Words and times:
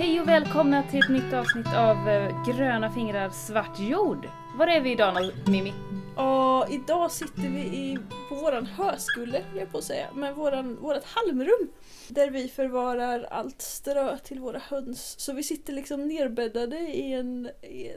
Hej 0.00 0.20
och 0.20 0.28
välkomna 0.28 0.82
till 0.90 1.00
ett 1.00 1.08
nytt 1.08 1.32
avsnitt 1.32 1.66
av 1.66 2.08
eh, 2.08 2.44
Gröna 2.46 2.92
fingrar 2.92 3.30
svart 3.30 3.78
jord. 3.78 4.28
Var 4.56 4.66
är 4.66 4.80
vi 4.80 4.92
idag 4.92 5.30
Mimmi? 5.46 5.72
Och 6.16 6.70
idag 6.70 7.10
sitter 7.10 7.48
vi 7.48 7.60
i, 7.60 7.98
på 8.28 8.34
våran 8.34 8.66
höskulle, 8.66 9.44
jag 9.56 9.72
på 9.72 9.78
att 9.78 9.84
säga, 9.84 10.08
men 10.14 10.34
våran, 10.34 10.76
vårat 10.76 11.04
halmrum. 11.04 11.70
Där 12.08 12.30
vi 12.30 12.48
förvarar 12.48 13.22
allt 13.22 13.62
strö 13.62 14.18
till 14.18 14.40
våra 14.40 14.58
höns. 14.58 15.14
Så 15.18 15.32
vi 15.32 15.42
sitter 15.42 15.72
liksom 15.72 16.08
nerbäddade 16.08 16.78
i 16.78 17.12
en, 17.12 17.50
i 17.62 17.90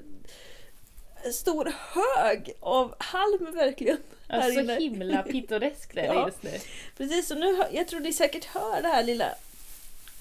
en 1.24 1.34
stor 1.34 1.74
hög 1.94 2.54
av 2.60 2.96
halm 3.00 3.56
verkligen. 3.56 3.98
här 4.28 4.42
Alltså 4.42 4.60
inne. 4.60 4.76
himla 4.76 5.22
pittoreskt 5.32 5.98
är 5.98 6.02
det 6.02 6.08
Ja. 6.08 6.26
just 6.28 6.44
nu. 6.44 6.52
Precis, 6.98 7.28
så 7.28 7.36
nu 7.36 7.64
jag 7.72 7.88
tror 7.88 8.00
ni 8.00 8.14
säkert 8.14 8.46
hör 8.46 8.82
det 8.82 8.88
här 8.88 9.04
lilla 9.04 9.36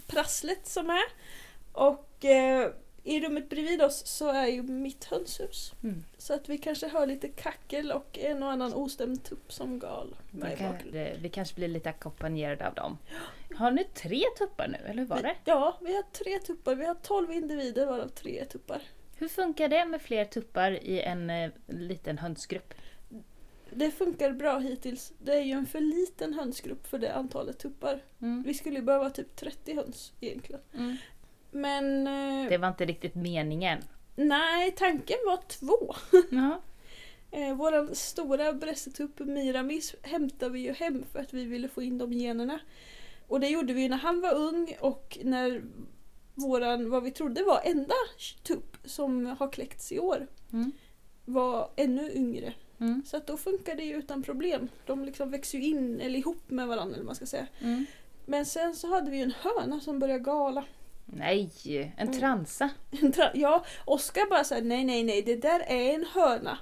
prasslet 0.06 0.68
som 0.68 0.90
är. 0.90 1.21
Och 1.72 2.24
eh, 2.24 2.70
i 3.04 3.20
rummet 3.20 3.48
bredvid 3.48 3.82
oss 3.82 4.06
så 4.06 4.28
är 4.32 4.46
ju 4.46 4.62
mitt 4.62 5.04
hönshus. 5.04 5.72
Mm. 5.82 6.04
Så 6.18 6.34
att 6.34 6.48
vi 6.48 6.58
kanske 6.58 6.88
hör 6.88 7.06
lite 7.06 7.28
kackel 7.28 7.92
och 7.92 8.18
en 8.18 8.42
och 8.42 8.50
annan 8.50 8.74
ostämd 8.74 9.24
tupp 9.24 9.52
som 9.52 9.78
gal. 9.78 10.16
Vi, 10.30 10.56
kan, 10.56 10.74
vi 11.22 11.28
kanske 11.32 11.54
blir 11.54 11.68
lite 11.68 11.90
ackompanjerade 11.90 12.68
av 12.68 12.74
dem. 12.74 12.98
Har 13.56 13.70
ni 13.70 13.84
tre 13.84 14.22
tuppar 14.38 14.68
nu, 14.68 14.78
eller 14.86 14.98
hur 14.98 15.08
var 15.08 15.22
det? 15.22 15.34
Ja, 15.44 15.78
vi 15.80 15.96
har 15.96 16.02
tre 16.02 16.38
tuppar. 16.38 16.74
Vi 16.74 16.86
har 16.86 16.94
tolv 16.94 17.32
individer 17.32 17.86
varav 17.86 18.08
tre 18.08 18.44
tuppar. 18.44 18.82
Hur 19.16 19.28
funkar 19.28 19.68
det 19.68 19.84
med 19.84 20.02
fler 20.02 20.24
tuppar 20.24 20.72
i 20.72 21.00
en 21.00 21.30
eh, 21.30 21.50
liten 21.66 22.18
hönsgrupp? 22.18 22.74
Det 23.70 23.90
funkar 23.90 24.32
bra 24.32 24.58
hittills. 24.58 25.12
Det 25.18 25.34
är 25.34 25.42
ju 25.42 25.52
en 25.52 25.66
för 25.66 25.80
liten 25.80 26.34
hönsgrupp 26.34 26.86
för 26.86 26.98
det 26.98 27.14
antalet 27.14 27.58
tuppar. 27.58 28.02
Mm. 28.20 28.42
Vi 28.42 28.54
skulle 28.54 28.76
ju 28.76 28.82
behöva 28.82 29.10
typ 29.10 29.36
30 29.36 29.74
höns 29.74 30.12
egentligen. 30.20 30.60
Mm. 30.74 30.96
Men 31.52 32.06
eh, 32.06 32.48
Det 32.48 32.58
var 32.58 32.68
inte 32.68 32.84
riktigt 32.84 33.14
meningen. 33.14 33.78
nej, 34.16 34.70
tanken 34.70 35.16
var 35.26 35.36
två. 35.48 35.94
Ja. 36.30 36.60
Eh, 37.30 37.54
våran 37.54 37.94
stora 37.94 38.52
brässetupp 38.52 39.18
Miramis 39.18 39.94
hämtade 40.02 40.52
vi 40.52 40.60
ju 40.60 40.72
hem 40.72 41.04
för 41.12 41.18
att 41.18 41.32
vi 41.32 41.44
ville 41.44 41.68
få 41.68 41.82
in 41.82 41.98
de 41.98 42.12
generna. 42.12 42.58
Och 43.28 43.40
det 43.40 43.48
gjorde 43.48 43.72
vi 43.72 43.88
när 43.88 43.96
han 43.96 44.20
var 44.20 44.34
ung 44.34 44.76
och 44.80 45.18
när 45.24 45.62
våran, 46.34 46.90
vad 46.90 47.02
vi 47.02 47.10
trodde 47.10 47.42
var 47.42 47.60
enda 47.64 47.94
tupp 48.42 48.76
som 48.84 49.26
har 49.26 49.52
kläckts 49.52 49.92
i 49.92 49.98
år 49.98 50.26
Mm. 50.52 50.72
var 51.24 51.70
ännu 51.76 52.12
yngre. 52.12 52.54
Mm. 52.80 53.02
Så 53.06 53.16
att 53.16 53.26
då 53.26 53.36
funkar 53.36 53.76
det 53.76 53.82
ju 53.84 53.96
utan 53.96 54.22
problem. 54.22 54.68
De 54.86 55.04
liksom 55.04 55.30
växer 55.30 55.58
ju 55.58 55.64
in 55.64 56.00
eller 56.00 56.18
ihop 56.18 56.50
med 56.50 56.68
varandra 56.68 56.94
eller 56.94 57.04
man 57.04 57.14
ska 57.14 57.26
säga. 57.26 57.46
Mm. 57.60 57.84
Men 58.26 58.46
sen 58.46 58.74
så 58.74 58.88
hade 58.94 59.10
vi 59.10 59.20
en 59.22 59.32
höna 59.40 59.80
som 59.80 59.98
började 59.98 60.20
gala. 60.24 60.64
Nej, 61.06 61.50
en 61.96 62.08
Mm. 62.08 62.20
transa. 62.20 62.70
En 62.90 63.12
tra- 63.12 63.30
Ja, 63.34 63.64
Oskar 63.84 64.30
bara 64.30 64.44
såhär 64.44 64.62
nej 64.62 64.84
nej 64.84 65.02
nej 65.02 65.22
det 65.22 65.36
där 65.36 65.60
är 65.60 65.94
en 65.94 66.06
höna. 66.14 66.58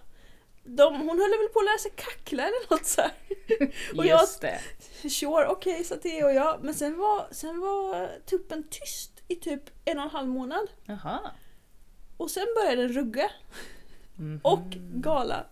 De, 0.65 0.95
hon 0.95 1.09
höll 1.19 1.31
väl 1.31 1.49
på 1.53 1.59
att 1.59 1.65
lära 1.65 1.79
sig 1.79 1.93
kackla 1.97 2.43
eller 2.43 2.71
något 2.71 2.87
så 2.87 3.01
här. 3.01 3.13
Och 3.99 4.07
jag- 4.07 4.21
Just 4.21 4.41
det. 4.41 4.61
Sure, 5.11 5.47
okej, 5.47 5.85
sa 5.85 5.97
Theo 5.97 6.25
och 6.27 6.35
jag. 6.35 6.59
Men 6.65 6.75
sen 6.75 6.97
var, 6.99 7.27
sen 7.31 7.61
var 7.61 8.11
tuppen 8.27 8.65
tyst 8.71 9.13
i 9.29 9.35
typ 9.37 9.63
en 9.85 9.99
och 9.99 10.05
en 10.05 10.11
halv 10.11 10.29
månad. 10.29 10.69
Jaha. 10.85 11.21
Och 12.17 12.31
sen 12.31 12.47
började 12.57 12.83
den 12.83 12.93
rugga 12.93 13.31
Mhm. 14.17 14.41
och 14.45 14.63
gala 14.95 15.47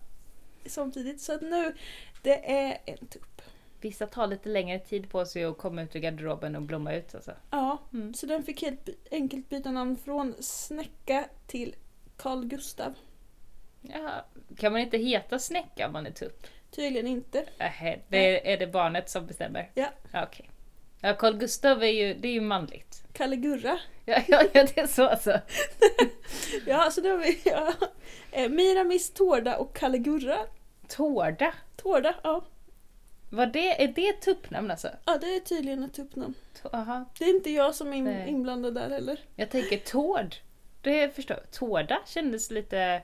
samtidigt. 0.65 1.21
Så 1.21 1.33
att 1.33 1.41
nu, 1.41 1.75
det 2.21 2.51
är 2.51 2.77
en 2.85 3.07
tupp. 3.07 3.38
Vissa 3.81 4.07
tar 4.07 4.27
lite 4.27 4.49
längre 4.49 4.79
tid 4.79 5.09
på 5.09 5.25
sig 5.25 5.43
att 5.45 5.57
komma 5.57 5.81
ut 5.81 5.95
ur 5.95 5.99
garderoben 5.99 6.55
och 6.55 6.61
blomma 6.61 6.93
ut 6.93 7.15
alltså. 7.15 7.31
Ja, 7.51 7.77
Mm. 7.93 8.13
så 8.13 8.25
den 8.25 8.43
fick 8.43 8.61
helt 8.61 8.89
enkelt 9.11 9.49
byta 9.49 9.71
namn 9.71 9.97
från 9.97 10.35
Snäcka 10.39 11.25
till 11.47 11.75
Carl 12.17 12.45
Gustav. 12.45 12.93
Jaha. 13.81 14.23
Kan 14.57 14.71
man 14.71 14.81
inte 14.81 14.97
heta 14.97 15.39
Snäcka 15.39 15.87
om 15.87 15.93
man 15.93 16.05
är 16.05 16.11
tupp? 16.11 16.47
Tydligen 16.71 17.07
inte. 17.07 17.45
Nähä, 17.59 17.99
det 18.07 18.53
är 18.53 18.57
det 18.57 18.67
barnet 18.67 19.09
som 19.09 19.25
bestämmer? 19.27 19.71
Ja. 19.73 19.87
Ja, 20.11 20.23
Okej. 20.23 20.49
Ja, 21.01 21.13
Carl 21.13 21.37
Gustav 21.37 21.83
är 21.83 21.87
ju, 21.87 22.13
det 22.13 22.27
är 22.27 22.31
ju 22.33 22.41
manligt. 22.41 23.03
Kalle 23.13 23.35
Gurra. 23.35 23.79
Ja, 24.05 24.21
ja, 24.27 24.41
ja 24.53 24.63
det 24.75 24.77
är 24.77 24.87
så 24.87 25.07
alltså. 25.07 25.39
Ja, 26.65 26.91
så 26.91 27.01
då 27.01 27.09
har 27.09 27.17
vi 27.17 27.41
ja. 27.45 27.73
Eh, 28.31 28.49
Miramis 28.49 29.13
Tårda 29.13 29.57
och 29.57 29.75
Kalle 29.75 29.97
Gurra. 29.97 30.37
Tårda. 30.87 31.53
Tårda, 31.77 32.15
ja. 32.23 32.45
Vad 33.29 33.53
det, 33.53 33.83
är 33.83 33.87
det 33.87 34.07
ett 34.09 34.21
tuppnamn 34.21 34.71
alltså? 34.71 34.89
Ja, 35.05 35.17
det 35.21 35.35
är 35.35 35.39
tydligen 35.39 35.83
ett 35.83 35.93
tuppnamn. 35.93 36.33
Aha. 36.73 37.05
Det 37.19 37.25
är 37.25 37.29
inte 37.35 37.49
jag 37.51 37.75
som 37.75 37.87
är 37.93 37.97
in- 37.97 38.03
Nej. 38.03 38.29
inblandad 38.29 38.73
där 38.75 38.89
heller. 38.89 39.19
Jag 39.35 39.49
tänker 39.49 39.77
tård. 39.77 40.35
Det 40.81 41.15
förstår 41.15 41.37
jag. 41.37 41.51
Tårda 41.51 41.99
kändes 42.07 42.51
lite... 42.51 43.01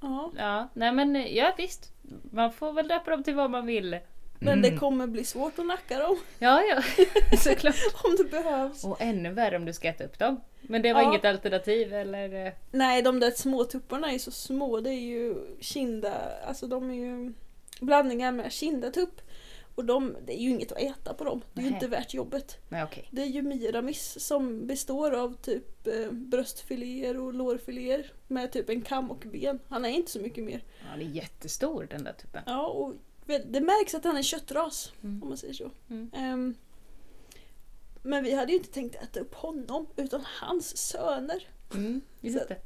Ja. 0.00 0.32
Ja, 0.38 0.68
nej 0.74 0.92
men 0.92 1.34
ja 1.34 1.54
visst. 1.58 1.92
Man 2.30 2.52
får 2.52 2.72
väl 2.72 2.88
döpa 2.88 3.10
dem 3.10 3.22
till 3.22 3.34
vad 3.34 3.50
man 3.50 3.66
vill. 3.66 3.98
Men 4.38 4.62
det 4.62 4.76
kommer 4.76 5.06
bli 5.06 5.24
svårt 5.24 5.58
att 5.58 5.66
nacka 5.66 5.98
dem 5.98 6.16
Ja, 6.38 6.62
ja. 6.62 6.82
Såklart. 7.38 7.74
om 8.04 8.16
det 8.16 8.24
behövs. 8.30 8.84
Och 8.84 8.96
ännu 9.00 9.32
värre 9.32 9.56
om 9.56 9.64
du 9.64 9.72
ska 9.72 9.88
äta 9.88 10.04
upp 10.04 10.18
dem. 10.18 10.40
Men 10.60 10.82
det 10.82 10.92
var 10.92 11.02
Ja. 11.02 11.08
inget 11.08 11.24
alternativ 11.24 11.94
eller? 11.94 12.54
Nej, 12.70 13.02
de 13.02 13.20
där 13.20 13.30
små 13.30 13.64
tupparna 13.64 14.12
är 14.12 14.18
så 14.18 14.30
små. 14.30 14.80
Det 14.80 14.90
är 14.90 15.00
ju 15.00 15.34
kinda, 15.60 16.14
alltså 16.46 16.66
de 16.66 16.90
är 16.90 16.94
ju 16.94 17.32
blandningar 17.86 18.32
med 18.32 18.52
kindatupp. 18.52 19.20
Och 19.74 19.84
de, 19.84 20.16
det 20.26 20.32
är 20.32 20.42
ju 20.42 20.50
inget 20.50 20.72
att 20.72 20.78
äta 20.78 21.14
på 21.14 21.24
dem. 21.24 21.42
Det 21.52 21.60
är 21.60 21.64
ju 21.64 21.70
Nej. 21.70 21.76
inte 21.76 21.86
värt 21.88 22.14
jobbet. 22.14 22.58
Nej 22.68 22.84
okej. 22.84 23.08
Det 23.10 23.22
är 23.22 23.26
ju 23.26 23.42
miramis 23.42 24.26
som 24.26 24.66
består 24.66 25.10
av 25.14 25.34
typ 25.42 25.86
eh, 25.86 26.10
bröstfiléer 26.10 27.16
och 27.20 27.34
lårfiléer 27.34 28.12
med 28.28 28.52
typ 28.52 28.70
en 28.70 28.82
kam 28.82 29.10
och 29.10 29.24
ben. 29.32 29.58
Han 29.68 29.84
är 29.84 29.88
inte 29.88 30.10
så 30.10 30.20
mycket 30.20 30.44
mer. 30.44 30.64
Ja, 30.80 30.96
det 30.98 31.04
är 31.04 31.08
jättestor 31.08 31.86
den 31.90 32.04
där 32.04 32.12
tuppen. 32.12 32.42
Ja, 32.46 32.66
och 32.66 32.94
det 33.26 33.60
märks 33.60 33.94
att 33.94 34.04
han 34.04 34.16
är 34.16 34.22
köttras 34.22 34.92
Mm. 35.02 35.22
om 35.22 35.28
man 35.28 35.38
säger 35.38 35.54
så. 35.54 35.70
Mm. 35.90 36.10
Ehm, 36.14 36.54
men 38.02 38.24
vi 38.24 38.34
hade 38.34 38.52
ju 38.52 38.58
inte 38.58 38.72
tänkt 38.72 38.94
äta 39.02 39.20
upp 39.20 39.34
honom 39.34 39.86
utan 39.96 40.24
hans 40.40 40.76
söner. 40.76 41.48
Mm, 41.74 42.00
just 42.20 42.48
det. 42.48 42.56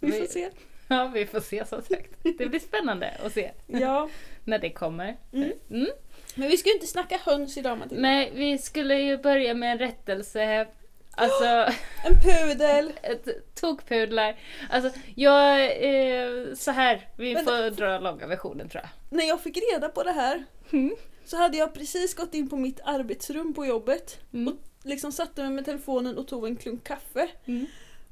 Vi 0.00 0.12
får 0.12 0.26
se. 0.26 0.50
Ja, 0.88 1.10
vi 1.14 1.26
får 1.26 1.40
se 1.40 1.64
som 1.64 1.82
sagt. 1.82 2.10
Det 2.38 2.46
blir 2.46 2.60
spännande 2.60 3.10
att 3.26 3.32
se 3.32 3.50
Ja. 3.66 4.08
när 4.44 4.58
det 4.58 4.70
kommer. 4.70 5.16
Mm. 5.32 5.52
Mm. 5.70 5.86
Men 6.34 6.48
vi 6.48 6.56
ska 6.56 6.68
ju 6.68 6.74
inte 6.74 6.86
snacka 6.86 7.18
höns 7.24 7.56
idag 7.56 7.78
Matilda. 7.78 8.02
Nej, 8.02 8.32
vi 8.34 8.58
skulle 8.58 8.94
ju 9.00 9.18
börja 9.18 9.54
med 9.54 9.72
en 9.72 9.78
rättelse. 9.78 10.66
Alltså, 11.10 11.44
En 12.04 12.20
pudel. 12.22 12.92
ett 13.02 13.54
tokpudlar. 13.54 14.36
Alltså, 14.70 15.00
jag... 15.14 15.60
Eh, 15.64 16.54
så 16.54 16.70
här, 16.70 17.08
vi 17.16 17.34
Men- 17.34 17.44
får 17.44 17.70
dra 17.70 17.98
långa 17.98 18.26
versionen 18.26 18.68
tror 18.68 18.82
jag. 18.82 19.18
När 19.18 19.28
jag 19.28 19.40
fick 19.40 19.58
reda 19.72 19.88
på 19.88 20.02
det 20.02 20.12
här 20.12 20.44
Mm. 20.72 20.96
så 21.24 21.36
hade 21.36 21.56
jag 21.58 21.74
precis 21.74 22.14
gått 22.14 22.34
in 22.34 22.48
på 22.50 22.56
mitt 22.56 22.80
arbetsrum 22.84 23.54
på 23.54 23.66
jobbet 23.66 24.20
Mm. 24.32 24.48
och 24.48 24.54
liksom 24.84 25.12
satte 25.12 25.42
mig 25.42 25.50
med 25.50 25.64
telefonen 25.64 26.18
och 26.18 26.28
tog 26.28 26.46
en 26.46 26.56
klunk 26.56 26.84
kaffe. 26.84 27.28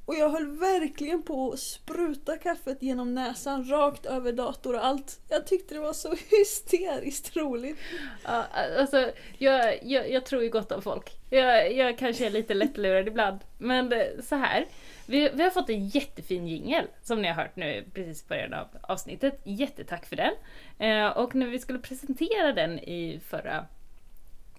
Och 0.06 0.14
jag 0.14 0.30
höll 0.30 0.58
verkligen 0.58 1.22
på 1.22 1.52
att 1.52 1.58
spruta 1.58 2.36
kaffet 2.36 2.82
genom 2.82 3.14
näsan 3.14 3.70
rakt 3.70 4.06
över 4.06 4.32
dator 4.32 4.74
och 4.74 4.86
allt. 4.86 5.20
Jag 5.28 5.46
tyckte 5.46 5.74
det 5.74 5.80
var 5.80 5.92
så 5.92 6.14
hysteriskt 6.30 7.36
roligt. 7.36 7.78
Ja, 8.24 8.44
alltså, 8.78 9.10
jag, 9.38 9.78
jag, 9.82 10.10
jag 10.10 10.26
tror 10.26 10.42
ju 10.42 10.50
gott 10.50 10.72
om 10.72 10.82
folk. 10.82 11.10
Jag, 11.30 11.72
jag 11.72 11.98
kanske 11.98 12.26
är 12.26 12.30
lite 12.30 12.54
lättlurad 12.54 13.08
ibland. 13.08 13.38
Men 13.58 13.92
eh, 13.92 14.06
så 14.22 14.36
här. 14.36 14.66
Vi, 15.06 15.30
vi 15.34 15.42
har 15.42 15.50
fått 15.50 15.70
en 15.70 15.88
jättefin 15.88 16.46
jingel 16.46 16.86
som 17.02 17.22
ni 17.22 17.28
har 17.28 17.34
hört 17.34 17.56
nu 17.56 17.84
precis 17.94 18.22
i 18.22 18.28
början 18.28 18.54
av 18.54 18.66
avsnittet. 18.82 19.40
Jättetack 19.44 20.06
för 20.06 20.16
den. 20.16 20.32
Eh, 20.78 21.08
och 21.08 21.34
när 21.34 21.46
vi 21.46 21.58
skulle 21.58 21.78
presentera 21.78 22.52
den 22.52 22.78
i 22.78 23.20
förra, 23.28 23.66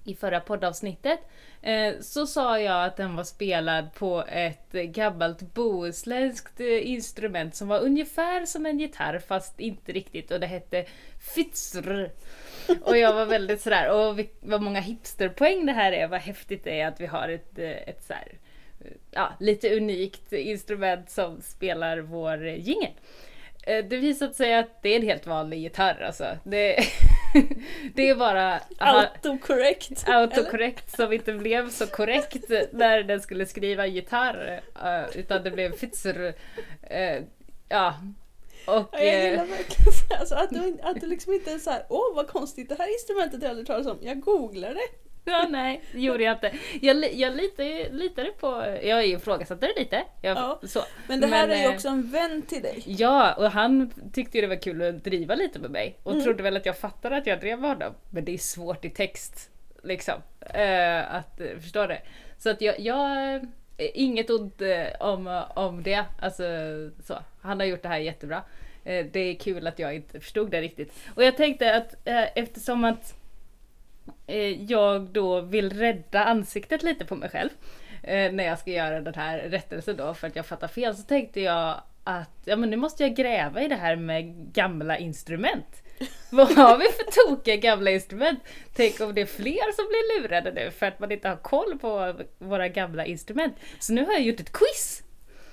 i 0.05 0.15
förra 0.15 0.39
poddavsnittet 0.39 1.19
eh, 1.61 1.93
så 2.01 2.27
sa 2.27 2.59
jag 2.59 2.85
att 2.85 2.97
den 2.97 3.15
var 3.15 3.23
spelad 3.23 3.93
på 3.93 4.23
ett 4.27 4.71
gammalt 4.71 5.53
bohusländskt 5.53 6.59
eh, 6.59 6.91
instrument 6.91 7.55
som 7.55 7.67
var 7.67 7.79
ungefär 7.79 8.45
som 8.45 8.65
en 8.65 8.79
gitarr 8.79 9.19
fast 9.19 9.59
inte 9.59 9.91
riktigt 9.91 10.31
och 10.31 10.39
det 10.39 10.47
hette 10.47 10.85
fitzr. 11.35 12.09
Och 12.81 12.97
jag 12.97 13.13
var 13.13 13.25
väldigt 13.25 13.61
sådär, 13.61 13.89
och 13.91 14.19
vad 14.39 14.61
många 14.61 14.79
hipsterpoäng 14.79 15.65
det 15.65 15.71
här 15.71 15.91
är, 15.91 16.07
vad 16.07 16.19
häftigt 16.19 16.63
det 16.63 16.79
är 16.79 16.87
att 16.87 17.01
vi 17.01 17.05
har 17.05 17.29
ett, 17.29 17.59
eh, 17.59 17.89
ett 17.89 18.03
så 18.03 18.13
här, 18.13 18.27
ja, 19.11 19.33
lite 19.39 19.77
unikt 19.77 20.33
instrument 20.33 21.09
som 21.09 21.41
spelar 21.41 21.97
vår 21.97 22.47
jingel. 22.47 22.91
Det 23.65 23.97
visade 23.97 24.33
sig 24.33 24.55
att 24.55 24.81
det 24.81 24.89
är 24.89 24.95
en 24.95 25.07
helt 25.07 25.27
vanlig 25.27 25.59
gitarr 25.59 26.01
alltså. 26.01 26.37
Det, 26.43 26.77
det 27.93 28.09
är 28.09 28.15
bara 28.15 28.59
Autocorrect. 28.77 30.03
eller? 30.07 30.15
autokorrekt 30.15 30.91
som 30.95 31.13
inte 31.13 31.33
blev 31.33 31.69
så 31.69 31.87
korrekt 31.87 32.49
när 32.71 33.03
den 33.03 33.21
skulle 33.21 33.45
skriva 33.45 33.87
gitarr. 33.87 34.61
eh, 34.83 35.17
utan 35.19 35.43
det 35.43 35.51
blev 35.51 35.77
fitzer. 35.77 36.33
eh, 36.81 37.21
ja. 37.69 37.93
Och... 38.67 38.73
Ja, 38.91 38.99
jag 38.99 39.23
eh, 39.23 39.29
gillar 39.29 39.45
verkligen 39.45 40.19
alltså, 40.19 40.35
att, 40.35 40.49
du, 40.49 40.77
att 40.81 41.01
du 41.01 41.07
liksom 41.07 41.33
inte 41.33 41.51
är 41.51 41.59
såhär 41.59 41.85
åh 41.89 42.15
vad 42.15 42.27
konstigt 42.27 42.69
det 42.69 42.75
här 42.77 42.93
instrumentet 42.93 43.39
har 43.39 43.45
jag 43.45 43.49
aldrig 43.49 43.67
talat 43.67 43.87
om. 43.87 43.97
Jag 44.01 44.19
googlade 44.19 44.79
Ja, 45.31 45.47
nej, 45.49 45.81
det 45.91 45.99
gjorde 45.99 46.23
jag 46.23 46.35
inte. 46.35 46.51
Jag, 46.81 47.13
jag 47.13 47.35
litade, 47.35 47.89
litade 47.91 48.31
på... 48.39 48.77
Jag 48.83 49.05
ifrågasatte 49.07 49.67
det 49.75 49.79
lite. 49.79 50.03
Jag, 50.21 50.37
Ja. 50.37 50.59
så. 50.63 50.79
Men 51.07 51.21
det 51.21 51.27
här 51.27 51.47
Men, 51.47 51.57
är 51.57 51.61
ju 51.61 51.69
eh, 51.69 51.73
också 51.75 51.87
en 51.87 52.11
vän 52.11 52.41
till 52.41 52.61
dig. 52.61 52.83
Ja, 52.85 53.33
och 53.33 53.51
han 53.51 53.91
tyckte 54.13 54.37
ju 54.37 54.41
det 54.41 54.47
var 54.47 54.61
kul 54.61 54.81
att 54.81 55.03
driva 55.03 55.35
lite 55.35 55.59
med 55.59 55.71
mig 55.71 55.97
och 56.03 56.11
Mm. 56.11 56.23
trodde 56.23 56.43
väl 56.43 56.57
att 56.57 56.65
jag 56.65 56.77
fattade 56.77 57.17
att 57.17 57.27
jag 57.27 57.39
drev 57.39 57.59
med 57.59 57.69
honom. 57.69 57.93
Men 58.09 58.25
det 58.25 58.33
är 58.33 58.37
svårt 58.37 58.85
i 58.85 58.89
text, 58.89 59.49
liksom, 59.83 60.13
eh, 60.53 61.15
att 61.15 61.41
eh, 61.41 61.57
förstå 61.61 61.87
det. 61.87 62.01
Så 62.37 62.49
att 62.49 62.61
jag, 62.61 62.79
jag 62.79 63.39
inget 63.77 64.29
ont 64.29 64.61
om, 64.99 65.43
om 65.55 65.83
det. 65.83 66.05
Alltså, 66.21 66.43
så. 67.03 67.17
Han 67.41 67.59
har 67.59 67.67
gjort 67.67 67.81
det 67.83 67.87
här 67.89 67.97
jättebra. 67.97 68.41
Det 68.83 69.19
är 69.19 69.35
kul 69.35 69.67
att 69.67 69.79
jag 69.79 69.95
inte 69.95 70.19
förstod 70.19 70.51
det 70.51 70.61
riktigt. 70.61 70.93
Och 71.15 71.23
jag 71.23 71.37
tänkte 71.37 71.75
att 71.75 71.95
eftersom 72.35 72.83
att 72.83 73.13
jag 74.67 75.01
då 75.01 75.41
vill 75.41 75.73
rädda 75.73 76.23
ansiktet 76.23 76.83
lite 76.83 77.05
på 77.05 77.15
mig 77.15 77.29
själv 77.29 77.49
eh, 78.03 78.31
när 78.31 78.43
jag 78.43 78.59
ska 78.59 78.71
göra 78.71 79.01
den 79.01 79.13
här 79.13 79.37
rättelsen 79.37 79.97
då 79.97 80.13
för 80.13 80.27
att 80.27 80.35
jag 80.35 80.45
fattar 80.45 80.67
fel 80.67 80.95
så 80.95 81.03
tänkte 81.03 81.41
jag 81.41 81.81
att 82.03 82.41
ja, 82.45 82.55
men 82.55 82.69
nu 82.69 82.77
måste 82.77 83.03
jag 83.03 83.15
gräva 83.15 83.61
i 83.61 83.67
det 83.67 83.75
här 83.75 83.95
med 83.95 84.25
gamla 84.53 84.97
instrument. 84.97 85.83
Vad 86.31 86.51
har 86.51 86.77
vi 86.77 86.85
för 86.85 87.27
tokiga 87.27 87.55
gamla 87.55 87.91
instrument? 87.91 88.39
Tänk 88.75 88.99
om 88.99 89.13
det 89.15 89.21
är 89.21 89.25
fler 89.25 89.75
som 89.75 89.85
blir 89.85 90.21
lurade 90.21 90.51
nu 90.51 90.71
för 90.71 90.85
att 90.85 90.99
man 90.99 91.11
inte 91.11 91.29
har 91.29 91.35
koll 91.35 91.79
på 91.79 92.15
våra 92.37 92.67
gamla 92.67 93.05
instrument. 93.05 93.55
Så 93.79 93.93
nu 93.93 94.05
har 94.05 94.13
jag 94.13 94.21
gjort 94.21 94.39
ett 94.39 94.51
quiz! 94.53 95.03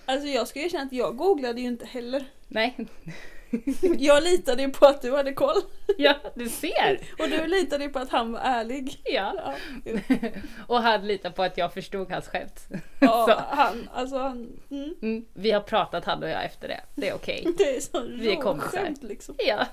Alltså 0.05 0.29
jag 0.29 0.49
ska 0.49 0.61
erkänna 0.61 0.85
att 0.85 0.93
jag 0.93 1.17
googlade 1.17 1.61
ju 1.61 1.67
inte 1.67 1.87
heller. 1.87 2.25
Nej, 2.49 2.77
Jag 3.99 4.23
litade 4.23 4.63
ju 4.63 4.69
på 4.71 4.87
att 4.87 5.03
du 5.03 5.17
hade 5.17 5.33
koll. 5.33 5.57
ja 5.99 6.15
du 6.35 6.49
ser! 6.49 7.01
Och 7.19 7.29
du 7.29 7.47
litade 7.47 7.85
ju 7.85 7.91
på 7.91 7.99
att 7.99 8.11
han 8.11 8.33
var 8.33 8.41
ärlig. 8.41 9.01
Ja. 9.05 9.55
Ja. 9.85 9.99
Och 10.67 10.83
han 10.83 11.07
litar 11.07 11.31
på 11.31 11.43
att 11.43 11.59
jag 11.59 11.75
förstod 11.75 12.11
hans 12.13 12.29
skämt. 12.29 12.69
ja 13.01 13.27
Så. 13.51 13.57
han, 13.57 13.89
alltså 13.95 14.19
han, 14.19 14.49
mm, 14.71 14.95
Mm, 15.03 15.25
vi 15.35 15.51
har 15.51 15.61
pratat 15.61 16.05
han 16.05 16.23
och 16.23 16.29
jag 16.29 16.45
efter 16.45 16.69
det, 16.69 16.81
det 16.95 17.09
är 17.09 17.15
okej. 17.15 17.47
det 17.59 17.77
är 17.77 17.81
så 17.81 18.01
Vi 18.01 18.33
är 18.33 18.37
kompisar. 18.37 18.79
råskämt 18.79 19.03
liksom. 19.03 19.35
Ja, 19.39 19.67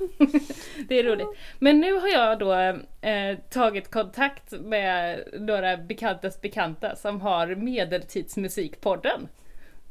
det 0.90 1.00
är 1.00 1.04
roligt. 1.04 1.28
Men 1.60 1.80
nu 1.80 1.94
har 1.94 2.08
jag 2.08 2.40
då 2.40 2.54
eh, 2.54 3.38
tagit 3.50 3.92
kontakt 3.92 4.52
med 4.52 5.24
några 5.40 5.78
bekantas 5.78 6.42
bekanta 6.42 6.96
som 6.96 7.22
har 7.22 7.48
Medeltidsmusikpodden. 7.56 9.28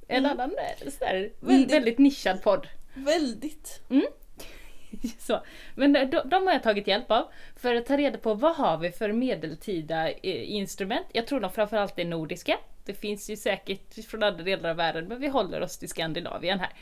En 0.09 0.19
Mm. 0.25 0.31
annan 0.33 0.51
eh, 0.51 0.91
sådär, 0.91 1.31
Väldigt- 1.41 1.73
väldigt 1.73 1.99
nischad 1.99 2.43
podd. 2.43 2.67
Väldigt. 3.05 3.81
Så. 5.19 5.41
Men 5.75 5.93
de, 5.93 6.21
de 6.25 6.47
har 6.47 6.53
jag 6.53 6.63
tagit 6.63 6.87
hjälp 6.87 7.11
av 7.11 7.29
för 7.57 7.75
att 7.75 7.87
ta 7.87 7.97
reda 7.97 8.19
på 8.19 8.35
vad 8.35 8.57
har 8.57 8.79
vi 8.79 8.91
för 8.91 9.13
medeltida 9.13 10.11
eh, 10.11 10.53
instrument. 10.53 11.07
Jag 11.13 11.27
tror 11.27 11.41
de 11.41 11.51
framförallt 11.51 11.99
är 11.99 12.05
nordiska. 12.05 12.57
Det 12.85 12.95
finns 12.95 13.31
ju 13.31 13.37
säkert 13.37 14.07
från 14.07 14.23
andra 14.23 14.43
delar 14.43 14.71
av 14.71 14.77
världen 14.77 15.09
men 15.09 15.21
vi 15.21 15.29
håller 15.29 15.61
oss 15.61 15.79
till 15.79 15.89
Skandinavien 15.89 16.61
här. 16.61 16.73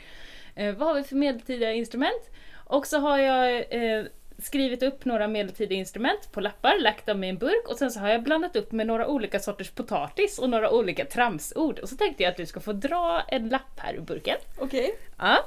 Eh, 0.55 0.75
vad 0.75 0.87
har 0.87 0.95
vi 0.95 1.03
för 1.03 1.15
medeltida 1.15 1.71
instrument? 1.71 2.29
Och 2.53 2.87
så 2.87 2.97
har 2.97 3.17
jag 3.17 3.57
eh, 3.69 4.05
skrivit 4.37 4.83
upp 4.83 5.05
några 5.05 5.27
medeltida 5.27 5.75
instrument 5.75 6.31
på 6.31 6.41
lappar, 6.41 6.79
lagt 6.79 7.05
dem 7.05 7.23
i 7.23 7.29
en 7.29 7.37
burk 7.37 7.67
och 7.69 7.77
sen 7.77 7.91
så 7.91 7.99
har 7.99 8.09
jag 8.09 8.23
blandat 8.23 8.55
upp 8.55 8.71
med 8.71 8.87
några 8.87 9.07
olika 9.07 9.39
sorters 9.39 9.69
potatis 9.69 10.39
och 10.39 10.49
några 10.49 10.71
olika 10.71 11.05
tramsord. 11.05 11.79
Och 11.79 11.89
så 11.89 11.95
tänkte 11.95 12.23
jag 12.23 12.31
att 12.31 12.37
du 12.37 12.45
ska 12.45 12.59
få 12.59 12.73
dra 12.73 13.21
en 13.27 13.49
lapp 13.49 13.79
här 13.79 13.93
ur 13.93 14.01
burken. 14.01 14.37
Okej. 14.57 14.95
Ja. 15.17 15.45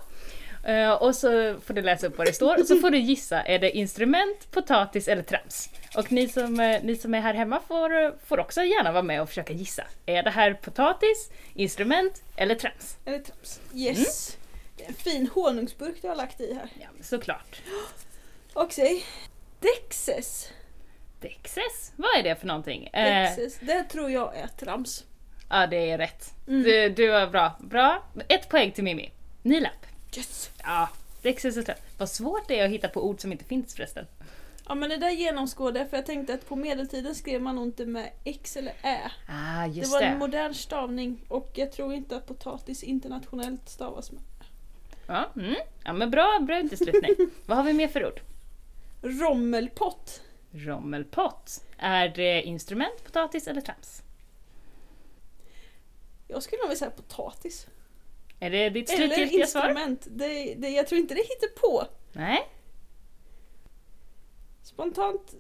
Eh, 0.65 0.91
och 0.91 1.15
så 1.15 1.57
får 1.61 1.75
du 1.75 1.83
läsa 1.83 2.07
upp 2.07 2.19
vad 2.19 2.27
det 2.27 2.33
står 2.33 2.61
och 2.61 2.67
så 2.67 2.77
får 2.77 2.91
du 2.91 2.99
gissa, 2.99 3.43
är 3.43 3.59
det 3.59 3.77
instrument, 3.77 4.51
potatis 4.51 5.09
eller 5.09 5.23
trams? 5.23 5.69
Och 5.97 6.13
ni 6.13 6.29
som, 6.29 6.61
eh, 6.61 6.83
ni 6.83 6.97
som 6.97 7.15
är 7.15 7.21
här 7.21 7.35
hemma 7.35 7.61
får, 7.69 8.19
får 8.27 8.41
också 8.41 8.63
gärna 8.63 8.93
vara 8.93 9.03
med 9.03 9.23
och 9.23 9.29
försöka 9.29 9.53
gissa. 9.53 9.85
Är 10.07 10.23
det 10.23 10.31
här 10.31 10.55
potatis, 10.55 11.31
instrument 11.55 12.23
eller 12.37 12.55
trams? 12.55 12.97
Eller 13.05 13.19
trams. 13.19 13.61
Yes. 13.75 14.37
Det 14.77 14.85
är 14.85 14.89
en 14.89 14.95
fin 14.95 15.31
honungsburk 15.35 16.03
du 16.03 16.09
har 16.09 16.17
lagt 16.17 16.41
i 16.41 16.55
här. 16.55 16.69
Ja, 16.81 16.87
såklart. 17.03 17.61
Och 18.53 18.73
säg 18.73 19.05
Dexes. 19.61 20.49
Dexes, 21.21 21.93
vad 21.97 22.19
är 22.19 22.23
det 22.23 22.37
för 22.37 22.47
någonting? 22.47 22.87
Eh, 22.93 23.05
Dexes. 23.05 23.59
Det 23.61 23.83
tror 23.85 24.11
jag 24.11 24.37
är 24.37 24.47
trams. 24.47 25.05
ja, 25.51 25.67
det 25.67 25.91
är 25.91 25.99
rätt. 25.99 26.35
Mm. 26.49 26.63
Du, 26.63 26.89
du 26.89 27.09
var 27.09 27.27
bra. 27.27 27.57
Bra. 27.61 28.03
Ett 28.29 28.49
poäng 28.49 28.73
till 28.73 28.85
Mimmi. 28.85 29.11
Ny 29.43 29.61
lapp. 29.61 29.87
Yes. 30.17 30.51
Ja, 30.63 30.89
trams. 31.23 31.75
Vad 31.99 32.09
svårt 32.09 32.49
det 32.49 32.59
är 32.59 32.65
att 32.65 32.71
hitta 32.71 32.89
på 32.89 33.05
ord 33.05 33.21
som 33.21 33.33
inte 33.33 33.45
finns 33.45 33.75
förresten. 33.75 34.07
Ja 34.69 34.75
men 34.75 34.91
det 34.91 34.97
där 34.97 35.11
genomskådade 35.11 35.87
för 35.89 35.97
jag 35.97 36.07
tänkte 36.07 36.35
att 36.35 36.49
på 36.49 36.57
medeltiden 36.57 37.15
skrev 37.15 37.43
man 37.43 37.55
nog 37.55 37.65
inte 37.65 37.87
med 37.87 38.11
X 38.25 38.57
eller 38.57 38.73
Ä. 38.83 39.11
Ah, 39.29 39.67
Det 39.67 39.87
var 39.87 40.01
det. 40.01 40.07
en 40.07 40.19
modern 40.19 40.55
stavning 40.55 41.25
och 41.29 41.51
jag 41.55 41.73
tror 41.73 41.95
inte 41.95 42.17
att 42.17 42.27
potatis 42.27 42.83
internationellt 42.83 43.69
stavas 43.69 44.13
med. 44.13 44.23
Ja, 45.07 45.31
mm. 45.37 45.55
ja 45.85 45.93
men 45.93 46.11
bra, 46.11 46.39
bra 46.41 46.59
uteslutning. 46.61 47.15
Vad 47.47 47.57
har 47.57 47.65
vi 47.65 47.73
mer 47.73 47.89
för 47.89 48.07
ord? 48.07 48.21
Rommelpott. 49.03 50.23
Rommelpott. 50.51 51.65
Är 51.79 52.09
det 52.09 52.43
instrument, 52.43 53.05
potatis 53.05 53.47
eller 53.49 53.61
trams? 53.61 54.03
Jag 56.29 56.43
skulle 56.43 56.59
nog 56.63 56.69
vilja 56.69 56.79
säga 56.79 56.91
potatis. 56.91 57.67
Är 58.41 58.51
det 58.51 58.71
ditt 58.71 58.91
Eller 58.91 59.07
slutgiltiga 59.07 59.47
svar? 59.47 59.69
instrument. 59.69 60.07
Det, 60.11 60.55
det, 60.55 60.69
jag 60.69 60.87
tror 60.87 61.01
inte 61.01 61.15
det 61.15 61.21
hittar 61.21 61.61
på. 61.61 61.87
Nej. 62.13 62.49
Spontant. 64.63 65.35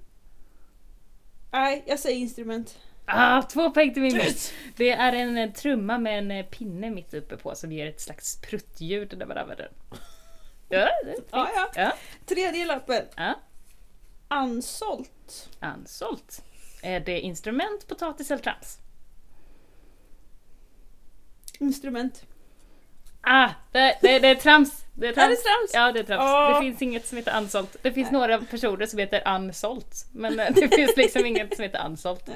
Nej, 1.50 1.85
jag 1.87 1.99
säger 1.99 2.17
instrument. 2.19 2.79
Ah, 3.06 3.43
två 3.43 3.70
poäng 3.70 3.94
till 3.94 4.02
min. 4.02 4.20
Det 4.76 4.91
är 4.91 5.12
en 5.12 5.37
eh, 5.37 5.52
trumma 5.52 5.99
med 5.99 6.19
en 6.19 6.31
eh, 6.31 6.47
pinne 6.47 6.91
mitt 6.91 7.14
uppe 7.14 7.37
på 7.37 7.55
som 7.55 7.73
ger 7.73 7.87
ett 7.87 8.00
slags 8.00 8.41
pruttljud 8.41 9.19
när 9.19 9.26
man 9.26 9.38
använder 9.38 9.64
den. 9.64 9.99
Ja. 10.69 10.88
Ja, 11.31 11.50
ja. 11.55 11.70
ja. 11.75 11.93
Tredje 12.26 12.67
lappen. 12.67 13.05
ja. 13.17 13.35
Ansålt. 14.29 15.49
Ansålt. 15.61 16.44
Är 16.82 17.00
det 17.00 17.20
instrument, 17.20 17.87
potatis 17.88 18.31
eller 18.31 18.43
trams? 18.43 18.79
Instrument. 21.58 22.25
Ah, 23.21 23.49
det, 23.73 23.99
det, 24.03 24.19
det 24.19 24.29
är 24.29 24.35
trams! 24.35 24.85
Det 24.95 25.07
är 25.07 25.11
Är 25.11 25.15
trams. 25.15 25.29
det 25.29 25.37
trams? 25.37 25.71
Ja, 25.75 25.93
det 25.93 25.99
är 26.01 26.05
trams. 26.05 26.23
Åh. 26.23 26.55
Det 26.55 26.61
finns 26.67 26.83
inget 26.83 27.07
som 27.07 27.19
heter 27.19 27.33
ansålt. 27.33 27.77
Det 27.83 27.93
finns 27.93 28.11
några 28.11 28.39
personer 28.41 28.87
som 28.87 28.99
heter 28.99 29.29
ansålt, 29.29 30.07
men 30.12 30.41
eh, 30.41 30.47
det 30.55 30.69
finns 30.69 30.97
liksom 30.97 31.27
inget 31.27 31.55
som 31.57 31.62
heter 31.62 31.79
ansålt. 31.79 32.29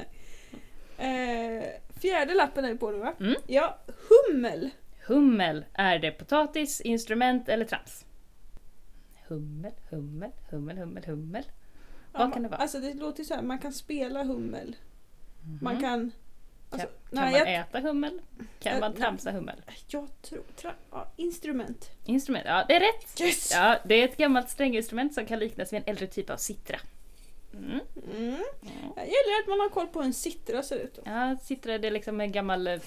Eh, 0.97 1.63
fjärde 2.01 2.33
lappen 2.33 2.65
är 2.65 2.75
på 2.75 2.91
nu 2.91 2.97
va? 2.97 3.13
Mm. 3.19 3.35
Ja, 3.47 3.77
hummel. 4.09 4.69
Hummel, 5.07 5.65
är 5.73 5.99
det 5.99 6.11
potatis, 6.11 6.81
instrument 6.81 7.49
eller 7.49 7.65
trams? 7.65 8.05
Hummel, 9.27 9.71
hummel, 9.89 10.31
hummel, 10.49 10.77
hummel, 10.77 11.03
hummel. 11.05 11.43
Ja, 12.13 12.19
Vad 12.19 12.33
kan 12.33 12.43
det 12.43 12.49
vara? 12.49 12.61
Alltså 12.61 12.79
det 12.79 12.93
låter 12.93 13.23
så 13.23 13.33
här, 13.35 13.41
man 13.41 13.59
kan 13.59 13.73
spela 13.73 14.23
hummel. 14.23 14.75
Man 15.61 15.73
Mhm. 15.73 15.81
kan... 15.81 16.11
Alltså, 16.81 16.87
kan 16.87 17.31
nej, 17.31 17.41
man 17.41 17.53
jag, 17.53 17.61
äta 17.61 17.79
hummel? 17.79 18.21
Kan 18.59 18.73
Äh, 18.73 18.79
man 18.79 18.93
tramsa 18.93 19.31
hummel? 19.31 19.61
jag 19.87 20.07
tror... 20.21 20.43
Tra, 20.55 20.73
ja, 20.91 21.07
instrument. 21.15 21.89
Instrument, 22.05 22.45
ja 22.47 22.65
det 22.67 22.75
är 22.75 22.79
rätt! 22.79 23.21
Yes! 23.21 23.51
Ja, 23.51 23.79
det 23.85 23.95
är 23.95 24.05
ett 24.05 24.17
gammalt 24.17 24.49
stränginstrument 24.49 25.13
som 25.13 25.25
kan 25.25 25.39
liknas 25.39 25.73
vid 25.73 25.77
en 25.77 25.89
äldre 25.89 26.07
typ 26.07 26.29
av 26.29 26.37
citra. 26.37 26.79
Mm. 27.53 27.69
Mm. 28.15 28.43
Ja. 28.61 28.69
Det 28.95 29.01
gäller 29.01 29.41
att 29.43 29.47
man 29.47 29.59
har 29.59 29.69
koll 29.69 29.87
på 29.87 29.99
hur 29.99 30.05
en 30.05 30.13
citra 30.13 30.63
ser 30.63 30.75
ut. 30.75 30.95
Då. 30.95 31.01
Ja, 31.05 31.37
citra 31.43 31.77
det 31.77 31.87
är 31.87 31.91
liksom 31.91 32.21
en 32.21 32.31
gammal... 32.31 32.79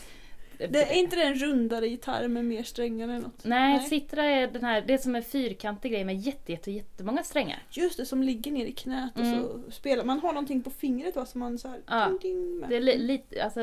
Det 0.58 0.82
är 0.82 0.94
inte 0.94 1.16
det 1.16 1.22
en 1.22 1.34
rundare 1.34 1.88
gitarr 1.88 2.28
med 2.28 2.44
mer 2.44 2.62
strängar 2.62 3.08
eller 3.08 3.20
något? 3.20 3.44
Nej, 3.44 3.80
citra 3.80 4.24
är 4.24 4.46
den 4.46 4.64
här, 4.64 4.84
det 4.86 4.94
är 4.94 4.98
som 4.98 5.14
en 5.16 5.22
fyrkantig 5.22 5.92
grej 5.92 6.04
med 6.04 6.16
jätte, 6.16 6.52
jätte, 6.52 6.70
jättemånga 6.70 7.22
strängar. 7.22 7.62
Just 7.70 7.96
det, 7.96 8.06
som 8.06 8.22
ligger 8.22 8.52
ner 8.52 8.66
i 8.66 8.72
knät 8.72 9.10
och 9.14 9.20
Mm. 9.24 9.42
så 9.42 9.70
spelar 9.70 10.04
man. 10.04 10.20
har 10.20 10.32
någonting 10.32 10.62
på 10.62 10.70
fingret 10.70 11.16
va, 11.16 11.26
som 11.26 11.40
man 11.40 11.58
så 11.58 11.68
här... 11.68 11.80
Ja, 11.86 12.06
ding, 12.08 12.18
ding, 12.18 12.58
med. 12.58 12.68
Det 12.68 12.76
är 12.76 12.80
li, 12.80 12.98
lite, 12.98 13.44
alltså, 13.44 13.60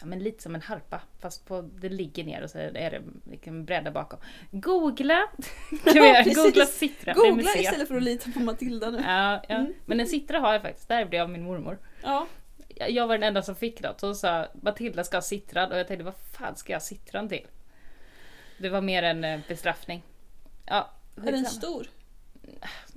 ja, 0.00 0.06
men 0.06 0.18
lite 0.18 0.42
som 0.42 0.54
en 0.54 0.60
harpa 0.60 1.00
fast 1.20 1.46
på, 1.46 1.62
det 1.62 1.88
ligger 1.88 2.24
ner 2.24 2.42
och 2.42 2.50
så 2.50 2.58
är 2.58 2.70
det 2.72 3.02
liksom 3.30 3.54
en 3.56 3.64
bräda 3.64 3.90
bakom. 3.90 4.18
Googla! 4.50 5.20
Precis. 5.84 6.36
Googla 6.36 6.66
citra. 6.66 7.12
Googla 7.12 7.50
istället 7.56 7.88
för 7.88 7.96
att 7.96 8.02
lita 8.02 8.30
på 8.30 8.40
Matilda 8.40 8.90
nu. 8.90 8.98
Ja, 9.06 9.42
ja. 9.48 9.54
Mm. 9.54 9.72
men 9.86 10.00
en 10.00 10.06
citra 10.06 10.38
har 10.38 10.52
jag 10.52 10.62
faktiskt, 10.62 10.88
där 10.88 11.04
blev 11.04 11.18
jag 11.18 11.24
av 11.24 11.30
min 11.30 11.44
mormor. 11.44 11.78
Ja. 12.02 12.26
Jag 12.88 13.06
var 13.06 13.14
den 13.18 13.22
enda 13.28 13.42
som 13.42 13.54
fick 13.56 13.82
något. 13.82 14.00
Hon 14.00 14.14
sa 14.16 14.46
Matilda 14.62 15.04
ska 15.04 15.16
ha 15.16 15.22
citran 15.22 15.72
och 15.72 15.78
jag 15.78 15.88
tänkte 15.88 16.04
vad 16.04 16.14
fan 16.38 16.56
ska 16.56 16.72
jag 16.72 16.80
ha 16.80 16.84
citran 16.84 17.28
till? 17.28 17.46
Det 18.58 18.68
var 18.68 18.80
mer 18.80 19.02
en 19.02 19.24
eh, 19.24 19.40
bestraffning. 19.48 20.02
Ja, 20.66 20.90
Är 21.26 21.32
den 21.32 21.44
stor? 21.46 21.86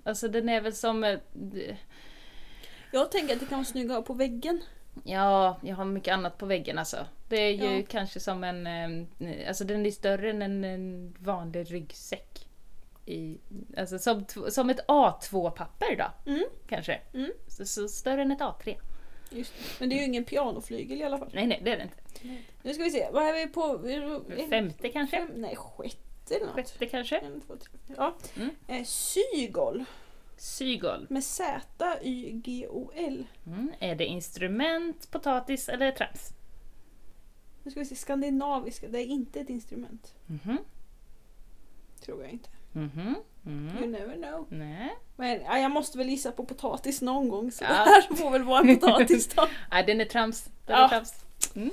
Alltså 0.03 0.27
den 0.27 0.49
är 0.49 0.61
väl 0.61 0.73
som... 0.73 1.03
eh, 1.03 1.19
Jag 2.91 3.11
tänker 3.11 3.33
att 3.33 3.39
det 3.39 3.45
kan 3.45 3.57
vara 3.57 3.65
snygga 3.65 4.01
på 4.01 4.13
väggen. 4.13 4.61
Ja, 5.03 5.57
jag 5.63 5.75
har 5.75 5.85
mycket 5.85 6.13
annat 6.13 6.37
på 6.37 6.45
väggen 6.45 6.77
alltså. 6.79 6.97
Det 7.29 7.35
är 7.37 7.51
ju 7.53 7.77
Ja. 7.77 7.83
kanske 7.89 8.19
som 8.19 8.43
en... 8.43 8.67
eh, 8.67 9.47
Alltså 9.47 9.63
den 9.63 9.85
är 9.85 9.91
större 9.91 10.29
än 10.29 10.41
en, 10.63 11.15
vanlig 11.19 11.73
ryggsäck. 11.73 12.47
I, 13.05 13.37
alltså 13.77 13.99
som, 13.99 14.25
som 14.49 14.69
ett 14.69 14.85
A2-papper 14.87 15.95
då, 15.97 16.31
Mm. 16.31 16.43
kanske. 16.67 16.99
Mm. 17.13 17.31
Så, 17.47 17.65
så 17.65 17.87
större 17.87 18.21
än 18.21 18.31
ett 18.31 18.39
A3. 18.39 18.75
Just. 19.33 19.53
Men 19.79 19.89
det 19.89 19.95
är 19.95 19.97
ju 19.97 20.05
ingen 20.05 20.23
pianoflygel 20.23 21.01
i 21.01 21.03
alla 21.03 21.17
fall. 21.17 21.29
Nej, 21.33 21.47
nej, 21.47 21.61
det 21.63 21.71
är 21.71 21.77
det 21.77 21.83
inte. 21.83 21.95
Nu 22.63 22.73
ska 22.73 22.83
vi 22.83 22.91
se, 22.91 23.09
vad 23.11 23.23
är 23.23 23.33
vi 23.33 23.47
på? 23.47 23.81
Femte 24.49 24.89
kanske? 24.89 25.17
Fem, 25.17 25.29
nej, 25.35 25.55
sjätte 25.55 26.35
eller 26.35 26.45
något. 26.45 26.55
Sjätte 26.55 26.85
kanske? 26.85 27.17
En, 27.17 27.41
två, 27.41 27.55
tre. 27.55 27.71
Ja. 27.97 28.15
Mm. 28.35 28.49
Eh, 28.67 28.83
sygol 28.83 29.85
Sygol. 30.37 31.07
med 31.09 31.23
Z, 31.23 31.99
Y, 32.01 32.31
G, 32.31 32.67
O, 32.69 32.91
L. 32.95 33.25
Mm. 33.47 33.71
Är 33.79 33.95
det 33.95 34.05
instrument, 34.05 35.11
potatis 35.11 35.69
eller 35.69 35.91
trams? 35.91 36.29
Nu 37.63 37.71
ska 37.71 37.79
vi 37.79 37.85
se, 37.85 37.95
skandinaviska. 37.95 38.87
Det 38.87 38.99
är 38.99 39.05
inte 39.05 39.39
ett 39.39 39.49
instrument. 39.49 40.15
Mhm. 40.25 40.57
Tror 42.01 42.21
jag 42.21 42.31
inte. 42.31 42.49
Mhm. 42.73 43.15
You 43.45 43.55
Mm. 43.77 43.91
never 43.91 44.15
know. 44.15 44.45
Nej. 44.49 44.97
Men 45.15 45.41
ja, 45.41 45.57
jag 45.57 45.71
måste 45.71 45.97
väl 45.97 46.09
gissa 46.09 46.31
på 46.31 46.45
potatis 46.45 47.01
någon 47.01 47.29
gång 47.29 47.51
så 47.51 47.63
Ja. 47.63 47.69
det 47.69 47.75
här 47.75 48.15
får 48.15 48.31
väl 48.31 48.43
vara 48.43 48.59
en 48.59 48.77
potatis 48.79 49.27
då. 49.27 49.47
Nej, 49.71 49.83
den 49.83 50.01
är 50.01 50.05
trams. 50.05 50.45
Den 50.65 50.77
Ja. 50.77 50.85
är 50.85 50.89
trams. 50.89 51.13
Mm. 51.55 51.71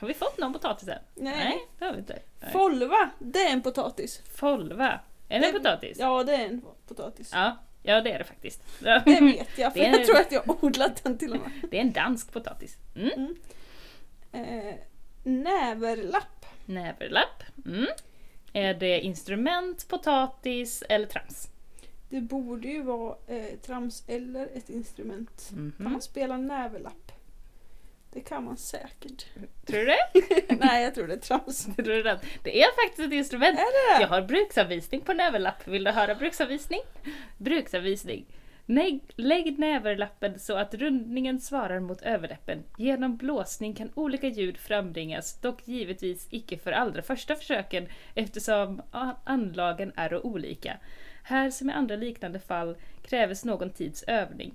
Har 0.00 0.08
vi 0.08 0.14
fått 0.14 0.38
någon 0.38 0.52
potatis 0.52 0.88
än? 0.88 0.98
Nej. 1.14 1.58
det 1.78 1.84
har 1.84 1.92
vi 1.92 1.98
inte. 1.98 2.18
Nej. 2.40 2.50
Folva, 2.52 3.10
det 3.18 3.38
är 3.38 3.52
en 3.52 3.62
potatis. 3.62 4.22
Folva. 4.34 5.00
Är 5.28 5.40
det 5.40 5.46
en 5.46 5.52
potatis? 5.52 5.96
Ja, 6.00 6.24
det 6.24 6.34
är 6.34 6.46
en 6.48 6.62
potatis. 6.88 7.30
Ja, 7.34 7.56
ja 7.82 8.00
det 8.00 8.12
är 8.12 8.18
det 8.18 8.24
faktiskt. 8.24 8.62
Ja. 8.84 9.02
Det 9.04 9.20
vet 9.20 9.58
jag, 9.58 9.72
för 9.72 9.80
är- 9.80 9.92
jag 9.98 10.04
tror 10.06 10.16
att 10.20 10.32
jag 10.32 10.42
har 10.42 10.64
odlat 10.64 11.04
den 11.04 11.18
till 11.18 11.32
och 11.32 11.40
med. 11.40 11.50
Det 11.70 11.76
är 11.76 11.80
en 11.80 11.92
dansk 11.92 12.32
potatis. 12.32 12.76
Mm. 12.96 13.34
Eh, 14.32 14.74
näverlapp. 15.22 16.46
Näverlapp. 16.66 17.42
Mm. 17.66 17.86
Är 18.56 18.74
det 18.74 19.00
instrument, 19.00 19.88
potatis 19.88 20.82
eller 20.88 21.06
trams? 21.06 21.48
Det 22.08 22.20
borde 22.20 22.68
ju 22.68 22.82
vara 22.82 23.16
eh, 23.26 23.44
trams 23.66 24.04
eller 24.06 24.48
ett 24.54 24.70
instrument. 24.70 25.46
Kan 25.48 25.72
Mhm. 25.78 25.92
man 25.92 26.02
spela 26.02 26.36
näverlapp? 26.36 27.12
Det 28.12 28.20
kan 28.20 28.44
man 28.44 28.56
säkert. 28.56 29.26
Tror 29.66 29.78
du 29.78 29.84
det? 29.84 30.56
Nej, 30.60 30.84
jag 30.84 30.94
tror 30.94 31.06
det 31.06 31.14
är 31.14 31.18
trams. 31.18 31.64
Tror 31.76 31.84
du 31.84 32.02
det? 32.02 32.20
Det 32.42 32.62
är 32.62 32.84
faktiskt 32.84 33.06
ett 33.06 33.12
instrument. 33.12 33.58
Är 33.58 33.96
det 33.96 34.02
Jag 34.02 34.08
har 34.08 34.22
bruksanvisning 34.22 35.00
på 35.00 35.12
näverlapp. 35.12 35.68
Vill 35.68 35.84
du 35.84 35.90
höra 35.90 36.14
bruksanvisning? 36.14 36.80
Bruksanvisning. 37.38 38.24
Lägg, 38.66 39.00
lägg 39.16 39.58
näverlappen 39.58 40.38
så 40.38 40.56
att 40.56 40.74
rundningen 40.74 41.40
svarar 41.40 41.80
mot 41.80 42.02
överläppen. 42.02 42.64
Genom 42.78 43.16
blåsning 43.16 43.74
kan 43.74 43.90
olika 43.94 44.28
ljud 44.28 44.58
frambringas, 44.58 45.40
dock 45.40 45.68
givetvis 45.68 46.26
icke 46.30 46.58
för 46.58 46.72
allra 46.72 47.02
första 47.02 47.36
försöken 47.36 47.88
eftersom 48.14 48.82
anlagen 49.24 49.92
är 49.96 50.26
olika. 50.26 50.76
Här 51.22 51.50
som 51.50 51.70
i 51.70 51.72
andra 51.72 51.96
liknande 51.96 52.40
fall 52.40 52.76
krävs 53.06 53.44
någon 53.44 53.70
tids 53.70 54.02
övning. 54.02 54.54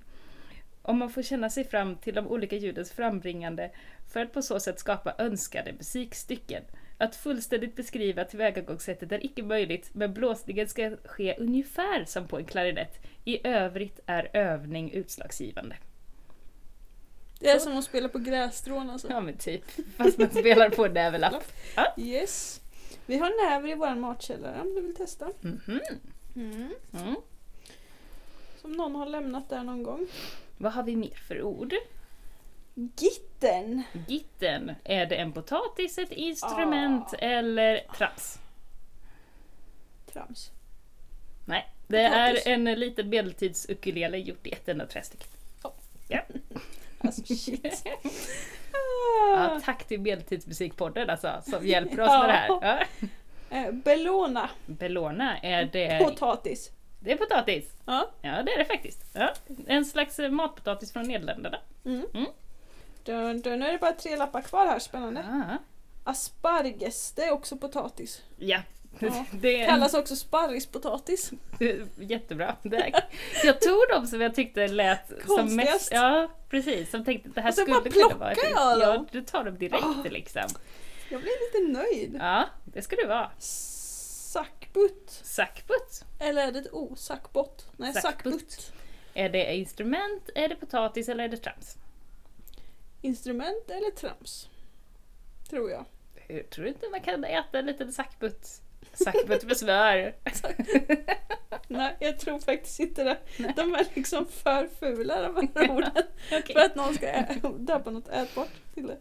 Om 0.82 0.98
man 0.98 1.10
får 1.10 1.22
känna 1.22 1.50
sig 1.50 1.64
fram 1.64 1.96
till 1.96 2.14
de 2.14 2.26
olika 2.28 2.56
ljudens 2.56 2.92
frambringande 2.92 3.70
för 4.12 4.20
att 4.20 4.32
på 4.32 4.42
så 4.42 4.60
sätt 4.60 4.78
skapa 4.78 5.14
önskade 5.18 5.72
musikstycken. 5.72 6.62
Att 7.00 7.16
fullständigt 7.16 7.76
beskriva 7.76 8.24
tillvägagångssättet 8.24 9.12
är 9.12 9.24
icke 9.26 9.42
möjligt, 9.42 9.90
men 9.92 10.14
blåsningen 10.14 10.68
ska 10.68 10.96
ske 11.04 11.36
ungefär 11.38 12.04
som 12.04 12.28
på 12.28 12.38
en 12.38 12.44
klarinett. 12.44 12.98
I 13.24 13.46
övrigt 13.46 14.00
är 14.06 14.30
övning 14.32 14.92
utslagsgivande. 14.92 15.76
Det 17.38 17.48
är 17.50 17.58
Så. 17.58 17.64
som 17.64 17.78
att 17.78 17.84
spela 17.84 18.08
på 18.08 18.18
grässtrån 18.18 18.90
alltså. 18.90 19.08
Ja 19.10 19.20
men 19.20 19.36
typ, 19.36 19.64
fast 19.96 20.18
man 20.18 20.30
spelar 20.30 20.70
på 20.70 20.84
en 20.86 20.92
näverlapp. 20.92 21.44
Yes. 21.96 22.60
Vi 23.06 23.18
har 23.18 23.50
näver 23.50 23.68
i 23.68 23.74
vår 23.74 23.94
matkällare 23.94 24.60
om 24.60 24.74
du 24.74 24.80
vill 24.80 24.96
testa. 24.96 25.28
Mhm. 25.40 25.80
Mm. 26.36 26.68
Mm. 26.92 27.16
Som 28.60 28.72
någon 28.72 28.94
har 28.94 29.06
lämnat 29.06 29.48
där 29.48 29.62
någon 29.62 29.82
gång. 29.82 30.06
Vad 30.58 30.72
har 30.72 30.82
vi 30.82 30.96
mer 30.96 31.18
för 31.28 31.42
ord? 31.42 31.74
Gitten. 32.74 33.82
Gitten, 34.08 34.74
är 34.84 35.06
det 35.06 35.16
en 35.16 35.32
potatis, 35.32 35.98
ett 35.98 36.12
instrument 36.12 37.14
eller 37.18 37.80
trams? 37.96 38.38
Trams. 40.12 40.50
Nej, 41.44 41.66
det 41.86 42.08
Potatis. 42.08 42.46
är 42.46 42.50
en 42.50 42.64
liten 42.64 43.10
medeltids-ukulele 43.12 44.16
gjort 44.16 44.46
i 44.46 44.52
ett 44.52 44.68
enda 44.68 44.86
trästycke. 44.86 45.24
Alltså 47.04 47.22
shit. 47.34 47.84
Ja, 48.72 49.50
Ah. 49.56 49.60
tack 49.64 49.84
till 49.84 50.00
Medeltidsmusikpodden 50.00 51.10
alltså, 51.10 51.42
som 51.42 51.66
hjälper 51.66 52.00
oss 52.00 52.08
med 52.08 52.28
det 52.28 52.32
här. 52.32 52.48
Ja. 52.62 52.78
Eh, 53.56 53.72
Bellona. 53.72 54.50
Bellona, 54.66 55.38
är 55.38 55.64
det... 55.64 55.98
Potatis. 56.04 56.70
Det 57.00 57.12
är 57.12 57.16
potatis. 57.16 57.72
Ja. 57.84 58.10
Ja, 58.22 58.42
det 58.42 58.52
är 58.52 58.58
det 58.58 58.64
faktiskt. 58.64 59.04
Ja. 59.12 59.32
En 59.66 59.84
slags 59.84 60.18
matpotatis 60.30 60.92
från 60.92 61.08
Nederländerna. 61.08 61.58
Mm. 61.84 62.06
Mm. 62.14 62.26
Dun, 63.10 63.40
dun, 63.40 63.58
nu 63.58 63.66
är 63.66 63.72
det 63.72 63.78
bara 63.78 63.92
tre 63.92 64.16
lappar 64.16 64.40
kvar 64.42 64.66
här, 64.66 64.78
spännande. 64.78 65.20
Ah. 65.20 65.56
Asparges, 66.10 67.12
det 67.12 67.22
är 67.24 67.30
också 67.32 67.56
potatis. 67.56 68.22
Ja, 68.38 68.58
Ja. 68.98 69.24
det 69.32 69.60
är 69.62 69.66
Kallas 69.68 69.94
också 69.94 70.16
sparrispotatis. 70.16 71.30
jättebra. 71.98 72.56
Det 72.62 72.92
jag 73.44 73.60
tog 73.60 73.80
dem 73.92 74.06
som 74.06 74.20
jag 74.20 74.34
tyckte 74.34 74.68
lät 74.68 75.12
som 75.26 75.56
mest... 75.56 75.92
Ja, 75.92 76.28
precis. 76.48 76.90
Som 76.90 77.04
tänkte 77.04 77.28
det 77.34 77.40
här 77.40 77.48
Och 77.48 77.54
skulle 77.54 77.74
bara 77.74 77.82
kunna 77.82 77.92
plockar 78.08 78.16
vara... 78.18 78.32
ett- 78.32 78.38
jag 78.42 78.80
Ja, 78.80 78.92
dem. 78.94 79.06
du 79.12 79.22
tar 79.22 79.44
dem 79.44 79.58
direkt 79.58 79.84
Ah. 79.84 80.04
liksom. 80.10 80.42
Jag 81.10 81.20
blir 81.20 81.62
lite 81.62 81.78
nöjd. 81.78 82.16
Ja, 82.20 82.44
det 82.64 82.82
ska 82.82 82.96
du 82.96 83.06
vara. 83.06 83.30
Sackbutt. 83.38 85.10
Sackbutt. 85.24 86.04
Eller 86.20 86.48
är 86.48 86.52
det 86.52 86.58
ett 86.58 86.72
O? 86.72 86.94
Sackbott? 86.96 87.66
Nej, 87.76 87.92
sackbutt. 87.94 88.72
Är 89.14 89.28
det 89.28 89.54
instrument, 89.56 90.30
är 90.34 90.48
det 90.48 90.54
potatis 90.56 91.08
eller 91.08 91.24
är 91.24 91.28
det 91.28 91.36
trams? 91.36 91.76
Instrument 93.00 93.70
eller 93.70 93.90
trams? 93.90 94.48
Tror 95.50 95.70
jag. 95.70 95.84
Jag 96.28 96.50
tror 96.50 96.66
inte 96.66 96.88
man 96.90 97.00
kan 97.00 97.24
äta 97.24 97.58
en 97.58 97.66
liten 97.66 97.92
sackbutt. 97.92 98.60
Sackbutt 98.92 99.44
med 99.44 99.56
smör. 99.56 100.14
Nej, 101.68 101.96
jag 102.00 102.18
tror 102.18 102.38
faktiskt 102.38 102.80
inte 102.80 103.04
det. 103.04 103.18
De 103.56 103.74
är 103.74 103.86
liksom 103.94 104.26
för 104.26 104.68
fula 104.68 105.20
de 105.22 105.48
här 105.54 105.70
orden. 105.76 106.02
Okej. 106.32 106.54
För 106.54 106.60
att 106.60 106.74
någon 106.74 106.94
ska 106.94 107.06
ä- 107.08 107.40
döpa 107.58 107.90
något 107.90 108.08
ätbart 108.08 108.48
till 108.74 108.86
det. 108.86 108.98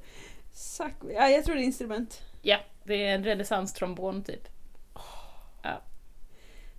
Sack... 0.54 0.94
Ja, 1.14 1.30
jag 1.30 1.46
tror 1.46 1.56
det 1.56 1.62
är 1.62 1.66
instrument. 1.66 2.22
Ja, 2.42 2.58
det 2.84 3.06
är 3.06 3.16
en 3.16 3.24
renässanstrombon 3.24 4.24
typ. 4.24 4.48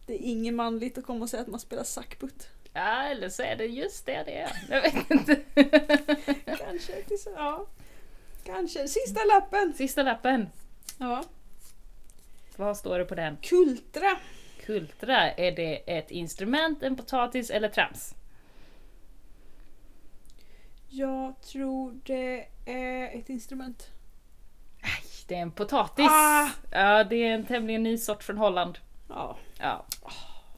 Det 0.06 0.14
är 0.14 0.18
inget 0.30 0.54
manligt 0.54 0.98
att 0.98 1.04
komma 1.06 1.22
och 1.22 1.30
säga 1.30 1.40
att 1.42 1.48
man 1.48 1.60
spelar 1.60 1.84
sackbutt. 1.84 2.48
Ja, 2.72 3.02
eller 3.02 3.28
så 3.28 3.42
är 3.42 3.56
det 3.56 3.64
just 3.66 4.06
det 4.06 4.22
det 4.26 4.38
är. 4.38 4.52
Jag 4.70 4.82
vet 4.82 5.10
inte. 5.10 5.36
Kanske. 6.58 6.92
Ja. 7.36 7.66
Kanske. 8.44 8.88
Sista 8.88 9.24
lappen. 9.24 9.74
Sista 9.74 10.02
lappen. 10.02 10.48
Ja. 10.98 11.24
Vad 12.56 12.76
står 12.76 12.98
det 12.98 13.04
på 13.04 13.14
den? 13.14 13.36
Kultra. 13.42 14.16
Kultra, 14.64 15.32
är 15.32 15.52
det 15.52 15.96
ett 15.98 16.10
instrument, 16.10 16.82
en 16.82 16.96
potatis 16.96 17.50
eller 17.50 17.68
trams? 17.68 18.14
Jag 20.88 21.40
tror 21.42 22.00
det 22.04 22.46
är 22.66 23.18
ett 23.18 23.28
instrument. 23.28 23.88
Nej, 24.82 24.90
det 25.28 25.34
är 25.34 25.42
en 25.42 25.50
potatis. 25.50 26.06
Ah! 26.10 26.48
Ja, 26.70 27.04
det 27.04 27.16
är 27.16 27.34
en 27.34 27.46
tämligen 27.46 27.82
ny 27.82 27.98
sort 27.98 28.22
från 28.22 28.38
Holland. 28.38 28.78
Ja. 29.08 29.36
Ja. 29.60 29.84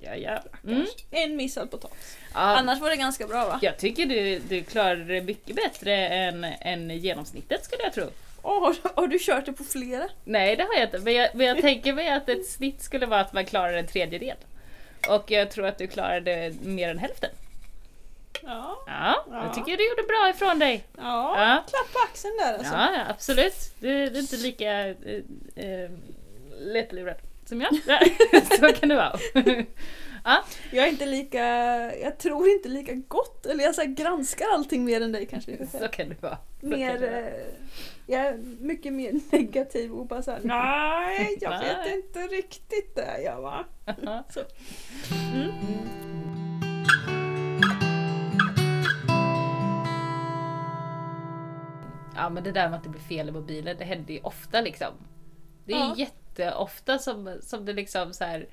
Ja, 0.05 0.15
ja. 0.17 0.43
Mm. 0.67 0.87
En 1.11 1.37
missad 1.37 1.71
potatis. 1.71 2.17
ja. 2.35 2.39
Annars 2.41 2.81
var 2.81 2.91
det 2.91 2.97
ganska 2.97 3.27
bra 3.27 3.47
va? 3.47 3.59
Jag 3.63 3.77
tycker 3.79 4.07
du, 4.07 4.39
du 4.39 4.63
klarar 4.63 4.97
det 4.97 5.23
mycket 5.23 5.57
bättre 5.57 6.07
än, 6.09 6.45
än 6.45 6.91
genomsnittet 6.91 7.65
skulle 7.65 7.83
jag 7.83 7.93
tro. 7.93 8.05
Åh, 8.43 8.63
har, 8.63 8.77
har 8.95 9.07
du 9.07 9.19
kört 9.21 9.47
det 9.47 9.53
på 9.53 9.65
flera? 9.65 10.09
Nej 10.25 10.57
det 10.57 10.63
har 10.63 10.75
jag 10.75 10.83
inte, 10.83 10.99
men 10.99 11.15
jag, 11.15 11.29
men 11.35 11.47
jag 11.47 11.61
tänker 11.61 11.93
mig 11.93 12.09
att 12.09 12.29
ett 12.29 12.47
snitt 12.47 12.83
skulle 12.83 13.07
vara 13.07 13.21
att 13.21 13.33
man 13.33 13.45
klarar 13.45 13.73
en 13.75 13.87
tredjedel. 13.87 14.37
Och 15.09 15.31
jag 15.31 15.51
tror 15.51 15.67
att 15.67 15.79
du 15.79 15.87
klarade 15.87 16.55
mer 16.63 16.89
än 16.89 16.99
hälften. 16.99 17.31
Ja. 18.43 18.83
Ja, 18.87 19.25
Ja. 19.31 19.45
jag 19.45 19.55
tycker 19.55 19.77
du 19.77 19.89
gjorde 19.89 20.03
bra 20.03 20.31
ifrån 20.35 20.59
dig. 20.59 20.85
Ja, 20.97 21.03
Ja. 21.37 21.63
klapp 21.71 21.93
på 21.93 21.99
axeln 22.11 22.37
där 22.39 22.55
alltså. 22.59 22.73
Ja, 22.75 22.91
absolut. 23.09 23.75
Du, 23.81 23.89
du 24.11 24.17
är 24.17 24.21
inte 24.21 24.37
lika 24.37 24.89
äh, 24.89 24.95
äh, 25.57 25.91
lättlurad 26.61 27.17
som 27.53 27.61
jag. 27.61 27.75
Så 28.59 28.81
kan 28.81 28.89
det 28.89 28.95
vara. 28.95 29.19
ja, 30.25 30.45
Jag 30.73 30.87
är 30.87 30.91
inte 30.91 31.07
lika, 31.07 31.45
jag 31.97 32.19
tror 32.19 32.49
inte 32.49 32.69
lika 32.69 32.95
gott, 32.95 33.47
eller 33.47 33.65
jag 33.65 33.75
så 33.75 33.83
granskar 33.87 34.47
allting 34.55 34.85
mer 34.85 35.01
än 35.01 35.13
dig 35.13 35.27
kanske. 35.27 35.67
så 35.67 35.89
kan 35.89 36.09
det 36.09 36.23
vara. 36.23 36.39
Så 36.61 36.67
Mer, 36.67 36.99
det 36.99 37.11
vara. 37.11 37.21
eh, 37.21 37.33
jag 38.07 38.21
är 38.27 38.39
mycket 38.61 38.93
mer 38.93 39.21
negativ 39.37 39.93
och 39.93 40.07
bara 40.07 40.23
såhär 40.23 40.41
nej 40.43 41.39
jag 41.41 41.59
vet 41.61 41.95
inte 41.95 42.19
riktigt 42.21 42.95
det 42.97 43.23
jag 43.25 43.41
va. 43.43 43.65
Ja. 44.03 44.25
Så. 44.31 44.41
Mm. 45.35 45.51
Ja 52.17 52.29
men 52.29 52.43
det 52.45 52.53
där 52.53 52.69
med 52.69 52.77
att 52.77 52.83
det 52.85 52.89
blir 52.91 53.01
fel 53.01 53.29
i 53.29 53.33
mobilen, 53.33 53.77
det 53.79 53.85
händer 53.85 54.15
ju 54.15 54.21
ofta 54.21 54.61
liksom. 54.61 54.93
Det 55.65 55.73
är 55.73 55.79
Ja. 55.79 55.95
Jätteofta 56.39 56.99
som, 56.99 57.39
som 57.43 57.65
det 57.65 57.73
liksom 57.73 58.13
så 58.13 58.25
här. 58.25 58.47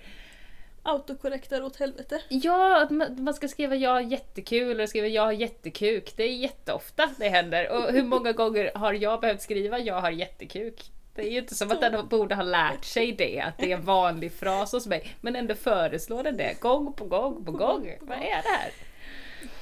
autokorrektar 0.84 1.62
åt 1.62 1.76
helvete. 1.76 2.22
Ja, 2.30 2.82
att 2.82 3.20
man 3.20 3.34
ska 3.34 3.48
skriva 3.48 3.76
jag 3.76 3.92
har 3.92 4.02
jättekul 4.02 4.72
eller 4.72 4.88
skriva 4.88 5.08
jag 5.08 5.24
har 5.24 5.32
jättekuk. 5.32 6.14
Det 6.16 6.24
är 6.24 6.36
jätteofta 6.36 7.10
det 7.18 7.30
händer. 7.30 7.70
Och 7.72 7.92
hur 7.92 8.04
många 8.04 8.32
gånger 8.32 8.72
har 8.76 8.94
jag 8.94 9.22
behövt 9.22 9.42
skriva 9.42 9.80
jag 9.80 10.02
har 10.02 10.12
jättekuk? 10.12 10.92
Det 11.16 11.28
är 11.28 11.32
ju 11.32 11.38
inte 11.38 11.56
som 11.56 11.72
att 11.72 11.82
den 11.82 12.08
borde 12.08 12.36
ha 12.36 12.44
lärt 12.44 12.86
sig 12.86 13.12
det, 13.12 13.40
att 13.40 13.58
det 13.58 13.72
är 13.72 13.78
en 13.78 13.86
vanlig 13.86 14.32
fras 14.34 14.72
hos 14.72 14.88
mig. 14.88 15.16
Men 15.22 15.36
ändå 15.36 15.56
föreslår 15.56 16.24
den 16.24 16.38
det 16.38 16.60
gång 16.60 16.94
på 16.94 17.06
gång 17.06 17.46
på 17.46 17.52
gång. 17.52 17.98
Vad 18.02 18.18
är 18.18 18.42
det 18.44 18.50
här? 18.50 18.72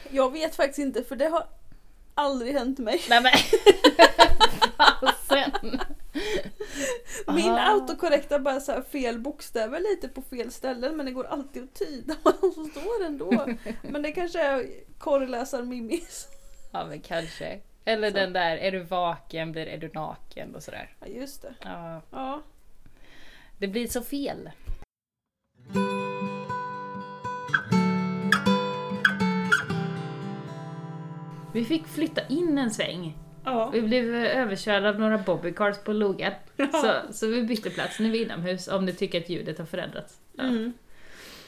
Jag 0.10 0.34
vet 0.34 0.56
faktiskt 0.56 0.80
inte 0.80 1.04
för 1.04 1.16
det 1.16 1.28
har 1.28 1.48
aldrig 2.14 2.54
hänt 2.54 2.80
mig. 2.80 3.02
Nej 3.10 3.22
men... 3.22 3.32
Fasen! 4.78 5.80
Min 7.36 7.52
Ah. 7.52 7.72
autokorrektar 7.72 8.40
bara 8.40 8.60
så 8.60 8.72
här 8.72 8.82
fel 8.82 9.20
bokstäver 9.20 9.80
lite 9.80 10.08
på 10.08 10.22
fel 10.22 10.52
ställen 10.52 10.98
men 10.98 11.06
det 11.06 11.12
går 11.12 11.24
alltid 11.28 11.64
att 11.64 11.74
tyda 11.74 12.16
vad 12.24 12.54
som 12.54 12.66
står 12.70 13.06
ändå. 13.06 13.46
Men 13.82 14.02
det 14.02 14.12
kanske 14.12 14.42
är 14.42 14.66
korrläsar-mimis. 14.98 16.28
Ja 16.74 16.86
men 16.86 17.02
kanske. 17.02 17.60
Eller 17.86 18.12
den 18.12 18.34
där, 18.34 18.58
är 18.58 18.72
du 18.72 18.80
vaken 18.84 19.52
blir 19.52 19.66
är 19.68 19.78
du 19.78 19.90
naken 19.94 20.56
och 20.56 20.64
sådär. 20.64 20.96
Ja 21.00 21.08
just 21.08 21.42
det. 21.42 21.54
Ja, 21.62 22.02
Ja. 22.12 22.42
det 23.58 23.68
blir 23.68 23.88
så 23.88 24.02
fel. 24.02 24.50
Vi 31.54 31.66
fick 31.66 31.88
flytta 31.88 32.28
in 32.28 32.58
en 32.58 32.72
sväng. 32.72 33.18
Ja. 33.48 33.70
Vi 33.70 33.82
blev 33.82 34.16
överkörda 34.16 34.90
av 34.90 35.00
några 35.00 35.18
bobbycars 35.18 35.78
på 35.78 35.94
logen. 35.94 36.34
Så, 36.58 37.14
så 37.14 37.28
vi 37.28 37.44
bytte 37.44 37.70
plats, 37.70 38.00
nu 38.00 38.08
är 38.08 38.12
vi 38.12 38.22
inomhus 38.24 38.68
om 38.68 38.86
ni 38.86 38.94
tycker 38.94 39.22
att 39.22 39.30
ljudet 39.30 39.58
har 39.58 39.66
förändrats. 39.66 40.20
Ja. 40.34 40.44
Mm. 40.44 40.74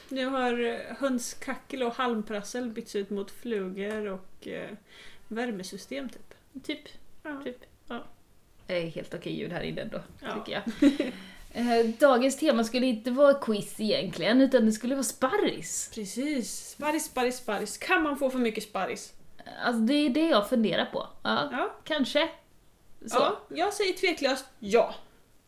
Nu 0.08 0.26
har 0.26 0.64
eh, 0.64 0.96
hönskackel 0.98 1.82
och 1.82 1.94
halmprassel 1.94 2.68
bytts 2.70 2.96
ut 2.96 3.10
mot 3.10 3.30
flugor 3.30 4.06
och 4.06 4.48
eh, 4.48 4.70
värmesystem 5.28 6.08
typ. 6.08 6.34
Typ. 6.66 6.80
Ja. 7.22 7.40
typ. 7.44 7.56
Ja. 7.88 8.04
Det 8.66 8.76
är 8.82 8.86
helt 8.86 9.14
okej 9.14 9.32
ljud 9.32 9.52
här 9.52 9.62
inne 9.62 9.90
Ja. 10.20 10.34
tycker 10.34 10.52
jag. 10.52 10.90
Eh, 11.52 11.86
Dagens 11.98 12.36
tema 12.38 12.64
skulle 12.64 12.86
inte 12.86 13.10
vara 13.10 13.34
quiz 13.34 13.80
egentligen, 13.80 14.40
utan 14.40 14.66
det 14.66 14.72
skulle 14.72 14.94
vara 14.94 15.02
sparris. 15.04 15.90
Precis. 15.94 16.68
Sparris, 16.70 17.04
sparris, 17.04 17.36
sparris. 17.36 17.78
Kan 17.78 18.02
man 18.02 18.16
få 18.18 18.30
för 18.30 18.38
mycket 18.38 18.64
sparris? 18.64 19.12
Alltså 19.64 19.80
det 19.80 19.94
är 19.94 20.10
det 20.10 20.28
jag 20.28 20.48
funderar 20.48 20.84
på. 20.84 21.06
Ja, 21.22 21.48
Ja. 21.52 21.74
kanske. 21.84 22.28
Så. 23.06 23.16
ja. 23.18 23.40
Jag 23.48 23.72
säger 23.74 23.92
tveklöst 23.92 24.44
ja. 24.58 24.94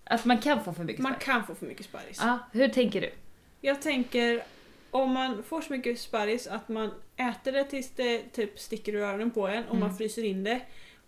Att 0.04 0.25
man 0.25 0.38
kan 0.38 0.64
få 0.64 0.73
för 0.73 0.85
mycket 0.85 1.02
Man 1.02 1.12
sparris. 1.12 1.25
kan 1.26 1.47
få 1.47 1.54
för 1.54 1.66
mycket 1.66 1.87
sparris. 1.87 2.18
Ja, 2.23 2.38
hur 2.52 2.68
tänker 2.68 3.00
du? 3.00 3.12
Jag 3.61 3.82
tänker 3.82 4.42
om 4.90 5.11
man 5.12 5.42
får 5.42 5.61
så 5.61 5.73
mycket 5.73 6.00
sparris 6.00 6.47
att 6.47 6.68
man 6.68 6.90
äter 7.16 7.52
det 7.52 7.64
tills 7.64 7.90
det 7.90 8.18
typ 8.32 8.59
sticker 8.61 8.92
ur 8.94 9.02
öronen 9.02 9.30
på 9.30 9.47
en 9.49 9.64
och 9.64 9.75
man 9.76 9.82
Mm. 9.82 9.97
fryser 9.97 10.25
in 10.25 10.44
det. 10.44 10.61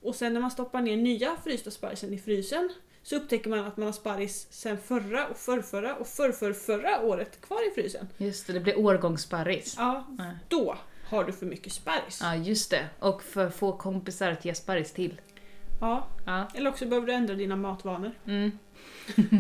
Och 0.03 0.15
sen 0.15 0.35
när 0.35 0.41
man 0.41 0.51
stoppar 0.51 0.81
ner 0.81 0.97
nya 0.97 1.37
frysta 1.45 1.71
sparrisen 1.71 2.13
i 2.15 2.19
frysen 2.19 2.71
så 3.03 3.17
upptäcker 3.17 3.51
man 3.51 3.59
att 3.59 3.77
man 3.77 3.87
har 3.87 3.93
sparris 3.93 4.47
sen 4.51 4.79
förra 4.79 5.27
och 5.27 5.37
förrförra 5.37 5.95
och 5.97 6.07
förrförrförra 6.07 7.01
året 7.01 7.41
kvar 7.41 7.69
i 7.69 7.75
frysen. 7.75 8.09
Just 8.17 8.47
det, 8.47 8.53
det 8.53 8.61
blir 8.61 8.79
årgångssparris. 8.79 9.75
Ja. 9.79 10.07
då 10.49 10.77
har 11.09 11.25
du 11.25 11.33
för 11.33 11.47
mycket 11.47 11.73
sparris. 11.73 12.21
Ja, 12.23 12.37
just 12.37 12.71
det. 12.71 12.87
Och 12.99 13.23
för 13.23 13.51
få 13.51 13.73
kompisar 13.77 14.31
att 14.31 14.45
ge 14.45 14.55
sparris 14.55 14.93
till. 14.93 15.21
Ja. 15.81 16.09
Ja. 16.27 16.49
Eller 16.55 16.71
också 16.71 16.87
behöver 16.87 17.07
du 17.07 17.13
ändra 17.13 17.35
dina 17.35 17.57
matvanor. 17.57 18.13
Mm. 18.27 18.59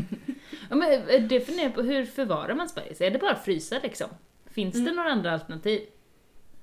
ja, 0.70 0.76
men 0.76 0.92
eh, 1.08 1.22
det 1.22 1.40
funderar 1.40 1.64
jag 1.66 1.74
på, 1.74 1.82
hur 1.82 2.04
förvarar 2.04 2.54
man 2.54 2.68
sparris? 2.68 3.00
Är 3.00 3.10
det 3.10 3.18
bara 3.18 3.30
att 3.32 3.44
frysa 3.44 3.78
liksom? 3.82 4.08
Finns 4.46 4.74
det 4.74 4.80
Mm. 4.80 4.96
några 4.96 5.10
andra 5.10 5.32
alternativ? 5.32 5.82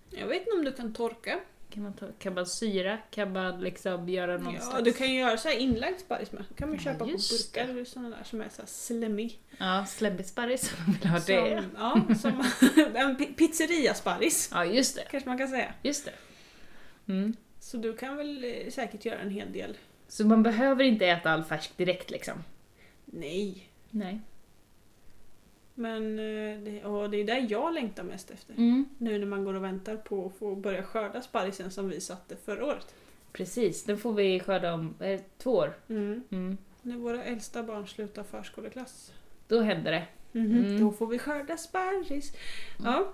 Jag 0.09 0.27
vet 0.27 0.41
inte 0.41 0.51
om 0.51 0.65
du 0.65 0.71
kan 0.71 0.93
torka. 0.93 1.39
Kan 1.73 1.83
man, 1.83 1.93
ta, 1.93 2.05
kan 2.19 2.33
man 2.33 2.45
syra? 2.45 2.97
Kan 3.11 3.33
man 3.33 3.59
liksom 3.61 4.09
göra 4.09 4.37
någon 4.37 4.53
Ja, 4.53 4.59
slags... 4.61 4.83
du 4.83 4.93
kan 4.93 5.07
ju 5.13 5.19
göra 5.19 5.37
så 5.37 5.47
här 5.49 5.55
inlagd 5.57 5.99
sparris 5.99 6.31
med. 6.31 6.43
kan 6.57 6.69
man 6.69 6.77
Ja, 6.77 6.83
köpa 6.83 6.99
på 6.99 7.05
burkar 7.05 7.67
eller 7.69 7.85
sådana 7.85 8.09
där 8.09 8.23
som 8.23 8.41
är 8.41 8.49
så 8.49 8.61
här 8.61 8.67
slemmig. 8.67 9.39
Ja, 9.57 9.85
slemmig 9.85 10.25
sparris 10.25 10.73
om 10.77 10.83
man 10.85 10.95
vill 10.95 11.07
ha 11.09 11.19
det. 11.19 11.63
Som, 11.63 11.73
ja, 12.09 12.15
som 12.15 12.43
en 12.95 13.17
pi- 13.17 13.33
pizzeria-sparris. 13.35 14.49
Ja, 14.53 14.65
just 14.65 14.95
det. 14.95 15.03
Kanske 15.11 15.29
man 15.29 15.37
kan 15.37 15.47
säga. 15.47 15.73
Just 15.83 16.05
det. 16.05 16.13
Mm. 17.13 17.35
Så 17.59 17.77
du 17.77 17.97
kan 17.97 18.17
väl 18.17 18.43
eh, 18.43 18.71
säkert 18.71 19.05
göra 19.05 19.19
en 19.19 19.29
hel 19.29 19.51
del. 19.53 19.77
Så 20.07 20.25
man 20.27 20.43
behöver 20.43 20.83
inte 20.83 21.05
äta 21.07 21.31
all 21.31 21.43
färsk 21.43 21.77
direkt 21.77 22.11
liksom? 22.11 22.43
Nej. 23.05 23.67
Nej. 23.89 24.19
Men 25.75 26.19
eh, 26.19 26.59
det, 26.59 26.85
och 26.85 27.09
det 27.09 27.17
är 27.17 27.25
där 27.25 27.47
jag 27.49 27.73
längtar 27.73 28.03
mest 28.03 28.31
efter. 28.31 28.53
Mm. 28.53 28.85
Nu 28.97 29.19
när 29.19 29.25
man 29.25 29.45
går 29.45 29.53
och 29.53 29.63
väntar 29.63 29.95
på 29.95 30.25
att 30.25 30.39
få 30.39 30.55
börja 30.55 30.83
skörda 30.83 31.21
sparrisen 31.21 31.71
som 31.71 31.89
vi 31.89 32.01
satte 32.01 32.35
förra 32.35 32.65
året. 32.65 32.95
Precis, 33.31 33.83
den 33.83 33.97
får 33.97 34.13
vi 34.13 34.39
skörda 34.39 34.73
om 34.73 34.95
eh, 34.99 35.21
två 35.37 35.51
år. 35.51 35.73
Mm. 35.89 36.23
Mm. 36.31 36.57
När 36.81 36.97
våra 36.97 37.23
äldsta 37.23 37.63
barn 37.63 37.87
slutar 37.87 38.23
förskoleklass. 38.23 39.13
Då 39.47 39.61
händer 39.61 39.91
det. 39.91 40.07
Mhm. 40.31 40.57
Mm. 40.57 40.79
Då 40.81 40.91
får 40.91 41.07
vi 41.07 41.19
skörda 41.19 41.57
sparris. 41.57 42.33
Ja. 42.83 43.13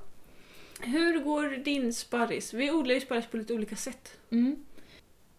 Hur 0.82 1.20
går 1.20 1.64
din 1.64 1.94
sparris? 1.94 2.54
Vi 2.54 2.72
odlar 2.72 2.96
ju 2.96 3.02
sparris 3.02 3.28
på 3.28 3.38
lite 3.38 3.54
olika 3.54 3.76
sätt. 3.76 4.18
Mm. 4.30 4.66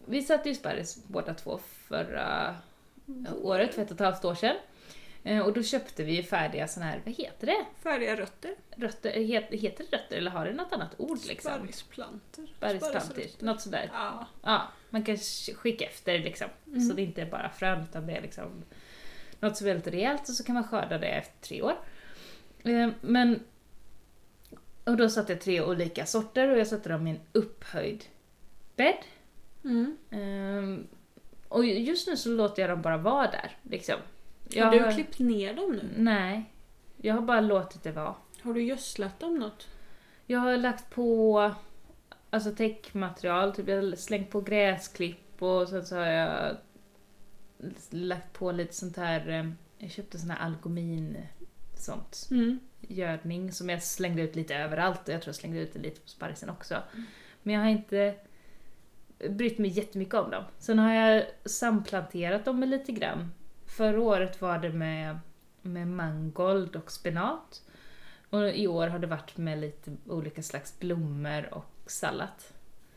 Vi 0.04 0.22
satte 0.22 0.48
ju 0.48 0.54
sparris 0.54 0.98
båda 1.06 1.34
två 1.34 1.60
förra 1.88 2.56
året, 3.42 3.74
för 3.74 3.82
ett 3.82 3.90
och 3.90 3.94
ett 3.94 4.00
halvt 4.00 4.24
år 4.24 4.34
sedan. 4.34 4.56
Eh, 5.24 5.40
Och 5.40 5.52
då 5.52 5.62
köpte 5.62 6.04
vi 6.04 6.22
färdiga 6.22 6.68
såna 6.68 6.86
här, 6.86 7.02
vad 7.04 7.14
heter 7.14 7.46
det? 7.46 7.64
Färdiga 7.82 8.16
rötter. 8.16 8.54
Rötter, 8.76 9.12
het- 9.12 9.50
heter 9.60 9.84
det 9.90 9.96
rötter 9.96 10.16
eller 10.16 10.30
har 10.30 10.44
det 10.46 10.52
något 10.52 10.72
annat 10.72 10.94
ord 10.96 11.18
liksom? 11.28 11.52
Sparrisplantor. 11.52 12.46
Sparrisplantor, 12.56 13.22
något 13.44 13.60
sådär. 13.60 13.90
Ja. 13.92 14.26
Ja, 14.42 14.62
man 14.90 15.02
kan 15.04 15.16
sk- 15.16 15.54
skicka 15.54 15.84
efter 15.84 16.18
liksom. 16.18 16.48
Mm. 16.66 16.80
Så 16.80 16.94
det 16.94 17.02
inte 17.02 17.22
är 17.22 17.26
bara 17.30 17.50
frön 17.50 17.82
utan 17.90 18.06
det 18.06 18.12
är 18.12 18.22
liksom 18.22 18.64
något 19.40 19.56
som 19.56 19.66
är 19.66 19.70
väldigt 19.74 19.94
rejält 19.94 20.28
och 20.28 20.34
så 20.34 20.44
kan 20.44 20.54
man 20.54 20.68
skörda 20.68 20.98
det 20.98 21.06
efter 21.08 21.40
tre 21.48 21.62
år. 21.62 21.76
Eh, 22.64 22.90
Men... 23.00 23.40
Och 24.84 24.96
då 24.96 25.08
satte 25.08 25.32
jag 25.32 25.40
tre 25.40 25.60
olika 25.62 26.06
sorter 26.06 26.48
och 26.48 26.58
jag 26.58 26.66
satte 26.66 26.88
dem 26.88 27.06
i 27.06 27.10
en 27.10 27.20
upphöjd 27.32 28.04
bädd. 28.76 28.98
Mm. 29.64 29.96
Ehm, 30.10 30.86
och 31.48 31.64
just 31.66 32.08
nu 32.08 32.16
så 32.16 32.28
låter 32.28 32.62
jag 32.62 32.70
dem 32.70 32.82
bara 32.82 32.96
vara 32.96 33.30
där. 33.30 33.56
Liksom. 33.62 33.96
Jag 34.48 34.66
Har 34.66 34.72
du 34.88 34.92
klippt 34.92 35.18
ner 35.18 35.54
dem 35.54 35.72
nu? 35.72 35.90
Nej. 35.96 36.52
Jag 36.96 37.14
har 37.14 37.20
bara 37.22 37.40
låtit 37.40 37.82
det 37.82 37.92
vara. 37.92 38.14
Har 38.42 38.54
du 38.54 38.62
gödslat 38.62 39.20
dem 39.20 39.34
något? 39.38 39.68
Jag 40.26 40.38
har 40.38 40.56
lagt 40.56 40.90
på 40.90 41.50
alltså 42.30 42.54
täckmaterial, 42.54 43.54
typ 43.54 43.68
jag 43.68 43.82
har 43.82 43.96
slängt 43.96 44.30
på 44.30 44.40
gräsklipp 44.40 45.42
och 45.42 45.68
sen 45.68 45.86
så 45.86 45.96
har 45.96 46.06
jag 46.06 46.56
lagt 47.90 48.32
på 48.32 48.52
lite 48.52 48.74
sånt 48.74 48.96
här, 48.96 49.28
eh, 49.28 49.50
jag 49.78 49.90
köpte 49.90 50.18
sån 50.18 50.30
här 50.30 50.38
algomin 50.46 51.16
sånt 51.76 52.28
Mm. 52.30 52.58
gödning 52.80 53.52
som 53.52 53.68
jag 53.68 53.82
slängde 53.82 54.22
ut 54.22 54.36
lite 54.36 54.56
överallt 54.56 55.08
och 55.08 55.14
jag 55.14 55.22
tror 55.22 55.28
jag 55.28 55.36
slängde 55.36 55.60
ut 55.60 55.72
det 55.72 55.78
lite 55.78 56.00
på 56.00 56.08
sparrisen 56.08 56.50
också. 56.50 56.82
Men 57.42 57.54
jag 57.54 57.60
har 57.62 57.68
inte 57.68 58.14
brytt 59.30 59.58
mig 59.58 59.70
jättemycket 59.70 60.14
om 60.14 60.30
dem. 60.30 60.44
Sen 60.58 60.78
har 60.78 60.92
jag 60.92 61.24
samplanterat 61.44 62.44
dem 62.44 62.60
med 62.60 62.68
lite 62.68 62.92
grann. 62.92 63.32
Förra 63.78 64.00
året 64.00 64.40
var 64.40 64.58
det 64.58 64.72
med, 64.72 65.18
med 65.62 65.88
mangold 65.88 66.76
och 66.76 66.92
spenat. 66.92 67.62
Och 68.30 68.48
i 68.48 68.66
år 68.66 68.86
har 68.86 68.98
det 68.98 69.06
varit 69.06 69.36
med 69.36 69.58
lite 69.58 69.96
olika 70.06 70.42
slags 70.42 70.78
blommor 70.78 71.54
och 71.54 71.64
sallad. 71.86 72.42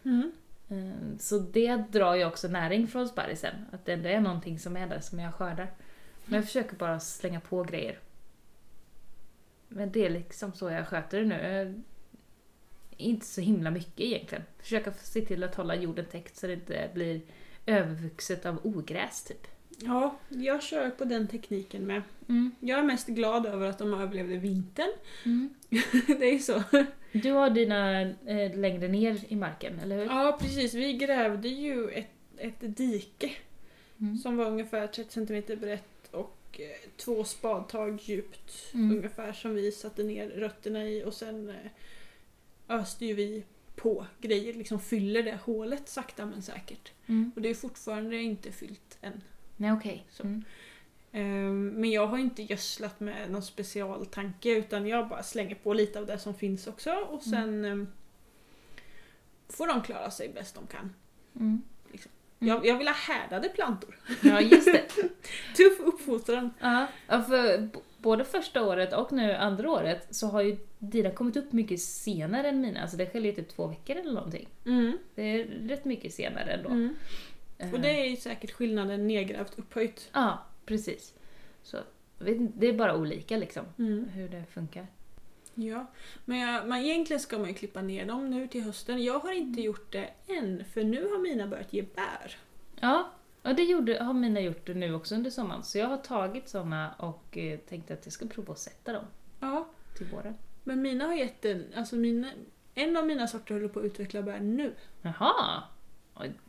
Mm. 0.03 0.31
Eh, 0.69 1.17
Så 1.19 1.39
det 1.39 1.75
drar 1.75 2.15
ju 2.15 2.25
också 2.25 2.47
näring 2.47 2.87
från 2.87 3.07
sparrisen. 3.07 3.53
Att 3.71 3.85
det 3.85 3.93
är 3.93 4.19
någonting 4.19 4.59
som 4.59 4.77
är 4.77 4.87
där 4.87 4.99
som 4.99 5.19
jag 5.19 5.33
skördar. 5.33 5.71
Men 6.25 6.35
jag 6.35 6.45
försöker 6.45 6.75
bara 6.75 6.99
slänga 6.99 7.39
på 7.39 7.63
grejer. 7.63 7.99
Men 9.67 9.91
det 9.91 10.05
är 10.05 10.09
liksom 10.09 10.53
så 10.53 10.69
jag 10.69 10.87
sköter 10.87 11.19
det 11.19 11.25
nu. 11.25 11.81
Inte 12.97 13.25
så 13.25 13.41
himla 13.41 13.71
mycket 13.71 13.99
egentligen. 13.99 14.43
Försöka 14.57 14.93
se 14.93 15.21
till 15.21 15.43
att 15.43 15.55
hålla 15.55 15.75
jorden 15.75 16.05
täckt 16.05 16.37
så 16.37 16.47
det 16.47 16.53
inte 16.53 16.89
blir 16.93 17.21
övervuxet 17.65 18.45
av 18.45 18.59
ogräs 18.63 19.23
typ. 19.23 19.47
Ja, 19.85 20.15
jag 20.29 20.63
kör 20.63 20.89
på 20.89 21.05
den 21.05 21.27
tekniken 21.27 21.87
med. 21.87 22.01
Mm. 22.29 22.51
Jag 22.59 22.79
är 22.79 22.83
mest 22.83 23.07
glad 23.07 23.45
över 23.45 23.67
att 23.69 23.77
de 23.77 23.93
överlevde 23.93 24.37
vintern. 24.37 24.89
Mm. 25.25 25.49
det 26.19 26.35
är 26.35 26.39
så. 26.39 26.63
Du 27.11 27.31
har 27.31 27.49
dina 27.49 28.01
eh, 28.01 28.55
längre 28.59 28.87
ner 28.87 29.19
i 29.27 29.35
marken, 29.35 29.79
eller 29.79 29.97
hur? 29.97 30.05
Ja, 30.05 30.37
precis. 30.41 30.73
Vi 30.73 30.93
grävde 30.93 31.47
ju 31.49 31.89
ett, 31.89 32.09
ett 32.37 32.77
dike 32.77 33.31
Mm. 34.01 34.17
som 34.17 34.37
var 34.37 34.45
ungefär 34.45 34.87
30 34.87 35.11
cm 35.25 35.59
brett 35.59 36.07
och 36.11 36.59
eh, 36.59 36.89
två 36.97 37.23
spadtag 37.23 37.99
djupt. 38.01 38.73
Mm. 38.73 38.97
Ungefär 38.97 39.33
som 39.33 39.55
vi 39.55 39.71
satte 39.71 40.03
ner 40.03 40.29
rötterna 40.29 40.85
i 40.85 41.03
och 41.03 41.13
sen 41.13 41.49
eh, 41.49 41.55
öste 42.69 43.05
ju 43.05 43.13
vi 43.13 43.43
på 43.75 44.05
grejer, 44.21 44.53
liksom 44.53 44.79
fyller 44.79 45.23
det 45.23 45.39
hålet 45.43 45.89
sakta 45.89 46.25
men 46.25 46.41
säkert. 46.41 46.91
Mm. 47.07 47.31
Och 47.35 47.41
det 47.41 47.49
är 47.49 47.53
fortfarande 47.53 48.17
inte 48.17 48.51
fyllt 48.51 48.97
än. 49.01 49.21
Nej, 49.61 49.71
okej. 49.71 50.05
Så. 50.09 50.23
Mm. 50.23 50.43
Ehm, 51.11 51.67
Men 51.67 51.91
jag 51.91 52.07
har 52.07 52.17
inte 52.17 52.43
gödslat 52.43 52.99
med 52.99 53.31
någon 53.31 53.41
specialtanke 53.41 54.49
utan 54.49 54.87
jag 54.87 55.07
bara 55.07 55.23
slänger 55.23 55.55
på 55.55 55.73
lite 55.73 55.99
av 55.99 56.05
det 56.05 56.17
som 56.19 56.33
finns 56.33 56.67
också 56.67 56.91
och 56.91 57.23
sen 57.23 57.65
ehm, 57.65 57.87
får 59.49 59.67
de 59.67 59.81
klara 59.81 60.11
sig 60.11 60.29
bäst 60.29 60.55
de 60.55 60.67
kan. 60.67 60.93
Mm. 61.35 61.61
Jag, 62.39 62.65
jag 62.65 62.77
vill 62.77 62.87
ha 62.87 62.95
härdade 62.95 63.49
plantor. 63.49 63.99
Ja, 64.23 64.41
just 64.41 64.65
det. 64.65 64.87
Tuff 65.55 65.79
uppfostran. 65.79 66.53
Ja, 66.59 66.87
för 67.07 67.69
både 67.97 68.25
första 68.25 68.65
året 68.65 68.93
och 68.93 69.11
nu 69.11 69.33
andra 69.33 69.71
året 69.71 70.07
så 70.15 70.27
har 70.27 70.41
ju 70.41 70.57
dina 70.79 71.11
kommit 71.11 71.37
upp 71.37 71.51
mycket 71.51 71.81
senare 71.81 72.49
än 72.49 72.61
mina. 72.61 72.81
Alltså 72.81 72.97
det 72.97 73.09
skiljer 73.09 73.33
typ 73.33 73.49
två 73.49 73.67
veckor 73.67 73.95
eller 73.95 74.13
någonting. 74.13 74.47
Det 75.15 75.21
är 75.21 75.45
rätt 75.45 75.85
mycket 75.85 76.13
senare 76.13 76.51
ändå. 76.51 76.69
Mm. 76.69 76.95
Och 77.73 77.79
det 77.79 77.89
är 78.01 78.05
ju 78.09 78.15
säkert 78.15 78.51
skillnaden 78.51 79.07
nedgrävt 79.07 79.59
upphöjt. 79.59 80.09
Ja, 80.13 80.45
precis. 80.65 81.13
Så 81.63 81.77
det 82.53 82.67
är 82.67 82.73
bara 82.73 82.95
olika 82.97 83.37
liksom, 83.37 83.65
hur 84.13 84.29
det 84.29 84.43
funkar. 84.51 84.87
Ja, 85.55 85.85
men 86.25 86.39
jag, 86.39 86.67
man, 86.67 86.79
egentligen 86.79 87.19
ska 87.19 87.37
man 87.37 87.47
ju 87.47 87.53
klippa 87.53 87.81
ner 87.81 88.05
dem 88.05 88.29
nu 88.29 88.47
till 88.47 88.63
hösten. 88.63 89.03
Jag 89.03 89.19
har 89.19 89.31
inte 89.31 89.61
gjort 89.61 89.91
det 89.91 90.09
än, 90.27 90.65
för 90.73 90.83
nu 90.83 91.07
har 91.07 91.19
mina 91.19 91.47
börjat 91.47 91.73
ge 91.73 91.81
bär. 91.81 92.37
Ja, 92.79 93.09
och 93.41 93.55
det 93.55 93.63
gjorde, 93.63 94.03
har 94.03 94.13
mina 94.13 94.39
gjort 94.41 94.67
nu 94.67 94.93
också 94.93 95.15
under 95.15 95.29
sommaren. 95.29 95.63
Så 95.63 95.77
jag 95.77 95.87
har 95.87 95.97
tagit 95.97 96.49
såna 96.49 96.93
och 96.97 97.37
eh, 97.37 97.59
tänkte 97.59 97.93
att 97.93 98.05
jag 98.05 98.13
ska 98.13 98.25
prova 98.25 98.53
att 98.53 98.59
sätta 98.59 98.93
dem 98.93 99.05
Ja, 99.39 99.67
till 99.97 100.07
våren. 100.07 100.35
men 100.63 100.81
mina 100.81 101.05
har 101.05 101.13
gett 101.13 101.45
en, 101.45 101.65
alltså 101.75 101.95
mina, 101.95 102.31
en 102.75 102.97
av 102.97 103.05
mina 103.07 103.27
sorter 103.27 103.53
håller 103.55 103.67
på 103.67 103.79
att 103.79 103.85
utveckla 103.85 104.21
bär 104.21 104.39
nu. 104.39 104.73
Jaha! 105.01 105.63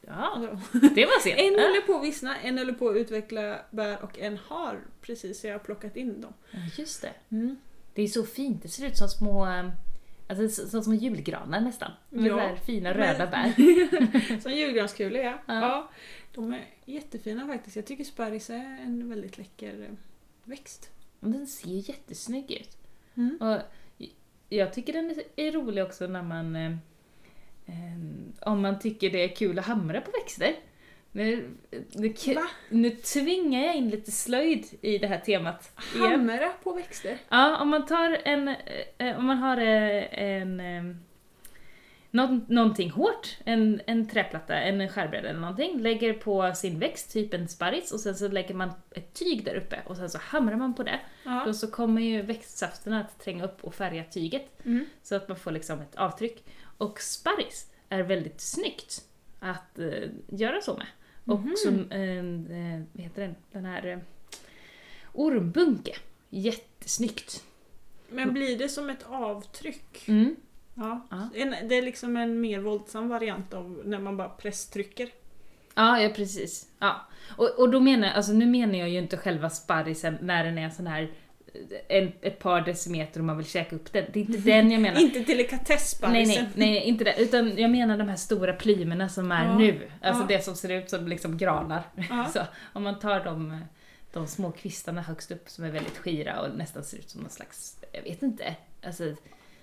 Ja, 0.07 0.39
det 0.95 1.05
var 1.07 1.21
sent. 1.21 1.39
en 1.41 1.53
håller 1.53 1.87
på 1.87 1.95
att 1.95 2.05
vissna, 2.05 2.37
en 2.41 2.59
håller 2.59 2.73
på 2.73 2.89
att 2.89 2.97
utveckla 2.97 3.59
bär 3.71 4.03
och 4.03 4.19
en 4.19 4.37
har 4.47 4.81
precis 5.01 5.41
så 5.41 5.47
jag 5.47 5.55
har 5.55 5.59
plockat 5.59 5.97
in 5.97 6.21
dem. 6.21 6.33
Ja, 6.51 6.59
just 6.79 7.03
det. 7.03 7.13
Mm. 7.29 7.57
Det 7.95 8.03
är 8.03 8.07
så 8.09 8.25
fint, 8.25 8.63
det 8.63 8.69
ser 8.69 8.87
ut 8.87 8.97
som 8.97 9.09
små, 9.09 9.47
eh, 9.47 9.69
alltså, 10.29 10.49
så- 10.49 10.69
som 10.69 10.83
små 10.83 10.95
julgranar 10.95 11.61
nästan. 11.61 11.91
Med 12.11 12.27
Ja, 12.31 12.39
här 12.39 12.57
fina 12.57 12.89
men- 12.95 12.99
röda 12.99 13.27
bär. 13.27 14.41
Som 14.41 14.53
julgranskulor 14.53 15.23
ja. 15.23 15.39
Ja. 15.47 15.61
ja. 15.61 15.91
De 16.35 16.53
är 16.53 16.65
jättefina 16.85 17.47
faktiskt. 17.47 17.77
Jag 17.77 17.87
tycker 17.87 18.05
sparris 18.05 18.51
är 18.51 18.79
en 18.83 19.09
väldigt 19.09 19.39
läcker 19.39 19.81
eh, 19.83 19.95
växt. 20.45 20.91
Den 21.21 21.47
ser 21.47 21.89
jättesnygg 21.89 22.51
ut. 22.51 22.79
Mm. 23.15 23.37
Och 23.41 23.59
jag 24.49 24.73
tycker 24.73 24.93
den 24.93 25.11
är- 25.11 25.23
är 25.49 25.53
rolig 25.53 25.85
också 25.85 26.07
när 26.07 26.23
man... 26.23 26.79
Eh, 27.67 27.75
eh, 27.75 28.49
om 28.53 28.63
man 28.63 28.79
tycker 28.79 29.11
det 29.11 29.25
är 29.25 29.37
kul 29.37 29.59
att 29.59 29.67
hamra 29.67 30.01
på 30.01 30.11
växter. 30.11 30.55
Nu, 31.15 31.49
nu, 31.95 32.15
nu 32.69 32.91
tvingar 32.91 33.63
jag 33.67 33.77
in 33.77 33.91
lite 33.91 34.11
slöjd 34.13 34.67
i 34.81 34.99
det 34.99 35.07
här 35.07 35.19
temat. 35.19 35.71
igen. 35.95 36.11
Hamra 36.11 36.49
på 36.63 36.73
växter? 36.73 37.19
Ja, 37.29 37.57
om 37.63 37.69
man 37.69 37.87
tar 37.87 38.19
en... 38.25 38.49
Eh, 38.99 39.19
om 39.19 39.27
man 39.27 39.39
har 39.39 39.57
eh, 39.57 40.23
en... 40.23 40.61
Eh, 40.61 40.97
någon, 42.15 42.45
någonting 42.49 42.91
hårt, 42.91 43.37
en, 43.45 43.81
en 43.87 44.09
träplatta, 44.09 44.55
en 44.55 44.89
skärbräda 44.89 45.29
eller 45.29 45.41
någonting, 45.41 45.81
lägger 45.81 46.13
på 46.13 46.53
sin 46.55 46.79
växt, 46.79 47.13
typ 47.13 47.35
en 47.35 47.49
sparris, 47.49 47.93
och 47.93 48.01
sen 48.01 48.15
så 48.15 48.29
lägger 48.29 48.55
man 48.55 48.73
ett 48.91 49.15
tyg 49.15 49.45
där 49.45 49.55
uppe 49.55 49.79
och 49.87 49.97
sen 49.97 50.11
så 50.11 50.19
hamrar 50.19 50.57
man 50.57 50.75
på 50.75 50.83
det. 50.83 51.01
Ja. 51.25 51.43
Då 51.47 51.53
så 51.53 51.71
kommer 51.71 52.03
ju 52.03 52.23
växtsafterna 52.23 53.01
att 53.01 53.25
tränga 53.25 53.45
upp 53.45 53.65
och 53.65 53.75
färga 53.75 54.05
tyget 54.05 54.49
Mm. 54.65 54.85
så 55.03 55.15
att 55.15 55.29
man 55.29 55.37
får 55.37 55.51
liksom 55.51 55.81
ett 55.81 55.97
avtryck. 55.97 56.45
Och 56.83 57.01
sparris 57.01 57.67
är 57.89 58.03
väldigt 58.03 58.41
snyggt 58.41 59.05
att 59.41 59.79
eh, 59.79 60.09
göra 60.29 60.61
så 60.61 60.77
med. 60.77 60.87
Och 61.25 61.41
Mhm. 61.41 61.55
så, 61.57 61.69
eh, 61.69 62.19
eh, 62.19 62.83
vad 62.93 63.03
heter 63.03 63.23
den, 63.23 63.35
den 63.53 63.65
här 63.65 63.87
eh, 63.87 63.99
ormbunke. 65.13 65.97
Jättesnyggt. 66.31 67.45
Men 68.09 68.35
blir 68.35 68.59
det 68.59 68.69
som 68.69 68.91
ett 68.91 69.03
avtryck? 69.09 70.09
Mm. 70.09 70.37
Ja. 70.75 71.07
Ja. 71.11 71.29
En, 71.35 71.69
det 71.69 71.75
är 71.75 71.83
liksom 71.83 72.17
en 72.17 72.41
mer 72.41 72.59
våldsam 72.61 73.09
variant 73.09 73.55
av 73.55 73.83
när 73.85 73.99
man 73.99 74.17
bara 74.17 74.29
presstrycker. 74.29 75.09
Ja, 75.75 76.01
ja 76.01 76.09
precis. 76.09 76.69
Ja. 76.79 77.01
Och, 77.37 77.59
och 77.59 77.71
då 77.71 77.81
menar 77.81 78.09
alltså 78.09 78.33
nu 78.33 78.47
menar 78.47 78.75
jag 78.75 78.89
ju 78.89 78.99
inte 78.99 79.17
själva 79.17 79.51
sparrisen 79.51 80.19
när 80.21 80.45
den 80.45 80.59
är 80.59 80.71
sån 80.71 80.87
här 80.87 81.11
en, 81.89 82.13
ett 82.21 82.39
par 82.39 82.61
decimeter 82.61 83.21
och 83.21 83.25
man 83.27 83.37
vill 83.37 83.47
käka 83.47 83.77
upp 83.77 83.93
den. 83.93 84.05
Det 84.13 84.21
är 84.21 84.25
inte 84.25 84.39
den 84.39 84.71
jag 84.71 84.83
menar. 84.83 85.01
Inte 85.01 85.19
Nej, 85.19 85.27
delikatessparrisen. 85.27 86.45
nej, 86.45 86.71
nej, 86.71 86.83
inte 86.83 87.05
det. 87.05 87.15
Utan 87.19 87.59
jag 87.59 87.71
menar 87.71 87.99
de 87.99 88.09
här 88.09 88.17
stora 88.17 88.53
plymerna 88.53 89.09
som 89.09 89.33
är 89.33 89.45
Ja. 89.45 89.59
nu. 89.59 89.91
Alltså 90.03 90.23
Ja. 90.23 90.27
det 90.29 90.45
som 90.45 90.55
ser 90.57 90.69
ut 90.71 90.91
som 90.91 91.09
liksom 91.09 91.37
granar. 91.39 91.83
Ja. 92.11 92.29
Så, 92.35 92.41
om 92.73 92.83
man 92.83 92.99
tar 92.99 93.25
de, 93.25 93.61
de 94.13 94.27
små 94.27 94.53
kvistarna 94.53 95.03
högst 95.03 95.31
upp 95.31 95.49
som 95.51 95.65
är 95.65 95.71
väldigt 95.71 95.97
skira 95.99 96.41
och 96.41 96.57
nästan 96.57 96.85
ser 96.85 96.99
ut 96.99 97.11
som 97.11 97.21
någon 97.21 97.31
slags, 97.31 97.79
jag 97.93 98.03
vet 98.03 98.23
inte, 98.23 98.57
alltså 98.85 99.15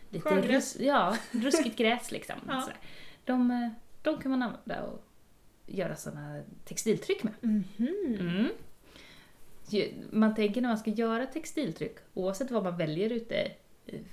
lite 0.10 0.30
rus, 0.41 0.78
ja, 0.80 1.15
ruskigt 1.32 1.78
gräs 1.78 2.12
liksom. 2.12 2.36
Sådär. 2.45 2.78
De, 3.25 3.52
eh, 3.52 3.69
de 4.04 4.21
kan 4.21 4.32
man 4.32 4.41
använda 4.43 4.84
och 4.84 5.04
göra 5.67 5.95
sådana 5.95 6.41
textiltryck 6.65 7.23
med. 7.23 7.34
Mhm. 7.41 7.63
Mm. 8.19 8.49
Man 10.12 10.36
tänker 10.36 10.62
när 10.62 10.69
man 10.69 10.77
ska 10.77 10.91
göra 10.91 11.25
textiltryck, 11.25 11.95
oavsett 12.13 12.51
vad 12.51 12.63
man 12.63 12.77
väljer 12.77 13.10
ute 13.10 13.51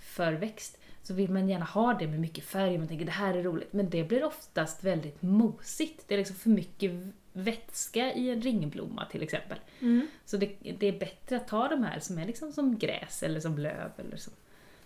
för 0.01 0.33
växt, 0.33 0.79
så 1.03 1.15
vill 1.15 1.31
man 1.31 1.49
gärna 1.49 1.65
ha 1.65 1.95
det 1.95 2.07
med 2.07 2.21
mycket 2.21 2.45
färg, 2.45 2.79
man 2.79 2.89
tänker 2.89 3.05
det 3.05 3.13
här 3.13 3.35
är 3.35 3.43
roligt, 3.43 3.73
men 3.73 3.91
det 3.91 4.05
blir 4.05 4.25
oftast 4.25 4.85
väldigt 4.85 5.23
mosigt. 5.23 6.05
Det 6.09 6.15
är 6.15 6.19
liksom 6.19 6.37
för 6.37 6.51
mycket 6.51 6.91
vätska 7.33 8.13
i 8.13 8.31
en 8.31 8.43
ringblomma 8.43 9.07
till 9.11 9.23
exempel. 9.23 9.59
Mm. 9.81 10.07
Så 10.25 10.37
det, 10.37 10.57
det 10.79 10.87
är 10.87 10.99
bättre 10.99 11.37
att 11.37 11.49
ta 11.49 11.69
de 11.69 11.83
här 11.83 12.01
som 12.01 12.19
är 12.19 12.27
liksom 12.27 12.53
som 12.53 12.79
gräs 12.79 13.23
eller 13.23 13.41
som 13.41 13.59
löv 13.59 13.91
eller 13.97 14.17
som 14.17 14.33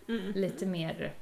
Mm. 0.09 0.33
lite 0.33 0.67
mer 0.67 1.13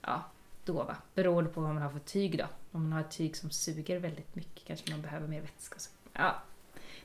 ja, 0.00 0.24
dova. 0.64 0.96
Beroende 1.14 1.50
på 1.50 1.60
vad 1.60 1.74
man 1.74 1.82
har 1.82 1.90
för 1.90 1.98
tyg 1.98 2.38
då. 2.38 2.44
Om 2.72 2.82
man 2.82 2.92
har 2.92 3.00
ett 3.00 3.10
tyg 3.10 3.36
som 3.36 3.50
suger 3.50 3.98
väldigt 3.98 4.34
mycket 4.36 4.64
kanske 4.64 4.90
man 4.90 5.02
behöver 5.02 5.28
mer 5.28 5.40
vätska. 5.40 5.78
Så. 5.78 5.90
Ja. 6.12 6.42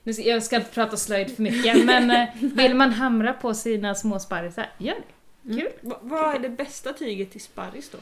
Nu 0.04 0.14
ska, 0.14 0.24
jag 0.24 0.44
ska 0.44 0.56
inte 0.56 0.72
prata 0.72 0.98
slöjd 0.98 1.36
för 1.36 1.44
mycket 1.44 1.86
men 1.86 2.12
eh, 2.12 2.30
vill 2.42 2.76
man 2.76 2.92
hamra 2.92 3.34
på 3.34 3.54
sina 3.54 3.96
små 3.96 4.20
sparrisar, 4.20 4.70
gör 4.78 4.96
det. 4.96 5.54
Kul. 5.56 5.70
Va- 5.82 6.00
vad 6.02 6.36
är 6.36 6.40
det 6.40 6.50
bästa 6.50 6.94
tyget 6.94 7.32
till 7.32 7.42
sparris 7.42 7.90
då? 7.90 7.98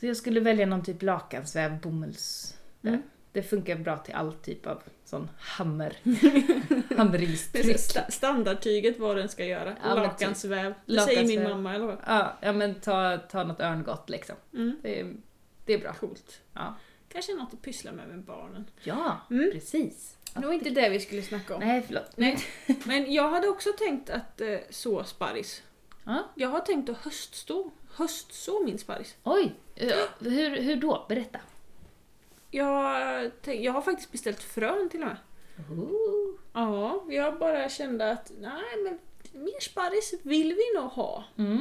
Så 0.00 0.06
jag 0.06 0.16
skulle 0.16 0.40
välja 0.40 0.66
någon 0.66 0.84
typ 0.84 1.02
lakansväv, 1.02 1.80
bomulls. 1.80 2.54
Mm. 2.82 3.02
Det 3.32 3.42
funkar 3.42 3.76
bra 3.76 3.96
till 3.96 4.14
all 4.14 4.32
typ 4.32 4.66
av 4.66 4.82
sån 5.04 5.30
hammer. 5.38 5.92
Sta- 7.78 8.10
standardtyget 8.10 8.98
vad 8.98 9.16
den 9.16 9.28
ska 9.28 9.44
göra. 9.44 9.76
Ja, 9.82 9.94
typ. 9.94 9.96
Lakansväv. 9.96 10.74
Det 10.86 11.00
säger 11.00 11.24
min 11.24 11.34
Lakansväv. 11.34 11.56
mamma, 11.56 11.74
eller 11.74 11.86
vad? 11.86 11.96
Ja, 12.06 12.38
ja 12.40 12.52
men 12.52 12.74
ta, 12.74 13.16
ta 13.18 13.44
något 13.44 13.60
örngott 13.60 14.08
liksom. 14.10 14.36
Mm. 14.54 14.76
Det 14.82 15.00
är, 15.00 15.12
det 15.64 15.72
är 15.72 15.78
bra. 15.78 15.92
Coolt. 15.92 16.40
Ja, 16.54 16.74
Kanske 17.12 17.34
något 17.34 17.54
att 17.54 17.62
pyssla 17.62 17.92
med 17.92 18.08
med 18.08 18.20
barnen. 18.22 18.64
ja 18.82 19.20
Mm. 19.30 19.50
precis. 19.52 20.16
Det 20.34 20.46
var 20.46 20.52
inte 20.52 20.70
det 20.70 20.88
vi 20.88 21.00
skulle 21.00 21.22
snacka 21.22 21.54
om. 21.54 21.60
Nej, 21.60 21.82
förlåt. 21.86 22.16
Nej. 22.16 22.38
Men 22.84 23.12
jag 23.12 23.28
hade 23.28 23.48
också 23.48 23.72
tänkt 23.72 24.10
att 24.10 24.40
eh, 24.40 24.58
så 24.70 25.04
sparris. 25.04 25.62
Ja. 26.04 26.28
Jag 26.34 26.48
har 26.48 26.60
tänkt 26.60 26.88
att 26.90 26.96
höststå, 26.96 27.70
höstså 27.94 28.60
min 28.64 28.78
sparris. 28.78 29.16
Oj, 29.24 29.54
eh, 29.76 29.92
hur, 30.20 30.56
hur 30.56 30.76
då? 30.76 31.06
Berätta. 31.08 31.38
Jag, 32.50 33.30
tänk- 33.42 33.60
jag 33.60 33.72
har 33.72 33.82
faktiskt 33.82 34.12
beställt 34.12 34.42
frön 34.42 34.88
till 34.88 35.02
och 35.02 35.08
med. 35.08 35.16
Ja, 36.52 37.04
jag 37.08 37.38
bara 37.38 37.68
kände 37.68 38.10
att 38.10 38.32
nej 38.40 38.62
men 38.84 38.98
mer 39.42 39.60
sparris 39.60 40.14
vill 40.22 40.54
vi 40.54 40.80
nog 40.80 40.90
ha. 40.90 41.24
Mm. 41.38 41.60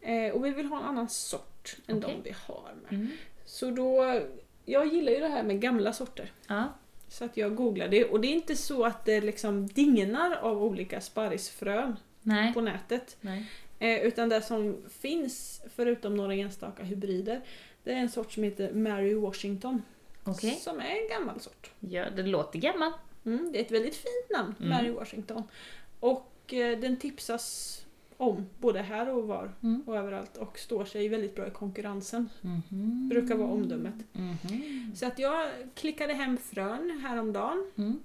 Eh, 0.00 0.34
och 0.34 0.44
vi 0.44 0.50
vill 0.50 0.66
ha 0.66 0.78
en 0.78 0.84
annan 0.84 1.08
sort 1.08 1.76
än 1.86 1.98
Okej. 1.98 2.14
de 2.16 2.22
vi 2.30 2.36
har 2.46 2.74
med. 2.82 2.92
Mm. 2.92 3.10
Så 3.44 3.70
då, 3.70 4.20
jag 4.64 4.86
gillar 4.86 5.12
ju 5.12 5.20
det 5.20 5.28
här 5.28 5.42
med 5.42 5.60
gamla 5.60 5.92
sorter. 5.92 6.32
Ja. 6.46 6.64
Så 7.14 7.24
att 7.24 7.36
jag 7.36 7.54
googlade 7.54 8.04
och 8.04 8.20
det 8.20 8.28
är 8.28 8.32
inte 8.32 8.56
så 8.56 8.84
att 8.84 9.04
det 9.04 9.20
liksom 9.20 9.66
dignar 9.66 10.36
av 10.36 10.62
olika 10.64 11.00
sparrisfrön 11.00 11.96
Nej. 12.22 12.54
på 12.54 12.60
nätet. 12.60 13.16
Nej. 13.20 13.46
Eh, 13.78 14.02
utan 14.02 14.28
det 14.28 14.42
som 14.42 14.76
finns, 15.00 15.62
förutom 15.76 16.16
några 16.16 16.34
enstaka 16.34 16.82
hybrider, 16.82 17.40
det 17.84 17.92
är 17.92 17.96
en 17.96 18.08
sort 18.10 18.32
som 18.32 18.42
heter 18.42 18.72
Mary 18.72 19.14
Washington. 19.14 19.82
Okej. 20.24 20.54
Som 20.54 20.80
är 20.80 21.02
en 21.02 21.08
gammal 21.08 21.40
sort. 21.40 21.70
Ja, 21.80 22.10
det 22.10 22.22
låter 22.22 22.58
gammal. 22.58 22.92
Mm, 23.24 23.52
det 23.52 23.58
är 23.58 23.64
ett 23.64 23.70
väldigt 23.70 23.96
fint 23.96 24.30
namn, 24.36 24.54
Mm. 24.60 24.70
Mary 24.70 24.90
Washington. 24.90 25.42
Och 26.00 26.54
eh, 26.54 26.78
den 26.78 26.96
tipsas 26.96 27.83
om 28.28 28.46
både 28.58 28.82
här 28.82 29.14
och 29.14 29.26
var 29.28 29.52
Mm. 29.62 29.82
och 29.86 29.96
överallt 29.96 30.36
och 30.36 30.58
står 30.58 30.84
sig 30.84 31.08
väldigt 31.08 31.34
bra 31.34 31.46
i 31.46 31.50
konkurrensen. 31.50 32.28
Mhm. 32.40 33.08
Brukar 33.08 33.34
vara 33.34 33.48
omdömet. 33.50 33.94
Mhm. 34.12 34.92
Så 34.94 35.06
att 35.06 35.18
jag 35.18 35.48
klickade 35.74 36.14
hem 36.14 36.36
frön 36.36 37.00
häromdagen. 37.04 37.70
Mm. 37.76 38.00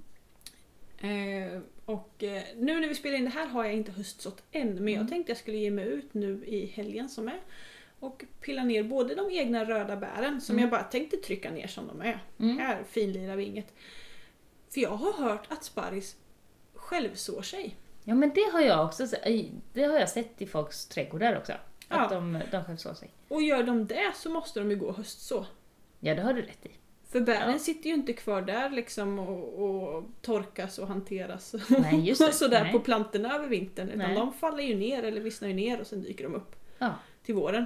Eh, 1.01 1.61
och 1.85 2.23
eh, 2.23 2.43
nu 2.57 2.79
när 2.79 2.87
vi 2.87 2.95
spelar 2.95 3.17
in 3.17 3.23
det 3.23 3.29
här 3.29 3.45
har 3.47 3.65
jag 3.65 3.73
inte 3.73 3.91
höstsått 3.91 4.43
än 4.51 4.67
men 4.75 4.87
jag 4.93 4.99
Mm. 5.01 5.07
tänkte 5.07 5.31
jag 5.31 5.37
skulle 5.37 5.57
ge 5.57 5.71
mig 5.71 5.85
ut 5.87 6.13
nu 6.13 6.43
i 6.45 6.65
helgen 6.65 7.09
som 7.09 7.27
är 7.27 7.39
och 7.99 8.25
pilla 8.41 8.63
ner 8.63 8.83
både 8.83 9.15
de 9.15 9.31
egna 9.31 9.65
röda 9.65 9.95
bären 9.97 10.41
som 10.41 10.53
Mm. 10.55 10.61
jag 10.61 10.71
bara 10.71 10.83
tänkte 10.83 11.17
trycka 11.17 11.51
ner 11.51 11.67
som 11.67 11.87
de 11.87 12.01
är. 12.01 12.23
Mm. 12.39 12.57
Här 12.57 12.83
finlirar 12.83 13.35
vi 13.35 13.43
inget. 13.43 13.73
För 14.69 14.81
jag 14.81 14.89
har 14.89 15.13
hört 15.13 15.51
att 15.51 15.63
sparris 15.63 16.15
självsår 16.73 17.41
sig. 17.41 17.75
Ja 18.09 18.15
men 18.15 18.31
det 18.35 18.49
har 18.53 18.61
jag 18.61 18.85
också 18.85 19.05
det 19.73 19.83
har 19.83 19.99
jag 19.99 20.09
sett 20.09 20.41
i 20.41 20.45
folks 20.45 20.85
trädgårdar 20.87 21.37
också. 21.37 21.51
Att 21.53 21.59
Ja. 21.87 22.07
de, 22.15 22.39
de 22.51 22.63
självsår 22.63 22.93
sig. 22.93 23.11
Och 23.27 23.41
gör 23.41 23.63
de 23.63 23.87
det 23.87 24.11
så 24.15 24.29
måste 24.29 24.59
de 24.59 24.71
ju 24.71 24.77
gå 24.77 24.91
höstså. 24.91 25.45
Ja 25.99 26.15
det 26.15 26.21
har 26.21 26.33
du 26.33 26.41
rätt 26.41 26.65
i. 26.65 26.69
För 27.11 27.21
bären 27.21 27.51
Ja. 27.51 27.59
sitter 27.59 27.89
ju 27.89 27.95
inte 27.95 28.13
kvar 28.13 28.41
där 28.41 28.69
liksom 28.69 29.19
och, 29.19 29.63
och 29.65 30.03
torkas 30.21 30.79
och 30.79 30.87
hanteras 30.87 31.55
Nej, 31.69 32.11
och 32.11 32.17
sådär 32.33 32.63
Nej. 32.63 32.71
på 32.71 32.79
plantorna 32.79 33.35
över 33.35 33.47
vintern. 33.47 33.87
Utan 33.89 33.99
Nej. 33.99 34.15
de 34.15 34.33
faller 34.33 34.63
ju 34.63 34.75
ner 34.75 35.03
eller 35.03 35.21
vissnar 35.21 35.47
ju 35.47 35.53
ner 35.53 35.79
och 35.81 35.87
sen 35.87 36.01
dyker 36.01 36.23
de 36.23 36.35
upp 36.35 36.55
Ja. 36.77 36.93
till 37.25 37.35
våren. 37.35 37.65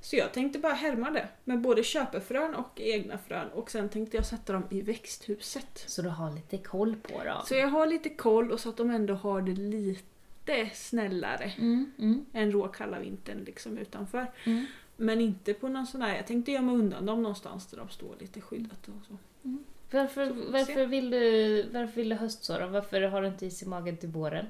Så 0.00 0.16
jag 0.16 0.32
tänkte 0.32 0.58
bara 0.58 0.72
härma 0.72 1.10
det 1.10 1.28
med 1.44 1.60
både 1.60 1.82
köpefrön 1.84 2.54
och 2.54 2.80
egna 2.80 3.18
frön 3.18 3.48
och 3.48 3.70
sen 3.70 3.88
tänkte 3.88 4.16
jag 4.16 4.26
sätta 4.26 4.52
dem 4.52 4.64
i 4.70 4.80
växthuset. 4.82 5.84
Så 5.86 6.02
du 6.02 6.08
har 6.08 6.30
lite 6.32 6.58
koll 6.58 6.96
på 6.96 7.24
dem. 7.24 7.42
Så 7.46 7.54
jag 7.54 7.68
har 7.68 7.86
lite 7.86 8.08
koll 8.08 8.52
och 8.52 8.60
så 8.60 8.68
att 8.68 8.76
de 8.76 8.90
ändå 8.90 9.14
har 9.14 9.42
det 9.42 9.52
lite 9.52 10.70
snällare 10.74 11.52
Mm, 11.58 11.92
mm, 11.98 12.26
än 12.32 12.52
råkalla 12.52 12.98
vintern 13.00 13.44
liksom 13.44 13.78
utanför. 13.78 14.26
mm. 14.44 14.66
Men 14.96 15.20
inte 15.20 15.54
på 15.54 15.68
någon 15.68 15.86
sån 15.86 16.02
här, 16.02 16.16
jag 16.16 16.26
tänkte 16.26 16.52
gömma 16.52 16.72
undan 16.72 17.06
dem 17.06 17.22
någonstans 17.22 17.66
där 17.66 17.78
de 17.78 17.88
står 17.88 18.16
lite 18.20 18.40
skyddat 18.40 18.88
och 18.88 19.06
så. 19.08 19.16
Varför, 19.92 20.26
vi 20.26 20.50
varför, 20.50 20.74
se. 20.74 20.86
vill 20.86 21.10
du, 21.10 21.62
varför 21.72 21.94
vill 21.96 22.08
du 22.08 22.14
höstså 22.14 22.58
då? 22.58 22.66
Varför 22.66 23.00
har 23.02 23.22
du 23.22 23.28
inte 23.28 23.46
is 23.46 23.62
i 23.62 23.66
magen 23.66 23.96
till 23.96 24.08
våren? 24.08 24.46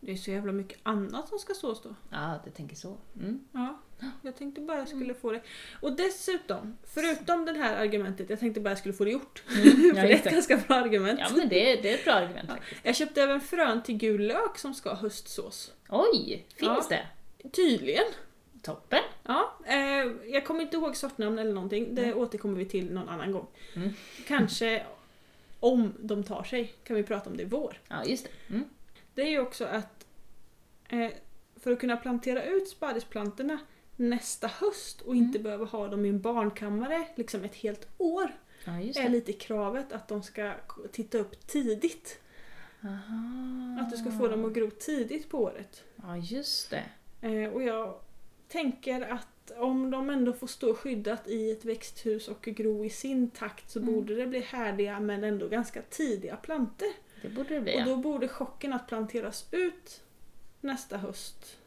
Det 0.00 0.12
är 0.12 0.16
så 0.16 0.30
jävla 0.30 0.52
mycket 0.52 0.78
annat 0.82 1.28
som 1.28 1.38
ska 1.38 1.54
sås 1.54 1.82
då. 1.82 1.94
Ja, 2.10 2.34
du 2.44 2.50
tänker 2.50 2.76
så. 2.76 2.96
Mm. 3.20 3.40
Ja, 3.52 3.78
jag 4.22 4.36
tänkte 4.36 4.60
bara 4.60 4.78
jag 4.78 4.88
skulle 4.88 5.14
få 5.14 5.32
det. 5.32 5.40
Och 5.80 5.92
dessutom, 5.92 6.76
förutom 6.94 7.44
det 7.44 7.52
här 7.52 7.76
argumentet, 7.82 8.30
jag 8.30 8.40
tänkte 8.40 8.60
bara 8.60 8.70
jag 8.70 8.78
skulle 8.78 8.94
få 8.94 9.04
det 9.04 9.10
gjort. 9.10 9.42
Mm. 9.48 9.64
För 9.94 10.02
det 10.02 10.12
är 10.12 10.16
ett 10.16 10.24
ganska 10.32 10.56
bra 10.56 10.76
argument. 10.76 11.20
ja 11.22 11.28
men 11.36 11.48
det, 11.48 11.76
det 11.76 11.90
är 11.90 11.94
ett 11.94 12.04
bra 12.04 12.12
argument 12.14 12.50
faktiskt. 12.50 12.80
Jag 12.84 12.96
köpte 12.96 13.22
även 13.22 13.40
frön 13.40 13.82
till 13.82 13.96
gul 13.96 14.20
lök 14.26 14.58
som 14.58 14.74
ska 14.74 14.88
ha 14.90 14.96
höstsås. 14.96 15.72
Oj, 15.88 16.46
finns 16.56 16.60
Ja. 16.60 16.86
det? 16.88 17.06
Tydligen. 17.50 18.04
Toppen! 18.62 19.02
Ja, 19.22 19.58
eh, 19.66 19.76
jag 20.26 20.44
kommer 20.46 20.60
inte 20.62 20.76
ihåg 20.76 20.96
sortnamn 20.96 21.38
eller 21.38 21.52
någonting, 21.52 21.94
det 21.94 22.04
Mm. 22.04 22.18
återkommer 22.18 22.58
vi 22.58 22.64
till 22.64 22.92
någon 22.92 23.08
annan 23.08 23.32
gång. 23.32 23.46
Mm. 23.76 23.90
Kanske 24.26 24.82
om 25.60 25.92
de 25.98 26.24
tar 26.24 26.42
sig 26.42 26.74
kan 26.84 26.96
vi 26.96 27.02
prata 27.02 27.30
om 27.30 27.36
det 27.36 27.42
i 27.42 27.46
vår. 27.46 27.80
Ja, 27.88 28.04
just 28.04 28.24
det. 28.24 28.54
Mm. 28.54 28.64
Det 29.14 29.22
är 29.22 29.28
ju 29.28 29.38
också 29.40 29.64
att 29.64 30.06
eh, 30.88 31.10
för 31.60 31.72
att 31.72 31.78
kunna 31.80 31.96
plantera 31.96 32.42
ut 32.44 32.68
sparrisplantorna 32.68 33.58
nästa 33.96 34.46
höst 34.46 35.00
och 35.00 35.16
inte 35.16 35.38
Mm. 35.38 35.42
behöva 35.42 35.64
ha 35.64 35.88
dem 35.88 36.06
i 36.06 36.08
en 36.08 36.20
barnkammare 36.20 37.06
liksom 37.14 37.44
ett 37.44 37.54
helt 37.54 37.88
år 37.98 38.30
Ja, 38.64 38.72
är 38.72 39.08
lite 39.08 39.32
kravet 39.32 39.92
att 39.92 40.08
de 40.08 40.22
ska 40.22 40.52
titta 40.92 41.18
upp 41.18 41.46
tidigt. 41.46 42.20
Aha. 42.84 43.80
Att 43.80 43.90
du 43.90 43.96
ska 43.96 44.10
få 44.10 44.28
dem 44.28 44.44
att 44.44 44.52
gro 44.52 44.70
tidigt 44.70 45.28
på 45.28 45.38
året. 45.42 45.84
Ja, 45.96 46.16
just 46.16 46.70
det. 46.70 46.84
Eh, 47.28 47.52
och 47.52 47.62
jag 47.62 47.98
tänker 48.48 49.00
att 49.00 49.50
om 49.56 49.90
de 49.90 50.10
ändå 50.10 50.32
får 50.32 50.46
stå 50.46 50.74
skyddat 50.74 51.28
i 51.28 51.50
ett 51.50 51.64
växthus 51.64 52.28
och 52.28 52.42
gro 52.42 52.84
i 52.84 52.90
sin 52.90 53.30
takt 53.30 53.70
så 53.70 53.78
Mm. 53.78 53.94
borde 53.94 54.14
det 54.14 54.26
bli 54.26 54.40
härdiga 54.40 55.00
men 55.00 55.24
ändå 55.24 55.48
ganska 55.48 55.82
tidiga 55.82 56.36
plantor. 56.36 56.88
Det 57.22 57.28
borde 57.28 57.54
det 57.54 57.60
bli. 57.60 57.80
Och 57.82 57.86
då 57.86 57.96
borde 57.96 58.28
chocken 58.28 58.72
att 58.72 58.88
planteras 58.88 59.46
ut 59.50 60.00
nästa 60.60 60.96
höst. 60.96 61.58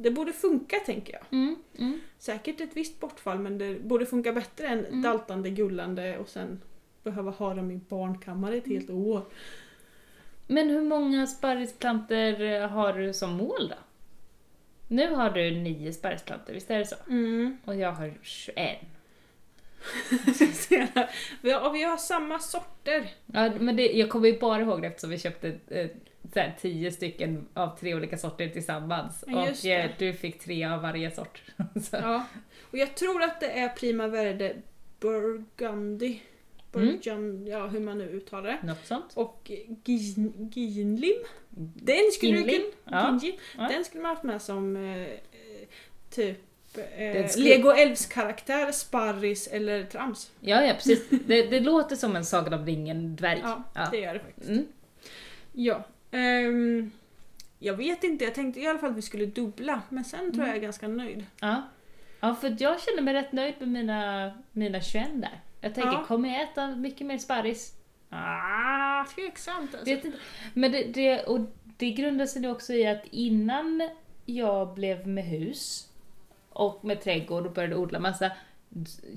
Det 0.00 0.10
borde 0.10 0.32
funka 0.32 0.76
tänker 0.86 1.12
jag. 1.12 1.22
Mm, 1.30 1.56
mm. 1.78 2.00
Säkert 2.18 2.60
ett 2.60 2.76
visst 2.76 3.00
bortfall 3.00 3.38
men 3.38 3.58
det 3.58 3.80
borde 3.80 4.06
funka 4.06 4.32
bättre 4.32 4.66
än 4.66 4.86
Mm. 4.86 5.02
daltande, 5.02 5.50
gullande 5.50 6.18
och 6.18 6.28
sen 6.28 6.60
behöva 7.02 7.30
ha 7.30 7.54
dem 7.54 7.70
i 7.70 7.76
barnkammare 7.88 8.56
ett 8.56 8.66
helt 8.66 8.90
år. 8.90 9.22
Men 10.46 10.68
hur 10.70 10.82
många 10.82 11.26
sparrisplantor 11.26 12.40
eh, 12.42 12.68
har 12.68 12.92
du 12.92 13.12
som 13.12 13.30
mål 13.32 13.68
då? 13.68 13.76
Nu 14.88 15.14
har 15.14 15.30
du 15.30 15.50
nio 15.50 15.92
sparrisplantor, 15.92 16.52
visst 16.52 16.70
är 16.70 16.78
det 16.78 16.86
så? 16.86 16.96
Mm. 17.08 17.58
Och 17.64 17.76
jag 17.76 17.92
har 17.92 18.14
21. 18.22 18.78
vi, 21.42 21.50
har, 21.50 21.72
vi 21.72 21.82
har 21.82 21.96
samma 21.96 22.38
sorter. 22.38 23.10
Ja, 23.26 23.50
men 23.60 23.76
det, 23.76 23.92
jag 23.92 24.10
kommer 24.10 24.28
ju 24.28 24.38
bara 24.38 24.60
ihåg 24.60 24.82
det 24.82 24.88
eftersom 24.88 25.10
vi 25.10 25.18
köpte 25.18 25.56
eh, 25.68 25.88
så 26.32 26.40
här, 26.40 26.56
tio 26.60 26.92
stycken 26.92 27.48
av 27.54 27.76
tre 27.78 27.94
olika 27.94 28.18
sorter 28.18 28.48
tillsammans. 28.48 29.24
Just 29.46 29.64
och 29.64 29.70
eh, 29.70 29.90
du 29.98 30.12
fick 30.12 30.38
tre 30.40 30.64
av 30.64 30.82
varje 30.82 31.10
sort. 31.10 31.42
Ja. 31.92 32.24
Och 32.70 32.78
jag 32.78 32.94
tror 32.94 33.22
att 33.22 33.40
det 33.40 33.50
är 33.58 33.68
Prima 33.68 34.06
Verde 34.08 34.56
Burgundy. 35.00 36.18
Burgund, 36.72 37.48
ja 37.48 37.66
hur 37.66 37.80
man 37.80 37.98
nu 37.98 38.04
uttalar 38.08 38.50
det. 38.62 38.66
Något 38.66 38.86
sånt. 38.86 39.12
Och 39.14 39.50
Gin- 39.84 40.50
Ginlim. 40.54 41.16
Den 41.74 42.12
skulle 42.12 42.32
du 42.32 42.38
Ginlim, 42.38 42.62
kunna... 42.84 42.96
ja. 42.96 43.18
Ginjim. 43.22 43.40
Ja. 43.58 43.68
Den 43.68 43.84
skulle 43.84 44.02
man 44.02 44.10
haft 44.10 44.22
med 44.22 44.42
som 44.42 44.76
eh, 44.76 45.06
typ 46.10 46.38
eh, 46.96 47.26
skulle- 47.26 47.44
Lego 47.48 47.70
Elves 47.70 48.06
karaktär, 48.06 48.72
sparris 48.72 49.46
eller 49.46 49.84
trams. 49.84 50.30
Ja, 50.40 50.64
ja 50.64 50.74
precis. 50.74 51.08
Det, 51.26 51.42
det 51.42 51.60
låter 51.60 51.96
som 51.96 52.16
en 52.16 52.24
Sagan 52.24 52.54
om 52.60 52.66
ringen-dvärg. 52.66 53.40
Ja, 53.42 53.62
Ja. 53.74 53.88
det 53.92 53.98
gör 53.98 54.14
det 54.14 54.20
faktiskt. 54.20 54.48
Mm. 54.50 54.66
Ja. 55.52 55.84
Ehm, 56.10 56.90
jag 57.58 57.74
vet 57.74 58.04
inte, 58.04 58.24
jag 58.24 58.34
tänkte 58.34 58.60
i 58.60 58.66
alla 58.66 58.78
fall 58.78 58.90
att 58.90 58.96
vi 58.96 59.02
skulle 59.02 59.26
dubbla 59.26 59.82
men 59.88 60.04
sen 60.04 60.20
tror 60.20 60.34
Mm. 60.34 60.40
jag 60.46 60.48
jag 60.48 60.56
är 60.56 60.62
ganska 60.62 60.88
nöjd. 60.88 61.26
Ja. 61.40 61.62
ja, 62.20 62.34
för 62.34 62.56
jag 62.58 62.80
känner 62.80 63.02
mig 63.02 63.14
rätt 63.14 63.32
nöjd 63.32 63.54
med 63.58 63.68
mina, 63.68 64.32
mina 64.52 64.80
21 64.80 65.08
där. 65.14 65.40
Jag 65.60 65.74
tänker, 65.74 65.92
Ja. 65.92 66.04
kommer 66.04 66.28
jag 66.28 66.42
äta 66.42 66.66
mycket 66.76 67.06
mer 67.06 67.18
sparris? 67.18 67.74
Ah, 68.10 69.04
Tveksamt 69.14 69.74
alltså. 69.74 69.84
vet 69.94 70.04
inte. 70.04 70.18
Men 70.54 70.72
det, 70.72 70.82
det, 70.84 71.22
och 71.24 71.40
det 71.76 71.90
grundar 71.90 72.26
sig 72.26 72.42
nog 72.42 72.52
också 72.52 72.72
i 72.72 72.86
att 72.86 73.02
innan 73.10 73.88
jag 74.24 74.74
blev 74.74 75.06
med 75.06 75.24
hus 75.24 75.88
och 76.50 76.84
med 76.84 77.00
trädgård 77.00 77.46
och 77.46 77.52
började 77.52 77.76
odla 77.76 77.98
massa, 77.98 78.30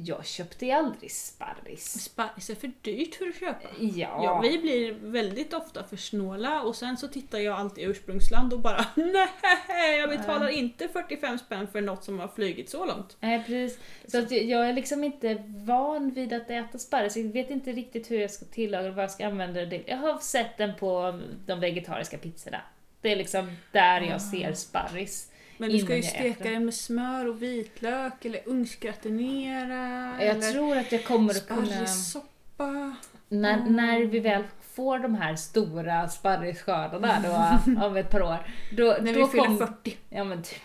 jag 0.06 0.26
köpte 0.26 0.66
ju 0.66 0.72
aldrig 0.72 1.12
sparris. 1.12 2.04
Sparris 2.04 2.50
är 2.50 2.56
för 2.56 2.72
dyrt 2.82 3.16
för 3.16 3.26
att 3.28 3.36
köpa. 3.40 3.70
Ja, 3.80 4.24
Ja, 4.24 4.40
vi 4.44 4.58
blir 4.58 4.92
väldigt 4.94 5.54
ofta 5.54 5.84
för 5.84 5.98
snåla 5.98 6.62
och 6.62 6.76
sen 6.76 6.98
så 6.98 7.08
tittar 7.08 7.40
jag 7.40 7.60
alltid 7.60 7.84
i 7.84 7.88
ursprungsland 7.88 8.54
och 8.54 8.60
bara 8.60 8.86
nej, 8.96 10.00
jag 10.00 10.10
betalar 10.10 10.48
inte 10.48 10.88
45 10.88 11.40
spänn 11.40 11.68
för 11.68 11.82
något 11.82 12.04
som 12.04 12.20
har 12.20 12.28
flugit 12.28 12.70
så 12.70 12.86
långt. 12.86 13.18
Nej, 13.20 13.44
precis. 13.44 13.80
Så 14.08 14.18
att 14.20 14.32
jag- 14.32 14.44
jag 14.44 14.70
är 14.70 14.74
liksom 14.74 15.04
inte 15.04 15.44
van 15.48 16.12
vid 16.12 16.34
att 16.34 16.50
äta 16.50 16.78
sparris. 16.80 17.18
Jag 17.18 17.24
vet 17.24 17.50
inte 17.50 17.72
riktigt 17.72 18.12
hur 18.12 18.20
jag 18.20 18.32
ska 18.32 18.46
tillaga 18.46 18.90
och 18.90 18.96
vad 18.96 19.04
jag 19.04 19.12
ska 19.12 19.26
använda 19.28 19.66
det 19.66 19.84
Jag 19.88 19.98
har 19.98 20.18
sett 20.20 20.58
den 20.58 20.76
på 20.76 21.20
de 21.46 21.60
vegetariska 21.60 22.18
pizzorna. 22.18 22.62
Det 23.02 23.12
är 23.12 23.16
liksom 23.16 23.56
där 23.72 24.02
jag 24.02 24.22
ser 24.22 24.54
sparris. 24.54 25.31
Men 25.62 25.70
du 25.72 25.80
ska 25.80 25.96
ju 25.96 26.04
steka 26.04 26.50
den 26.50 26.66
med 26.66 26.74
smör 26.74 27.28
och 27.30 27.42
vitlök 27.42 28.26
eller 28.26 28.42
ugnsgratinera. 28.46 30.16
Jag 30.20 30.30
eller 30.36 30.52
tror 30.52 30.78
att 30.78 30.92
jag 30.92 31.06
kommer 31.06 31.30
att 31.34 31.48
kunna... 31.48 31.66
sparrissoppa. 31.66 32.96
När, 33.30 33.54
Mm. 33.58 33.76
när 33.76 34.00
vi 34.06 34.20
väl 34.20 34.44
får 34.62 35.00
de 35.00 35.16
här 35.16 35.36
stora 35.36 36.08
sparrisskördarna 36.10 37.20
då, 37.66 37.82
om 37.86 37.96
ett 37.98 38.10
par 38.10 38.22
år. 38.22 38.38
Då, 38.78 38.98
När 39.02 39.14
då 39.14 39.20
vi 39.20 39.32
fyller 39.32 39.46
kom- 39.46 39.58
40. 39.58 39.98
Ja 40.10 40.24
men 40.24 40.44
typ. 40.44 40.62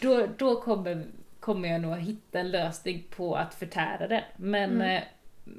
Då, 0.00 0.26
då 0.38 0.60
kommer, 0.60 1.06
kommer 1.40 1.68
jag 1.68 1.80
nog 1.80 1.96
hitta 1.98 2.38
en 2.40 2.50
lösning 2.50 3.04
på 3.16 3.36
att 3.36 3.54
förtära 3.54 4.08
den. 4.08 4.22
Men, 4.36 4.70
Mm. 4.70 4.96
eh, 4.96 5.02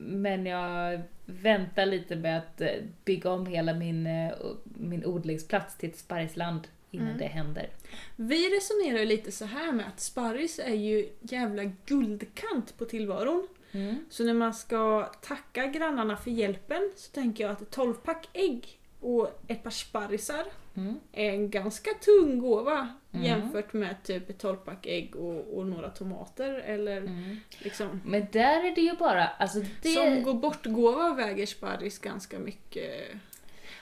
men 0.08 0.46
jag 0.46 1.02
väntar 1.26 1.86
lite 1.86 2.16
med 2.16 2.38
att 2.38 2.62
eh, 2.62 2.68
bygga 3.06 3.30
om 3.32 3.46
hela 3.46 3.74
min, 3.74 4.08
eh, 4.08 4.32
min 4.64 5.06
odlingsplats 5.06 5.78
till 5.78 5.90
ett 5.90 5.98
sparrisland 5.98 6.68
innan 6.94 7.08
Mm. 7.08 7.18
det 7.20 7.26
händer. 7.26 7.70
Vi 8.16 8.50
resonerar 8.58 9.00
ju 9.00 9.06
lite 9.06 9.32
så 9.32 9.46
här 9.46 9.72
med 9.72 9.88
att 9.88 10.00
sparris 10.00 10.60
är 10.60 10.76
ju 10.76 11.10
jävla 11.22 11.64
guldkant 11.86 12.78
på 12.78 12.86
tillvaron. 12.86 13.48
Mm. 13.72 14.06
Så 14.10 14.24
när 14.24 14.34
man 14.34 14.54
ska 14.54 15.04
tacka 15.22 15.68
grannarna 15.68 16.18
för 16.18 16.32
hjälpen 16.32 16.92
så 16.96 17.12
tänker 17.12 17.44
jag 17.44 17.52
att 17.54 17.62
ett 17.62 17.76
12-pack 17.76 18.30
ägg 18.34 18.80
och 19.00 19.42
ett 19.48 19.64
par 19.64 19.70
sparrisar 19.72 20.44
Mm. 20.76 20.96
är 21.12 21.30
en 21.30 21.50
ganska 21.50 21.90
tung 21.94 22.40
gåva 22.40 22.90
Mm. 23.14 23.26
jämfört 23.26 23.74
med 23.74 24.04
typ 24.04 24.30
ett 24.30 24.44
12-pack 24.44 24.86
ägg 24.88 25.16
och, 25.16 25.58
och 25.58 25.66
några 25.68 25.90
tomater 25.90 26.54
eller 26.54 26.98
Mm. 26.98 27.38
liksom 27.60 28.02
Men 28.06 28.28
där 28.32 28.64
är 28.72 28.76
det 28.76 28.82
ju 28.82 28.94
bara, 28.96 29.28
alltså 29.28 29.60
det... 29.82 29.90
Som 29.90 30.24
gå 30.24 30.34
bort-gåva 30.34 31.14
väger 31.14 31.46
sparris 31.46 32.00
ganska 32.00 32.40
mycket. 32.40 33.08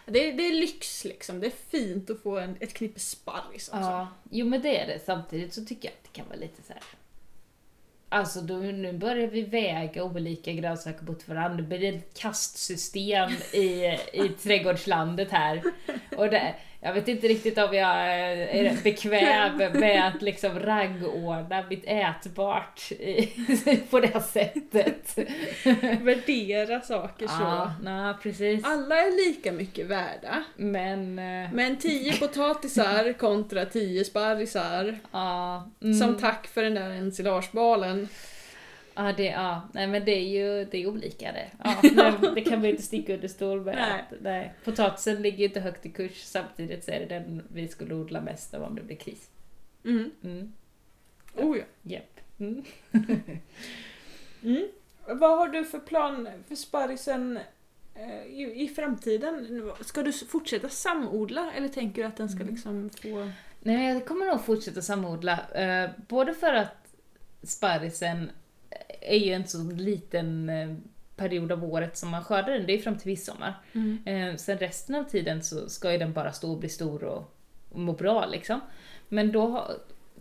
Det 0.05 0.29
är, 0.29 0.33
det 0.33 0.47
är 0.47 0.53
lyx 0.53 1.05
liksom. 1.05 1.39
Det 1.39 1.47
är 1.47 1.53
fint 1.69 2.09
att 2.09 2.21
få 2.21 2.37
en, 2.37 2.57
ett 2.59 2.73
knippe 2.73 2.99
sparris 2.99 3.69
också. 3.69 3.79
Ja, 3.81 4.07
jo 4.29 4.45
men 4.45 4.61
det 4.61 4.81
är 4.81 4.87
det. 4.87 4.99
Samtidigt 5.05 5.53
så 5.53 5.65
tycker 5.65 5.87
jag 5.87 5.93
att 5.93 6.03
det 6.03 6.17
kan 6.19 6.27
vara 6.27 6.39
lite 6.39 6.63
så 6.63 6.73
här. 6.73 6.83
Alltså 8.09 8.41
då, 8.41 8.55
nu 8.57 8.93
börjar 8.93 9.27
vi 9.27 9.41
väga 9.41 10.03
olika 10.03 10.51
grönsaker 10.51 11.03
mot 11.03 11.27
varandra. 11.27 11.57
Det 11.57 11.63
blir 11.63 11.95
ett 11.95 12.17
kastsystem 12.17 13.31
i, 13.53 13.97
i 14.13 14.29
trädgårdslandet 14.43 15.31
här. 15.31 15.63
Och 16.17 16.29
det, 16.29 16.55
Jag 16.83 16.93
vet 16.93 17.07
inte 17.07 17.27
riktigt 17.27 17.57
om 17.57 17.73
jag 17.73 17.97
är 18.07 18.83
bekväm 18.83 19.57
med 19.79 20.07
att 20.07 20.21
liksom 20.21 20.59
rangordna 20.59 21.63
mitt 21.69 21.83
ätbart 21.87 22.91
i, 22.91 23.29
på 23.89 23.99
det 23.99 24.21
sättet. 24.21 25.17
Värdera 26.01 26.81
saker 26.81 27.27
så. 27.27 27.33
Ja, 27.43 27.73
nej, 27.83 28.13
precis. 28.23 28.65
Alla 28.65 28.95
är 28.95 29.27
lika 29.27 29.51
mycket 29.51 29.85
värda. 29.87 30.43
Men... 30.55 31.19
eh, 31.19 31.49
Men 31.53 31.77
10 31.77 32.13
potatisar 32.13 33.13
kontra 33.13 33.65
10 33.65 34.05
sparrisar. 34.05 34.99
Ja. 35.11 35.69
mm. 35.81 35.93
Som 35.93 36.17
tack 36.17 36.47
för 36.47 36.63
den 36.63 36.73
där 36.75 36.89
ensilagebalen. 36.89 38.07
Ja, 39.05 39.13
det, 39.17 39.25
ja. 39.25 39.61
Nej, 39.73 39.87
men 39.87 40.05
det 40.05 40.11
är 40.11 40.27
ju 40.29 40.65
det 40.65 40.77
är 40.77 40.87
olika 40.87 41.31
det. 41.31 41.47
Ja, 41.63 41.79
nej, 41.95 42.13
det 42.35 42.41
kan 42.41 42.53
man 42.53 42.63
ju 42.63 42.69
inte 42.71 42.83
sticka 42.83 43.13
under 43.13 43.27
stol 43.27 43.61
med. 43.61 43.75
Nej. 43.75 43.91
att- 44.01 44.21
Nej. 44.21 44.53
Potatisen 44.63 45.21
ligger 45.21 45.37
ju 45.37 45.45
inte 45.45 45.59
högt 45.59 45.85
i 45.85 45.89
kurs 45.89 46.23
samtidigt 46.23 46.83
så 46.83 46.91
är 46.91 46.99
det 46.99 47.05
den 47.05 47.43
vi 47.53 47.67
skulle 47.67 47.95
odla 47.95 48.21
mest 48.21 48.53
av 48.53 48.63
om 48.63 48.75
det 48.75 48.81
blir 48.81 48.95
kris. 48.95 49.29
Mm. 49.85 50.11
Mm. 50.23 50.53
Oh 51.35 51.57
ja. 51.57 51.63
Japp. 51.81 52.19
Mm. 52.39 52.63
Mm. 54.43 54.67
Vad 55.07 55.37
har 55.37 55.47
du 55.47 55.65
för 55.65 55.79
plan 55.79 56.29
för 56.47 56.55
sparrisen 56.55 57.39
eh, 57.95 58.25
i, 58.25 58.63
i 58.63 58.67
framtiden? 58.67 59.71
Ska 59.81 60.03
du 60.03 60.13
fortsätta 60.13 60.69
samodla 60.69 61.51
eller 61.57 61.67
tänker 61.67 62.01
du 62.01 62.07
att 62.07 62.17
den 62.17 62.29
ska 62.29 62.41
Mm. 62.41 62.53
liksom 62.53 62.89
få... 62.89 63.29
Nej, 63.59 63.93
jag 63.93 64.05
kommer 64.05 64.25
nog 64.25 64.45
fortsätta 64.45 64.81
samodla. 64.81 65.39
Eh, 65.55 65.89
både 66.07 66.33
för 66.33 66.53
att 66.53 66.93
sparrisen 67.43 68.31
är 69.01 69.17
ju 69.17 69.33
en 69.33 69.47
så 69.47 69.63
liten 69.71 70.49
eh, 70.49 70.75
period 71.15 71.51
av 71.51 71.63
året 71.63 71.97
som 71.97 72.09
man 72.09 72.23
skördar 72.23 72.53
den, 72.53 72.65
det 72.65 72.73
är 72.73 72.77
fram 72.77 72.97
till 72.97 73.11
midsommar. 73.11 73.53
Eh, 74.05 74.35
sen 74.35 74.57
resten 74.57 74.95
av 74.95 75.03
tiden 75.03 75.43
så 75.43 75.69
ska 75.69 75.91
ju 75.91 75.97
den 75.97 76.13
bara 76.13 76.31
stå 76.31 76.51
och 76.51 76.57
bli 76.59 76.69
stor 76.69 77.03
och, 77.03 77.35
och 77.69 77.79
må 77.79 77.93
bra 77.93 78.25
liksom. 78.25 78.59
Men 79.09 79.31
då 79.31 79.47
ha- 79.47 79.71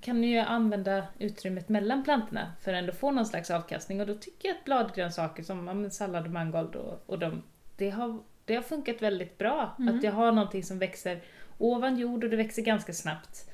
kan 0.01 0.21
ni 0.21 0.27
ju 0.27 0.39
använda 0.39 1.05
utrymmet 1.19 1.69
mellan 1.69 2.05
plantorna 2.05 2.53
för 2.61 2.73
att 2.73 2.79
ändå 2.79 2.93
få 2.93 3.11
någon 3.11 3.27
slags 3.27 3.51
avkastning 3.51 4.01
och 4.01 4.07
då 4.07 4.15
tycker 4.15 4.49
jag 4.49 4.57
att 4.57 4.65
bladgrönsaker 4.65 5.43
som 5.43 5.83
ja, 5.85 5.91
sallad 5.91 6.25
och 6.25 6.31
mangold 6.31 6.77
och, 6.77 7.03
och 7.07 7.19
de, 7.19 7.43
det, 7.77 7.91
har, 7.91 8.19
det 8.45 8.55
har 8.55 8.63
funkat 8.63 9.03
väldigt 9.03 9.39
bra. 9.39 9.77
Mm. 9.79 9.97
Att 9.97 10.05
jag 10.05 10.13
har 10.13 10.33
någonting 10.33 10.65
som 10.65 10.79
växer 10.79 11.21
ovan 11.59 11.97
jord 11.97 12.25
och 12.25 12.31
det 12.31 12.37
växer 12.37 12.63
ganska 12.63 12.93
snabbt. 12.93 13.50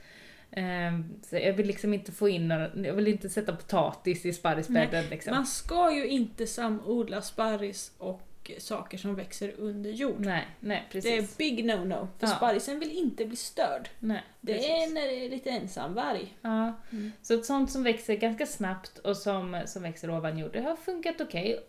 Ehm, 0.50 1.14
så 1.22 1.36
jag 1.36 1.52
vill 1.52 1.66
liksom 1.66 1.94
inte 1.94 2.12
få 2.12 2.28
in 2.28 2.48
några, 2.48 2.70
jag 2.76 2.94
vill 2.94 3.08
inte 3.08 3.28
sätta 3.28 3.56
potatis 3.56 4.26
i 4.26 4.32
sparrisbädden 4.32 5.04
liksom. 5.10 5.34
Man 5.34 5.46
ska 5.46 5.94
ju 5.94 6.06
inte 6.06 6.46
samodla 6.46 7.22
sparris 7.22 7.92
och 7.98 8.22
saker 8.58 8.98
som 8.98 9.14
växer 9.14 9.54
under 9.58 9.90
jord. 9.90 10.20
Nej, 10.20 10.46
nej 10.60 10.84
Det 10.86 10.92
precis. 10.92 11.34
är 11.34 11.38
big 11.38 11.64
no-no. 11.64 12.08
För 12.18 12.26
Ja. 12.26 12.32
sparrisen 12.36 12.78
vill 12.78 12.90
inte 12.90 13.26
bli 13.26 13.36
störd. 13.36 13.88
nej, 13.98 14.22
Det 14.40 14.52
precis. 14.54 14.70
är 14.70 14.94
när 14.94 15.00
det 15.06 15.26
är 15.26 15.30
lite 15.30 15.50
ensamvarg. 15.50 16.34
Ja, 16.42 16.72
Mm. 16.92 17.12
så 17.22 17.34
ett 17.34 17.44
sånt 17.44 17.70
som 17.70 17.82
växer 17.82 18.14
ganska 18.16 18.46
snabbt 18.46 18.98
och 18.98 19.16
som, 19.16 19.62
som 19.66 19.82
växer 19.82 20.10
ovan 20.10 20.38
jord, 20.38 20.52
det 20.52 20.60
har 20.60 20.76
funkat 20.76 21.20
okej. 21.20 21.60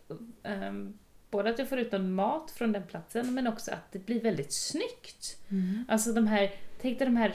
Ehm, 0.43 0.97
både 1.31 1.49
att 1.49 1.59
jag 1.59 1.69
får 1.69 1.79
ut 1.79 1.91
någon 1.91 2.13
mat 2.13 2.51
från 2.51 2.71
den 2.71 2.83
platsen, 2.83 3.33
men 3.33 3.47
också 3.47 3.71
att 3.71 3.91
det 3.91 3.99
blir 3.99 4.21
väldigt 4.21 4.53
snyggt. 4.53 5.37
Alltså 5.87 6.11
de 6.13 6.27
här, 6.27 6.51
tänk 6.81 6.99
dig 6.99 7.07
de 7.07 7.17
här 7.17 7.31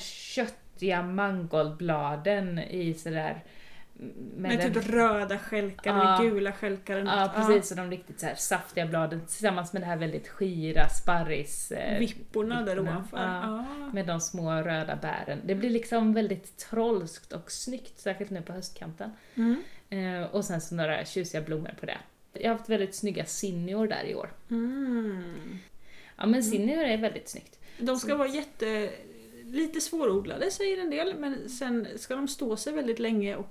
köttiga 0.82 1.02
mangoldbladen 1.02 2.58
i 2.58 2.94
sådär... 2.94 3.44
Med, 4.36 4.58
den- 4.58 4.72
typ 4.74 4.86
röda 4.90 5.38
stjälkar 5.38 5.96
Ja. 5.96 6.18
eller 6.20 6.30
gula 6.30 6.52
eller 6.60 7.04
Ja, 7.06 7.32
precis. 7.36 7.70
Och 7.70 7.76
de 7.76 7.90
riktigt 7.90 8.20
så 8.20 8.26
här 8.26 8.34
saftiga 8.34 8.86
bladen 8.86 9.20
tillsammans 9.26 9.72
med 9.72 9.82
det 9.82 9.86
här 9.86 9.96
väldigt 9.96 10.28
skira 10.28 10.88
sparris... 10.88 11.72
eh, 11.72 11.98
Vipporna 11.98 12.62
där 12.62 12.78
ovanför. 12.80 13.16
Ja. 13.18 13.64
Ja. 13.80 13.90
Med 13.92 14.06
de 14.06 14.20
små 14.20 14.52
röda 14.52 14.96
bären. 14.96 15.40
Det 15.46 15.54
blir 15.54 15.70
liksom 15.70 16.14
väldigt 16.14 16.56
trolskt 16.56 17.32
och 17.32 17.50
snyggt, 17.52 17.98
särskilt 17.98 18.30
nu 18.30 18.42
på 18.42 18.52
höstkanten. 18.52 19.10
Mm. 19.34 19.62
Eh, 19.90 20.22
och 20.34 20.44
sen 20.44 20.60
så 20.60 20.74
några 20.74 21.04
tjusiga 21.04 21.40
blommor 21.42 21.74
på 21.80 21.86
det. 21.86 21.98
Jag 22.32 22.50
har 22.50 22.56
haft 22.58 22.68
väldigt 22.68 22.94
snygga 22.94 23.24
zinnior 23.24 23.86
där 23.86 24.04
i 24.04 24.14
år. 24.14 24.32
Mm. 24.50 25.58
Ja 26.16 26.26
men 26.26 26.42
zinnior 26.42 26.84
är 26.84 26.98
väldigt 26.98 27.28
snyggt. 27.28 27.58
De 27.78 27.96
ska 27.96 28.16
vara 28.16 28.28
jätte... 28.28 28.90
Lite 29.52 29.80
svårodlade 29.80 30.50
säger 30.50 30.78
en 30.78 30.90
del 30.90 31.14
men 31.18 31.48
sen 31.48 31.86
ska 31.96 32.16
de 32.16 32.28
stå 32.28 32.56
sig 32.56 32.72
väldigt 32.72 32.98
länge 32.98 33.36
och 33.36 33.46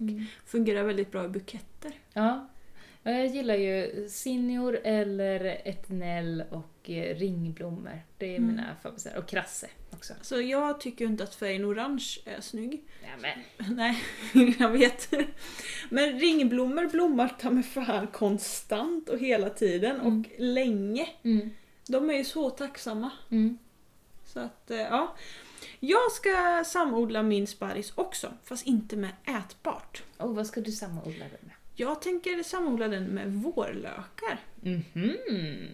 fungera 0.46 0.84
väldigt 0.84 1.12
bra 1.12 1.26
i 1.26 1.28
buketter. 1.28 1.92
Ja. 2.14 2.48
Ja, 3.04 3.12
Jag 3.12 3.28
gillar 3.28 3.56
ju 3.56 4.06
zinnior 4.10 4.80
eller 4.84 5.62
etnell 5.68 6.44
och 6.50 6.90
eh, 6.90 7.16
ringblommor. 7.16 8.02
Det 8.18 8.26
är 8.26 8.38
Mm. 8.38 8.48
mina 8.50 8.76
favoriter. 8.84 9.18
Och 9.18 9.28
krasse 9.28 9.68
också. 9.92 10.14
Så 10.22 10.42
jag 10.42 10.80
tycker 10.82 11.06
inte 11.06 11.24
att 11.24 11.36
färgen 11.36 11.66
orange 11.66 12.18
är 12.26 12.42
snygg. 12.42 12.82
Ja, 13.02 13.10
men. 13.22 13.76
Nej, 13.76 13.98
jag 14.60 14.70
vet. 14.70 15.14
Men 15.90 16.20
ringblommor 16.20 16.88
blommar 16.92 17.28
ta 17.40 17.50
mig 17.50 17.64
fan 17.64 18.08
konstant 18.08 19.10
och 19.10 19.20
hela 19.20 19.50
tiden 19.50 19.96
Mm. 20.02 20.20
och 20.20 20.26
länge. 20.38 21.08
Mm. 21.24 21.50
De 21.88 22.10
är 22.10 22.14
ju 22.14 22.24
så 22.24 22.50
tacksamma. 22.50 23.12
Mm. 23.32 23.58
Så 24.26 24.40
att, 24.40 24.72
eh, 24.72 24.78
ja. 24.78 25.16
Jag 25.80 26.12
ska 26.12 26.64
samodla 26.66 27.24
min 27.24 27.48
sparris 27.48 27.92
också, 27.96 28.34
fast 28.44 28.68
inte 28.68 28.96
med 28.96 29.12
ätbart. 29.26 30.04
Och 30.18 30.36
vad 30.36 30.48
ska 30.48 30.62
du 30.62 30.72
samodla 30.72 31.26
den 31.26 31.40
med? 31.42 31.56
Jag 31.76 32.02
tänker 32.02 32.44
samodla 32.44 32.88
den 32.88 33.04
med 33.04 33.34
vårlökar. 33.34 34.40
Mhm. 34.62 35.68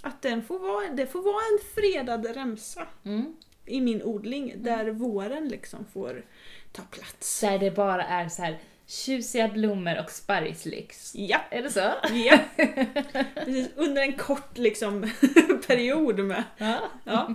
Att 0.00 0.22
den 0.22 0.42
får 0.42 0.58
vara, 0.58 0.88
det 0.88 1.06
får 1.06 1.22
vara 1.22 1.42
en 1.52 1.74
fredad 1.74 2.34
remsa 2.36 2.86
Mm. 3.04 3.36
i 3.66 3.80
min 3.80 4.02
odling 4.02 4.54
där 4.56 4.90
våren 4.90 5.48
liksom 5.48 5.84
får 5.92 6.24
ta 6.72 6.82
plats. 6.82 7.40
Där 7.40 7.58
det 7.58 7.70
bara 7.70 8.02
är 8.04 8.28
så 8.28 8.42
här 8.42 8.58
tjusiga 8.86 9.48
blommor 9.48 9.98
och 10.04 10.10
sparrislyx. 10.10 11.12
Ja, 11.14 11.40
Är 11.50 11.62
det 11.62 11.70
så? 11.70 11.92
ja. 12.12 12.38
Precis, 13.34 13.68
under 13.76 14.02
en 14.02 14.12
kort 14.12 14.58
liksom 14.58 15.10
period 15.66 16.18
med. 16.18 16.44
Ja. 16.58 16.78
Ja. 17.04 17.34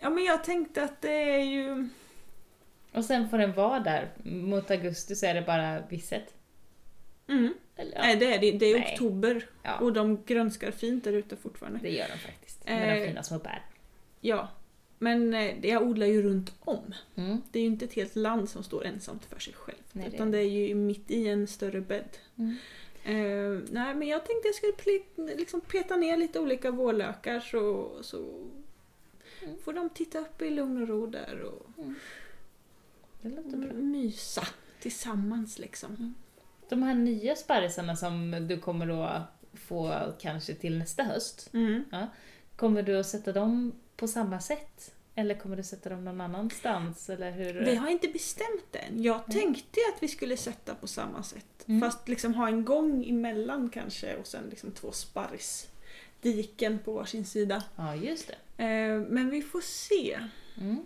Ja, 0.00 0.10
men 0.10 0.24
jag 0.24 0.44
tänkte 0.44 0.82
att 0.82 1.02
det 1.02 1.12
är 1.34 1.44
ju... 1.44 1.88
Och 2.92 3.04
sen 3.04 3.28
får 3.28 3.38
den 3.38 3.52
vara 3.52 3.80
där. 3.80 4.08
Mot 4.24 4.70
augusti 4.70 5.16
så 5.16 5.26
är 5.26 5.34
det 5.34 5.42
bara 5.42 5.80
visset. 5.88 6.34
Mm. 7.28 7.54
Eller, 7.76 7.92
ja. 7.96 8.02
Nej, 8.02 8.16
det 8.16 8.34
är 8.34 8.38
det. 8.38 8.50
Det 8.52 8.66
är 8.66 8.78
Nej. 8.78 8.92
oktober 8.92 9.46
ja, 9.62 9.78
och 9.78 9.92
de 9.92 10.24
grönskar 10.26 10.70
fint 10.70 11.04
där 11.04 11.12
ute 11.12 11.36
fortfarande. 11.36 11.78
det 11.82 11.90
gör 11.90 12.08
de 12.08 12.18
faktiskt. 12.18 12.64
Med 12.64 12.88
de 12.88 13.00
Eh. 13.02 13.08
fina 13.08 13.22
små 13.22 13.38
bär. 13.38 13.62
Ja, 14.20 14.48
men 14.98 15.34
eh, 15.34 15.66
jag 15.66 15.82
odlar 15.82 16.06
ju 16.06 16.22
runt 16.22 16.52
om. 16.60 16.94
Mm. 17.16 17.42
Det 17.52 17.58
är 17.58 17.60
ju 17.60 17.68
inte 17.68 17.84
ett 17.84 17.94
helt 17.94 18.16
land 18.16 18.48
som 18.50 18.62
står 18.64 18.86
ensamt 18.86 19.24
för 19.24 19.40
sig 19.40 19.54
själv. 19.54 19.78
Nej, 19.92 20.06
det 20.10 20.14
utan 20.16 20.30
det 20.30 20.38
är 20.38 20.66
ju 20.66 20.74
mitt 20.74 21.10
i 21.10 21.28
en 21.28 21.46
större 21.46 21.80
bädd. 21.80 22.18
Mm. 22.38 22.56
Eh, 23.04 23.62
nej, 23.70 23.94
men 23.94 24.08
jag 24.08 24.26
tänkte 24.26 24.48
jag 24.48 24.54
skulle 24.54 25.36
liksom 25.36 25.60
peta 25.60 25.96
ner 25.96 26.16
lite 26.16 26.40
olika 26.40 26.70
vårlökar 26.70 27.40
så, 27.40 27.90
så 28.02 28.46
Mm. 29.48 29.60
får 29.64 29.72
de 29.72 29.90
titta 29.90 30.18
upp 30.18 30.42
i 30.42 30.50
lugn 30.50 30.82
och 30.82 30.88
ro 30.88 31.06
där 31.06 31.40
och 31.42 31.66
Det 33.22 33.28
låter 33.28 33.56
bra. 33.56 33.72
mysa 33.72 34.46
tillsammans 34.80 35.58
liksom. 35.58 36.14
De 36.68 36.82
här 36.82 36.94
nya 36.94 37.36
sparrisarna 37.36 37.96
som 37.96 38.46
du 38.48 38.58
kommer 38.60 39.04
att 39.06 39.22
få 39.54 40.12
kanske 40.20 40.54
till 40.54 40.78
nästa 40.78 41.02
höst. 41.02 41.50
Mm. 41.52 41.84
Kommer 42.56 42.82
du 42.82 42.96
att 43.00 43.06
sätta 43.06 43.32
dem 43.32 43.72
på 43.96 44.08
samma 44.08 44.40
sätt? 44.40 44.94
Eller 45.14 45.34
kommer 45.34 45.56
du 45.56 45.62
sätta 45.62 45.88
dem 45.90 46.04
någon 46.04 46.20
annanstans? 46.20 47.10
Eller 47.10 47.30
hur? 47.30 47.64
Vi 47.64 47.74
har 47.76 47.88
inte 47.88 48.08
bestämt 48.08 48.76
än. 48.76 49.02
Jag 49.02 49.16
Mm. 49.16 49.30
tänkte 49.40 49.80
att 49.94 50.02
vi 50.02 50.08
skulle 50.08 50.36
sätta 50.36 50.74
på 50.74 50.86
samma 50.86 51.22
sätt. 51.22 51.64
Mm. 51.66 51.80
Fast 51.80 52.08
liksom 52.08 52.34
ha 52.34 52.48
en 52.48 52.64
gång 52.64 53.08
emellan 53.08 53.70
kanske 53.70 54.16
och 54.16 54.26
sen 54.26 54.42
liksom 54.50 54.70
två 54.72 54.92
sparrisdiken 56.20 56.78
på 56.78 56.92
varsin 56.92 57.24
sida. 57.24 57.62
Ja, 57.76 57.94
just 57.94 58.28
det. 58.56 58.64
Eh, 58.64 59.00
men 59.00 59.30
vi 59.30 59.42
får 59.42 59.60
se. 59.60 60.18
Mm. 60.60 60.84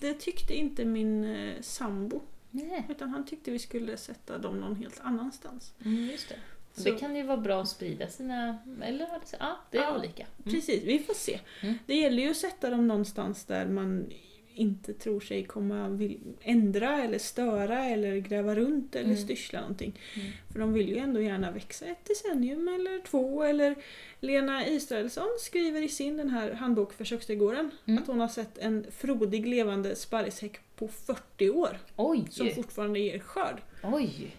Det 0.00 0.14
tyckte 0.14 0.54
inte 0.54 0.84
min 0.84 1.24
eh, 1.24 1.60
sambo. 1.60 2.20
Nej. 2.50 2.86
Utan 2.88 3.08
han 3.10 3.26
tyckte 3.26 3.50
vi 3.50 3.58
skulle 3.58 3.96
sätta 3.96 4.38
dem 4.38 4.60
någon 4.60 4.76
helt 4.76 5.00
annanstans. 5.00 5.72
Mm, 5.84 6.04
just 6.10 6.28
det. 6.28 6.36
Så- 6.74 6.82
Det 6.82 6.98
kan 6.98 7.16
ju 7.16 7.22
vara 7.22 7.36
bra 7.36 7.62
att 7.62 7.68
sprida 7.68 8.08
sina... 8.08 8.58
Eller. 8.82 9.06
Ja, 9.40 9.56
det 9.70 9.78
är 9.78 9.82
Ja, 9.82 9.98
olika. 9.98 10.26
Mm. 10.44 10.54
Precis, 10.54 10.82
vi 10.84 10.98
får 10.98 11.14
se. 11.14 11.40
Mm. 11.62 11.74
Det 11.86 11.94
gäller 11.96 12.22
ju 12.22 12.30
att 12.30 12.36
sätta 12.36 12.70
dem 12.70 12.86
någonstans 12.88 13.44
där 13.44 13.66
man 13.66 14.06
inte 14.54 14.94
tror 14.94 15.20
sig 15.20 15.44
komma 15.44 15.88
vill 15.88 16.18
ändra 16.40 17.02
eller 17.04 17.18
störa 17.18 17.84
eller 17.84 18.16
gräva 18.16 18.54
runt 18.54 18.94
eller 18.96 19.04
Mm. 19.04 19.16
styrsla 19.16 19.60
någonting. 19.60 19.98
Mm. 20.16 20.28
För 20.52 20.58
de 20.60 20.72
vill 20.72 20.88
ju 20.88 20.96
ändå 20.98 21.20
gärna 21.20 21.50
växa 21.50 21.86
ett 21.86 22.04
decennium 22.04 22.68
eller 22.68 23.02
två. 23.06 23.42
Eller 23.42 23.74
Lena 24.20 24.66
Israelsson 24.66 25.28
skriver 25.40 25.82
i 25.82 25.88
sin 25.88 26.16
den 26.16 26.30
här 26.30 26.52
handbok 26.52 26.92
för 26.92 27.04
köksträdgården 27.04 27.70
Mm. 27.86 28.02
att 28.02 28.08
hon 28.08 28.20
har 28.20 28.28
sett 28.28 28.58
en 28.58 28.86
frodig 28.90 29.46
levande 29.46 29.96
sparrishäck 29.96 30.60
på 30.76 30.88
40 30.88 31.50
år 31.50 31.78
Oj! 31.96 32.24
som 32.30 32.50
fortfarande 32.50 32.98
ger 32.98 33.18
skörd. 33.18 33.60
Oj! 33.82 34.36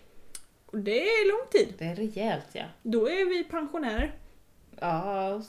Och 0.65 0.77
det 0.77 1.03
är 1.03 1.27
lång 1.31 1.47
tid. 1.51 1.73
Det 1.77 1.85
är 1.85 1.95
rejält 1.95 2.47
ja. 2.53 2.65
Då 2.83 3.09
är 3.09 3.25
vi 3.29 3.43
pensionärer. 3.43 4.15
Ja, 4.79 5.41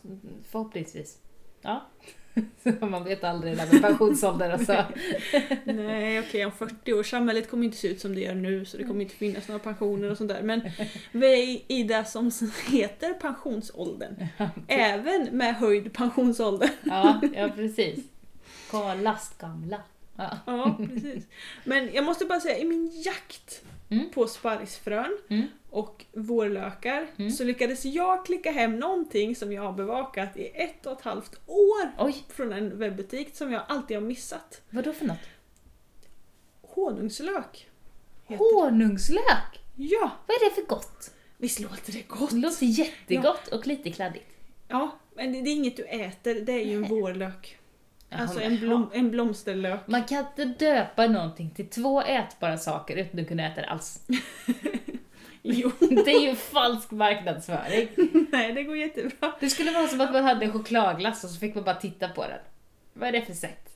förhoppningsvis. 0.50 1.18
Ja. 1.60 1.86
Man 2.80 3.04
vet 3.04 3.24
aldrig 3.24 3.56
det 3.56 3.64
där 3.64 3.72
med 3.72 3.82
pensionsålder 3.82 4.50
alltså. 4.52 4.84
Nej 5.64 6.20
okej, 6.20 6.46
om 6.46 6.52
40 6.52 6.92
år, 6.92 7.02
samhället 7.02 7.50
kommer 7.50 7.64
inte 7.64 7.76
se 7.76 7.88
ut 7.88 8.00
som 8.00 8.14
det 8.14 8.20
gör 8.20 8.34
nu 8.34 8.64
så 8.64 8.76
det 8.76 8.84
kommer 8.84 9.00
inte 9.00 9.14
finnas 9.14 9.48
några 9.48 9.58
pensioner 9.58 10.10
och 10.10 10.16
sånt 10.16 10.28
där. 10.28 10.42
Men 10.42 10.70
vi 11.12 11.64
i 11.68 11.82
det 11.82 12.04
som 12.04 12.30
heter 12.70 13.14
pensionsåldern. 13.14 14.26
Även 14.68 15.28
med 15.32 15.56
höjd 15.56 15.92
pensionsålder. 15.92 16.70
Ja, 16.82 17.20
ja 17.34 17.48
precis. 17.56 18.04
Lastgamla. 19.02 19.82
Ja. 20.16 20.38
Ja, 20.46 20.76
precis. 20.78 21.24
Men 21.64 21.90
jag 21.94 22.04
måste 22.04 22.24
bara 22.24 22.40
säga, 22.40 22.58
i 22.58 22.64
min 22.64 23.02
jakt 23.04 23.62
Mm. 23.92 24.10
på 24.10 24.26
sparrisfrön 24.26 25.18
Mm. 25.28 25.46
och 25.70 26.04
vårlökar 26.12 27.06
Mm. 27.16 27.30
så 27.30 27.44
lyckades 27.44 27.84
jag 27.84 28.26
klicka 28.26 28.50
hem 28.50 28.76
någonting 28.78 29.36
som 29.36 29.52
jag 29.52 29.62
har 29.62 29.72
bevakat 29.72 30.36
i 30.36 30.46
ett 30.54 30.86
och 30.86 30.92
ett 30.92 31.00
halvt 31.04 31.40
år 31.46 31.92
Oj, 31.98 32.24
från 32.28 32.52
en 32.52 32.78
webbutik 32.78 33.36
som 33.36 33.52
jag 33.52 33.62
alltid 33.68 33.96
har 33.96 34.02
missat. 34.04 34.62
vad 34.70 34.84
då 34.84 34.92
för 34.92 35.06
något? 35.06 35.18
Honungslök. 36.62 37.68
Honungslök! 38.26 39.60
Ja, 39.76 40.10
Vad 40.26 40.34
är 40.36 40.48
det 40.50 40.54
för 40.54 40.62
gott? 40.68 41.10
visst 41.36 41.60
låter 41.60 41.92
det 41.92 42.08
gott? 42.08 42.30
Det 42.30 42.36
låter 42.36 42.66
jättegott 42.66 43.48
och 43.48 43.66
lite 43.66 43.90
kladdigt. 43.90 44.26
Ja, 44.68 44.98
men 45.14 45.32
det 45.32 45.40
det 45.42 45.50
är 45.50 45.54
inget 45.54 45.76
du 45.76 45.84
äter, 45.84 46.34
det 46.34 46.52
är 46.52 46.64
ju 46.66 46.76
en 46.76 46.88
vårlök. 46.88 47.58
Alltså 48.18 48.40
en, 48.40 48.58
blom, 48.58 48.90
en 48.92 49.10
blomsterlök. 49.10 49.80
Man 49.86 50.04
kan 50.04 50.18
inte 50.18 50.44
döpa 50.44 51.06
någonting 51.06 51.50
till 51.50 51.68
två 51.68 52.02
ätbara 52.02 52.58
saker 52.58 52.96
utan 52.96 53.20
att 53.20 53.28
kunna 53.28 53.46
äta 53.46 53.60
det 53.60 53.66
alls. 53.68 54.00
Jo, 55.44 55.70
Det 55.80 56.10
är 56.12 56.20
ju 56.28 56.34
falsk 56.34 56.90
marknadsföring. 56.90 57.88
nej 58.32 58.52
det 58.52 58.62
går 58.62 58.76
jättebra. 58.76 59.32
Det 59.40 59.50
skulle 59.50 59.70
vara 59.70 59.86
som 59.88 60.00
att 60.00 60.12
man 60.12 60.24
hade 60.24 60.44
en 60.44 60.52
chokladglass 60.52 61.24
och 61.24 61.30
så 61.30 61.38
fick 61.40 61.54
man 61.54 61.64
bara 61.64 61.74
titta 61.74 62.08
på 62.08 62.22
den. 62.22 62.38
Vad 62.92 63.08
är 63.08 63.12
det 63.12 63.22
för 63.22 63.32
sätt? 63.32 63.68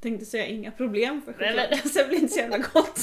Tänkte 0.00 0.26
säga 0.26 0.46
inga 0.46 0.70
problem 0.70 1.22
för 1.24 1.34
Nej, 1.38 1.56
men- 1.56 1.78
choklad. 1.78 1.94
Det 1.94 2.08
blir 2.08 2.18
inte 2.18 2.32
så 2.32 2.38
jävla 2.38 2.58
gott. 2.58 3.00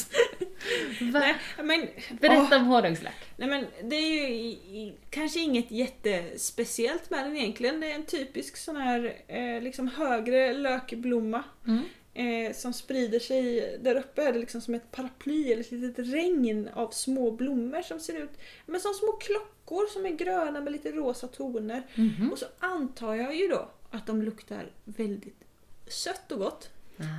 Nej, 1.02 1.36
men, 1.64 1.88
Berätta 2.20 2.58
om 2.58 2.66
honungslök. 2.66 3.14
Nej 3.38 3.50
men 3.50 3.66
det 3.84 3.96
är 3.96 4.10
ju 4.10 4.28
i, 4.28 4.50
i, 4.50 4.94
kanske 5.10 5.40
inget 5.40 5.72
jättespeciellt 5.72 7.10
med 7.10 7.26
den 7.26 7.38
egentligen. 7.38 7.80
Det 7.80 7.92
är 7.92 7.96
en 7.96 8.06
typisk 8.06 8.58
sån 8.58 8.76
här 8.76 9.16
eh, 9.28 9.62
liksom 9.62 9.88
högre 9.88 10.54
lökblomma. 10.54 11.44
Mm. 11.68 11.84
Eh, 12.14 12.54
som 12.54 12.74
sprider 12.74 13.20
sig, 13.20 13.78
där 13.82 13.96
uppe 13.96 14.24
är 14.24 14.34
det 14.34 14.40
liksom 14.40 14.62
som 14.62 14.74
ett 14.74 14.92
paraply 14.92 15.52
eller 15.52 15.64
ett 15.64 15.72
litet 15.72 16.08
regn 16.08 16.70
av 16.74 16.90
små 16.90 17.32
blommor 17.32 17.82
som 17.82 18.00
ser 18.00 18.24
ut 18.24 18.40
men 18.66 18.82
som 18.82 18.94
små 18.94 19.12
klockor 19.12 19.88
som 19.94 20.06
är 20.06 20.10
gröna 20.10 20.62
med 20.62 20.74
lite 20.74 20.92
rosa 20.92 21.28
toner. 21.28 21.84
Mhm. 21.96 22.30
Och 22.32 22.40
så 22.40 22.46
antar 22.60 23.16
jag 23.16 23.36
ju 23.36 23.48
då 23.48 23.70
att 23.92 24.08
de 24.08 24.22
luktar 24.22 24.72
väldigt 24.84 25.44
sött 25.88 26.32
och 26.32 26.40
gott. 26.40 26.70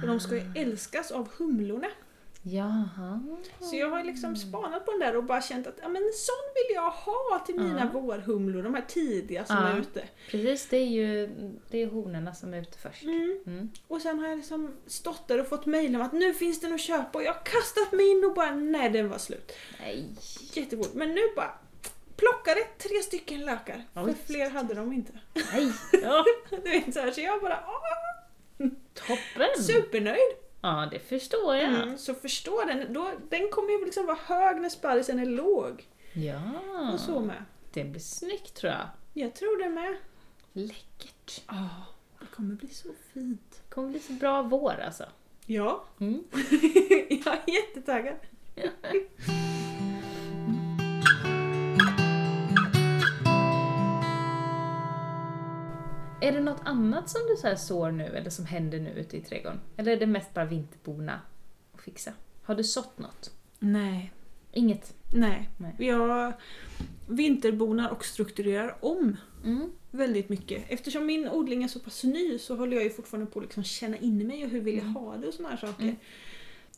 Och 0.02 0.08
de 0.08 0.20
ska 0.20 0.34
ju 0.34 0.52
älskas 0.56 1.10
av 1.10 1.28
humlorna. 1.38 1.88
Jaha. 2.42 3.20
Så 3.60 3.76
jag 3.76 3.90
har 3.90 4.04
liksom 4.04 4.36
spanat 4.36 4.84
på 4.84 4.90
den 4.90 5.00
där 5.00 5.16
och 5.16 5.24
bara 5.24 5.40
känt 5.42 5.66
att 5.66 5.78
ja, 5.82 5.88
men 5.88 6.02
en 6.02 6.12
sån 6.12 6.34
vill 6.54 6.74
jag 6.74 6.90
ha 6.90 7.42
till 7.46 7.54
mina 7.60 7.90
Ja. 7.94 8.00
vårhumlor, 8.00 8.62
de 8.62 8.74
här 8.74 8.84
tidiga 8.88 9.44
som 9.44 9.56
Ja. 9.56 9.68
är 9.68 9.78
ute. 9.80 10.04
Precis, 10.30 10.68
det 10.68 10.76
är 10.76 10.86
ju 10.86 11.26
det 11.70 11.82
är 11.82 11.86
honorna 11.86 12.34
som 12.34 12.54
är 12.54 12.60
ute 12.62 12.78
först. 12.78 13.02
Mm. 13.02 13.38
Mm. 13.46 13.70
Och 13.88 14.02
sen 14.02 14.18
har 14.18 14.28
jag 14.28 14.36
liksom 14.38 14.74
stått 14.86 15.28
där 15.28 15.40
och 15.40 15.46
fått 15.48 15.66
mejl 15.66 15.96
om 15.96 16.02
att 16.02 16.12
nu 16.12 16.34
finns 16.34 16.60
den 16.60 16.72
att 16.72 16.80
köpa 16.80 17.18
och 17.18 17.24
jag 17.24 17.32
har 17.34 17.42
kastat 17.44 17.92
mig 17.92 18.10
in 18.10 18.24
och 18.24 18.34
bara 18.34 18.54
nej 18.54 18.90
den 18.90 19.08
var 19.08 19.18
slut. 19.18 19.52
Nej. 19.80 20.04
Jättefort. 20.52 20.94
Men 20.94 21.14
nu 21.14 21.20
bara 21.36 21.50
plockade 22.16 22.60
tre 22.78 23.02
stycken 23.02 23.40
lökar. 23.44 23.84
Oj. 23.94 24.14
För 24.14 24.32
fler 24.32 24.50
hade 24.50 24.74
de 24.74 24.92
inte. 24.92 25.12
Nej. 25.52 25.72
Ja. 26.02 26.24
Du 26.50 26.70
vet 26.70 26.94
så, 26.94 27.00
här, 27.00 27.10
så 27.10 27.20
jag 27.20 27.40
bara 27.40 27.58
åh, 27.66 28.66
Toppen! 28.94 29.62
supernöjd. 29.64 30.32
Ja, 30.60 30.88
det 30.90 30.98
förstår 30.98 31.56
jag. 31.56 31.64
Mm, 31.82 31.98
så 31.98 32.14
förstå 32.14 32.64
den, 32.66 32.92
då, 32.92 33.10
den 33.28 33.50
kommer 33.50 33.70
ju 33.70 33.84
liksom 33.84 34.06
vara 34.06 34.18
hög 34.24 34.60
när 34.60 34.68
sparrisen 34.68 35.18
är 35.18 35.26
låg. 35.26 35.88
Ja, 36.12 36.42
Och 36.94 37.00
så 37.00 37.20
med. 37.20 37.44
det 37.72 37.84
blir 37.84 38.00
snyggt 38.00 38.54
tror 38.54 38.72
jag. 38.72 38.88
Jag 39.14 39.34
tror 39.34 39.62
det 39.62 39.68
med. 39.70 39.96
Läckert. 40.52 41.42
Ja, 41.48 41.68
det 42.20 42.26
kommer 42.26 42.54
bli 42.54 42.68
så 42.68 42.88
fint. 43.14 43.62
Det 43.68 43.74
kommer 43.74 43.88
bli 43.88 44.00
så 44.00 44.12
bra 44.12 44.42
vår 44.42 44.80
alltså. 44.86 45.04
Ja, 45.46 45.84
Mm. 46.00 46.24
jag 47.24 47.34
är 47.34 47.54
jättetaggad. 47.54 48.16
Är 56.20 56.32
det 56.32 56.40
något 56.40 56.60
annat 56.64 57.10
som 57.10 57.20
du 57.30 57.36
så 57.36 57.46
här 57.46 57.56
sår 57.56 57.90
nu 57.90 58.04
eller 58.04 58.30
som 58.30 58.46
händer 58.46 58.80
nu 58.80 58.90
ute 58.90 59.16
i 59.16 59.20
trädgården? 59.20 59.60
Eller 59.76 59.92
är 59.92 59.96
det 59.96 60.06
mest 60.06 60.34
bara 60.34 60.44
vinterborna 60.44 61.20
och 61.72 61.82
fixa? 61.82 62.12
Har 62.42 62.54
du 62.54 62.64
sått 62.64 62.98
något? 62.98 63.30
Nej. 63.58 64.12
Inget? 64.52 64.94
Nej. 65.14 65.48
Nej. 65.58 65.74
Jag 65.78 66.32
vinterbonar 67.08 67.90
och 67.90 68.04
strukturerar 68.04 68.76
om 68.80 69.16
Mm. 69.44 69.72
väldigt 69.90 70.28
mycket. 70.28 70.64
Eftersom 70.68 71.06
min 71.06 71.28
odling 71.28 71.62
är 71.64 71.68
så 71.68 71.80
pass 71.80 72.04
ny 72.04 72.38
så 72.38 72.56
håller 72.56 72.76
jag 72.76 72.84
ju 72.84 72.90
fortfarande 72.90 73.30
på 73.30 73.38
att 73.38 73.44
liksom 73.44 73.64
känna 73.64 73.96
in 73.96 74.26
mig 74.26 74.44
och 74.44 74.50
hur 74.50 74.60
vill 74.60 74.74
jag 74.74 74.82
Mm. 74.82 74.94
ha 74.96 75.16
det 75.16 75.26
och 75.28 75.34
såna 75.34 75.48
här 75.48 75.56
saker. 75.56 75.82
Mm. 75.82 75.96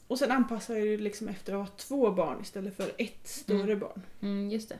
Och 0.07 0.19
sen 0.19 0.31
anpassar 0.31 0.75
jag 0.75 0.87
ju 0.87 0.99
liksom 0.99 1.29
efter 1.29 1.53
att 1.53 1.69
ha 1.69 1.77
två 1.77 2.11
barn 2.11 2.39
istället 2.43 2.77
för 2.77 2.93
ett 2.99 3.29
större 3.29 3.77
barn. 3.77 4.03
Mm, 4.21 4.51
just 4.51 4.69
det. 4.69 4.79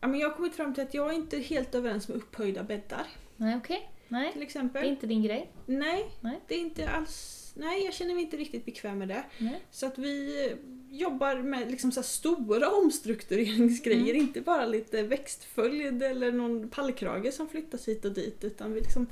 Ja, 0.00 0.08
men 0.08 0.20
jag 0.20 0.28
har 0.28 0.36
kommit 0.36 0.54
fram 0.54 0.74
till 0.74 0.82
att 0.82 0.94
jag 0.94 1.10
är 1.10 1.14
inte 1.16 1.38
helt 1.38 1.74
överens 1.74 2.08
med 2.08 2.16
upphöjda 2.16 2.62
bäddar 2.62 3.06
Nej, 3.36 3.56
okej. 3.56 3.90
Nej, 4.08 4.30
till 4.32 4.40
det 4.40 4.46
exempel. 4.46 4.84
är 4.84 4.88
inte 4.88 5.06
din 5.06 5.22
grej. 5.22 5.50
Nej, 5.66 6.10
Nej. 6.20 6.40
det 6.48 6.54
är 6.54 6.58
inte 6.58 6.88
alls... 6.88 7.36
Nej, 7.56 7.84
jag 7.84 7.94
känner 7.94 8.14
mig 8.14 8.24
inte 8.24 8.36
riktigt 8.36 8.64
bekväm 8.64 8.98
med 8.98 9.08
det. 9.08 9.24
Nej. 9.38 9.60
Så 9.70 9.86
att 9.86 9.98
vi 9.98 10.46
eh, 10.50 10.56
jobbar 10.98 11.36
med 11.36 11.70
liksom 11.70 11.92
så 11.92 12.00
här 12.00 12.06
stora 12.06 12.68
omstruktureringsgrejer, 12.70 14.00
Mm. 14.14 14.16
inte 14.16 14.40
bara 14.40 14.66
lite 14.66 15.02
växtföljd 15.02 16.02
eller 16.02 16.32
någon 16.32 16.68
pallkrage 16.68 17.32
som 17.34 17.48
flyttas 17.48 17.88
hit 17.88 18.04
och 18.04 18.12
dit 18.12 18.44
utan 18.44 18.72
vi 18.72 18.80
liksom 18.80 19.06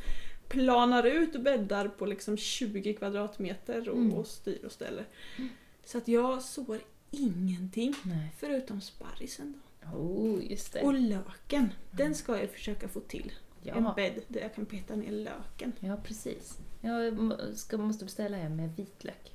planar 0.49 1.05
ut 1.07 1.41
bäddar 1.41 1.89
på 1.89 2.07
liksom 2.07 2.37
20 2.37 2.95
kvadratmeter 2.95 3.89
och, 3.89 3.97
Mm. 3.97 4.13
och 4.13 4.27
styr 4.27 4.65
och 4.65 4.73
ställer. 4.73 5.05
Mm. 5.39 5.49
Så 5.85 5.99
att 5.99 6.09
jag 6.09 6.43
sår 6.43 6.79
ingenting 7.11 7.95
Nej. 8.05 8.33
förutom 8.39 8.81
sparrisen 8.81 9.53
då. 9.53 9.68
Oh, 9.97 10.51
just 10.51 10.73
det. 10.73 10.83
Och 10.83 10.95
löken, 10.95 11.73
den 11.91 12.15
ska 12.15 12.39
jag 12.41 12.51
försöka 12.51 12.89
få 12.89 13.01
till. 13.01 13.33
En 13.65 13.85
Ja, 13.85 13.93
bädd 13.97 14.21
där 14.29 14.41
jag 14.41 14.55
kan 14.55 14.67
peta 14.67 14.97
ner 14.97 15.11
löken. 15.13 15.73
ja 15.81 15.97
precis. 16.05 16.59
Jag 16.81 17.19
ska, 17.59 17.77
måste 17.79 18.05
beställa 18.05 18.37
en 18.37 18.57
med 18.57 18.77
vitlök. 18.77 19.33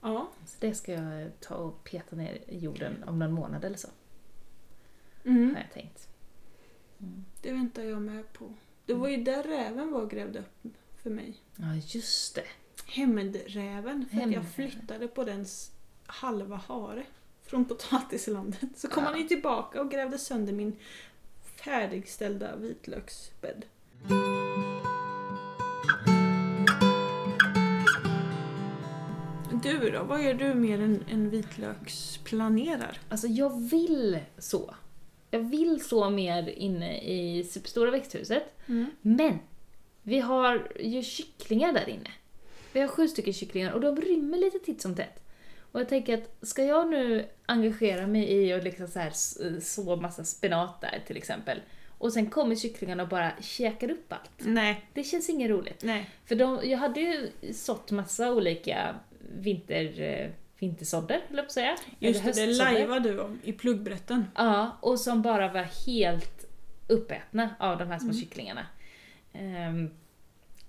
Ja. 0.00 0.28
Så 0.46 0.56
det 0.60 0.74
ska 0.74 0.92
jag 0.92 1.30
ta 1.40 1.54
och 1.54 1.84
peta 1.84 2.16
ner 2.16 2.38
i 2.46 2.58
jorden 2.58 3.04
om 3.06 3.18
någon 3.18 3.32
månad 3.32 3.64
eller 3.64 3.76
så, 3.76 3.88
Mm. 5.24 5.54
har 5.54 5.60
jag 5.62 5.72
tänkt. 5.72 6.08
Mm. 7.00 7.24
Det 7.42 7.52
väntar 7.52 7.82
jag 7.82 8.02
med 8.02 8.32
på. 8.32 8.54
Det 8.86 8.94
var 8.94 9.08
ju 9.08 9.16
där 9.24 9.42
räven 9.42 9.92
var 9.92 10.02
och 10.02 10.10
grävde 10.10 10.38
upp 10.38 10.72
för 11.02 11.10
mig. 11.10 11.36
Ja, 11.56 11.74
just 11.74 12.34
det. 12.34 12.44
Hämndräven. 12.86 14.06
För 14.10 14.16
att 14.16 14.22
jag 14.32 14.40
Hämndräven. 14.40 14.46
flyttade 14.46 15.08
på 15.08 15.24
dens 15.24 15.72
halva 16.06 16.56
hare 16.56 17.04
från 17.48 17.64
potatislandet. 17.64 18.60
Så 18.78 18.88
kom 18.88 19.04
Ja. 19.04 19.10
han 19.10 19.18
ju 19.20 19.28
tillbaka 19.28 19.80
och 19.80 19.90
grävde 19.90 20.18
sönder 20.18 20.52
min 20.52 20.76
färdigställda 21.64 22.56
vitlöksbädd. 22.56 23.64
Du 29.62 29.90
då? 29.90 30.02
Vad 30.04 30.22
gör 30.24 30.34
du 30.34 30.54
mer 30.54 30.80
än, 30.80 31.04
än 31.10 31.30
vitlöksplanerar? 31.30 33.00
Alltså 33.08 33.26
jag 33.26 33.68
vill 33.70 34.18
så. 34.38 34.74
Jag 35.30 35.40
vill 35.40 35.84
så 35.84 36.10
mer 36.10 36.48
inne 36.48 36.98
i 37.00 37.44
superstora 37.44 37.90
växthuset. 37.90 38.42
Men 39.02 39.38
vi 40.02 40.20
har 40.20 40.68
ju 40.80 41.02
kycklingar 41.02 41.72
där 41.72 41.88
inne. 41.88 42.10
Vi 42.72 42.80
har 42.80 42.88
sju 42.88 43.08
stycken 43.08 43.32
kycklingar 43.32 43.72
och 43.72 43.80
de 43.80 43.96
rymmer 43.96 44.38
lite 44.38 44.58
titt 44.58 44.82
som 44.82 44.94
tätt. 44.94 45.27
Och 45.72 45.80
jag 45.80 45.88
tänker 45.88 46.14
att 46.14 46.48
ska 46.48 46.64
jag 46.64 46.90
nu 46.90 47.26
engagera 47.46 48.06
mig 48.06 48.32
i 48.32 48.52
att 48.52 48.64
liksom 48.64 48.88
så, 48.88 48.98
här 48.98 49.10
så 49.60 49.96
massa 49.96 50.24
spenat 50.24 50.80
där 50.80 51.02
till 51.06 51.16
exempel. 51.16 51.60
Och 51.98 52.12
sen 52.12 52.30
kommer 52.30 52.56
kycklingarna 52.56 53.02
och 53.02 53.08
bara 53.08 53.32
käkar 53.40 53.90
upp 53.90 54.12
allt. 54.12 54.30
Nej. 54.38 54.84
Det 54.94 55.04
känns 55.04 55.28
inget 55.28 55.50
roligt. 55.50 55.82
Nej. 55.82 56.10
För 56.24 56.34
de, 56.34 56.60
jag 56.64 56.78
hade 56.78 57.00
ju 57.00 57.30
sått 57.54 57.90
massa 57.90 58.32
olika 58.32 58.94
vinter, 59.38 60.00
eh, 60.00 60.30
vintersådder, 60.58 61.20
höll 61.28 61.36
jag 61.36 61.44
på 61.44 61.48
att 61.48 61.52
säga. 61.52 61.76
Just 61.98 62.24
det, 62.24 62.32
det 62.32 62.46
lajvade 62.46 63.12
du 63.12 63.20
om 63.20 63.38
i 63.44 63.52
pluggbrätten. 63.52 64.24
Ja, 64.34 64.78
och 64.80 65.00
som 65.00 65.22
bara 65.22 65.52
var 65.52 65.68
helt 65.86 66.44
uppätna 66.88 67.54
av 67.58 67.78
de 67.78 67.88
här 67.88 67.98
små 67.98 68.08
Mm. 68.10 68.20
kycklingarna. 68.20 68.66
Ehm, 69.32 69.90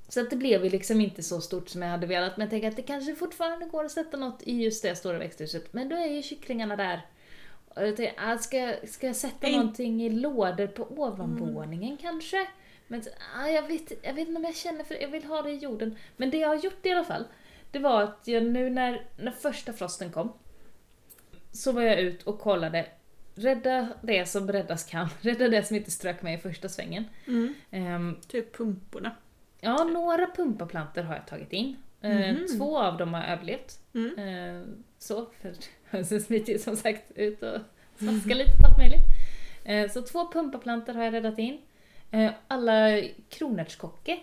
så 0.09 0.21
att 0.21 0.29
det 0.29 0.35
blev 0.35 0.63
ju 0.63 0.69
liksom 0.69 1.01
inte 1.01 1.23
så 1.23 1.41
stort 1.41 1.69
som 1.69 1.81
jag 1.81 1.89
hade 1.89 2.07
velat, 2.07 2.37
men 2.37 2.45
jag 2.45 2.49
tänker 2.49 2.67
att 2.67 2.75
det 2.75 2.81
kanske 2.81 3.15
fortfarande 3.15 3.65
går 3.65 3.85
att 3.85 3.91
sätta 3.91 4.17
något 4.17 4.43
i 4.43 4.63
just 4.63 4.83
det 4.83 4.95
stora 4.95 5.17
växthuset. 5.17 5.73
Men 5.73 5.89
då 5.89 5.95
är 5.95 6.07
ju 6.07 6.21
kycklingarna 6.21 6.75
där. 6.75 7.01
Och 7.67 7.87
jag 7.87 7.95
tänkte, 7.97 8.21
ah, 8.21 8.37
ska, 8.37 8.75
ska 8.87 9.07
jag 9.07 9.15
sätta 9.15 9.47
In- 9.47 9.57
någonting 9.57 10.01
i 10.03 10.09
lådor 10.09 10.67
på 10.67 10.83
ovanvåningen 10.83 11.97
kanske? 11.97 12.47
Men 12.87 13.03
ah, 13.37 13.47
jag, 13.47 13.67
vet, 13.67 13.91
jag 14.01 14.13
vet 14.13 14.27
inte 14.27 14.39
om 14.39 14.43
jag 14.45 14.55
känner 14.55 14.83
för 14.83 14.95
det. 14.95 15.01
Jag 15.01 15.09
vill 15.09 15.23
ha 15.23 15.41
det 15.41 15.51
i 15.51 15.57
jorden. 15.57 15.95
Men 16.17 16.29
det 16.29 16.37
jag 16.37 16.47
har 16.47 16.55
gjort 16.55 16.85
i 16.85 16.91
alla 16.91 17.03
fall, 17.03 17.25
det 17.71 17.79
var 17.79 18.01
att 18.01 18.21
jag 18.25 18.43
nu 18.45 18.69
när, 18.69 19.05
när 19.17 19.31
första 19.31 19.73
frosten 19.73 20.11
kom, 20.11 20.33
så 21.51 21.71
var 21.71 21.81
jag 21.81 21.99
ut 21.99 22.23
och 22.23 22.39
kollade. 22.39 22.85
Rädda 23.35 23.87
det 24.01 24.25
som 24.25 24.51
räddas 24.51 24.83
kan. 24.83 25.09
Rädda 25.21 25.47
det 25.47 25.63
som 25.63 25.75
inte 25.75 25.91
strök 25.91 26.21
mig 26.21 26.35
i 26.35 26.37
första 26.37 26.69
svängen. 26.69 27.05
Mm. 27.27 27.53
Ehm, 27.71 28.17
Typ 28.27 28.57
pumporna. 28.57 29.15
Ja, 29.61 29.83
några 29.83 30.27
pumpaplantor 30.35 31.01
har 31.01 31.15
jag 31.15 31.27
tagit 31.27 31.53
in. 31.53 31.75
Mhm. 32.01 32.47
Två 32.57 32.77
av 32.79 32.97
dem 32.97 33.13
har 33.13 33.23
överlevt. 33.23 33.79
Mm. 33.93 34.19
Eh, 34.19 34.63
så, 34.97 35.25
för 35.41 35.53
hönsen 35.83 36.21
smiter 36.21 36.53
ju 36.53 36.59
som 36.59 36.75
sagt 36.75 37.11
ut 37.15 37.43
och 37.43 37.59
smaskar 37.97 38.35
lite 38.35 38.51
på 38.57 38.65
allt 38.67 38.77
möjligt. 38.77 39.01
Eh, 39.65 39.91
så 39.91 40.01
två 40.01 40.31
pumpaplantor 40.31 40.93
har 40.93 41.03
jag 41.03 41.13
räddat 41.13 41.39
in. 41.39 41.61
Alla 42.47 43.01
kronärtskockor. 43.29 44.15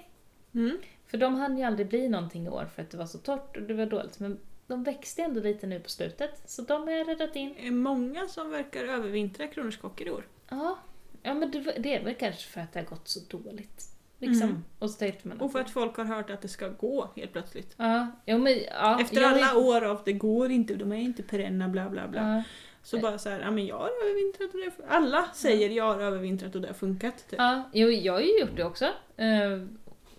Mm. 0.55 0.79
För 1.07 1.19
de 1.19 1.35
hann 1.35 1.59
ju 1.59 1.65
aldrig 1.65 1.89
bli 1.89 2.09
någonting 2.09 2.47
i 2.47 2.49
år 2.49 2.65
för 2.75 2.83
att 2.83 2.91
det 2.91 2.97
var 2.97 3.07
så 3.07 3.19
torrt 3.19 3.57
och 3.57 3.63
det 3.63 3.75
var 3.75 3.87
dåligt. 3.87 4.19
Men 4.21 4.39
de 4.67 4.85
växte 4.85 5.23
ändå 5.23 5.41
lite 5.41 5.67
nu 5.67 5.81
på 5.81 5.89
slutet. 5.91 6.43
Så 6.51 6.63
de 6.63 6.83
har 6.83 6.91
jag 6.91 7.09
räddat 7.09 7.37
in. 7.37 7.55
Det 7.61 7.67
är 7.67 7.71
många 7.71 8.29
som 8.29 8.51
verkar 8.51 8.85
övervintra 8.85 9.47
kronärtskockor 9.47 10.07
i 10.07 10.11
år. 10.11 10.25
Ja, 10.49 10.79
ja 11.23 11.35
men 11.35 11.51
det, 11.51 11.61
var- 11.61 11.75
det 11.79 11.95
är 11.97 12.05
väl 12.05 12.15
kanske 12.15 12.49
för 12.49 12.61
att 12.61 12.73
det 12.73 12.79
har 12.81 12.87
gått 12.87 13.09
så 13.09 13.21
dåligt. 13.29 13.85
Liksom. 14.19 14.49
Mm. 14.49 14.65
Och 14.79 14.91
så 14.91 14.99
tänkte 14.99 15.29
man 15.29 15.41
Och 15.41 15.53
för 15.53 15.61
att 15.61 15.71
folk 15.71 15.97
har 15.97 16.05
hört 16.05 16.31
att 16.31 16.43
det 16.43 16.49
ska 16.49 16.69
gå 16.69 17.11
helt 17.17 17.33
plötsligt. 17.33 17.75
Ja, 17.77 18.07
ja 18.25 18.39
men 18.39 18.53
ja. 18.71 19.01
Efter 19.01 19.23
alla 19.23 19.37
vet- 19.47 19.57
år 19.57 19.85
av 19.85 20.01
det 20.05 20.13
går 20.13 20.51
inte, 20.51 20.75
de 20.75 20.93
är 20.93 20.97
inte 20.97 21.23
perenna 21.23 21.69
bla 21.69 21.89
bla 21.91 22.09
bla. 22.09 22.21
Ja, 22.37 22.43
Så 22.83 22.99
bara 22.99 23.19
så 23.19 23.29
här, 23.29 23.41
ja 23.41 23.51
men 23.51 23.67
jag 23.67 23.79
har 23.79 23.91
övervintrat 24.05 24.55
och 24.55 24.61
det 24.61 24.65
har 24.65 24.71
fun- 24.71 24.97
Alla 24.97 25.25
säger 25.35 25.71
jag 25.71 25.95
har 25.95 26.01
övervintrat 26.01 26.55
och 26.55 26.61
det 26.61 26.67
har 26.69 26.75
funkat. 26.75 27.17
Typ. 27.31 27.39
ja 27.39 27.71
jo, 27.73 27.89
jag 27.89 28.13
har 28.13 28.21
ju 28.21 28.41
gjort 28.41 28.57
det 28.57 28.65
också. 28.65 28.85
Eh, 29.17 29.63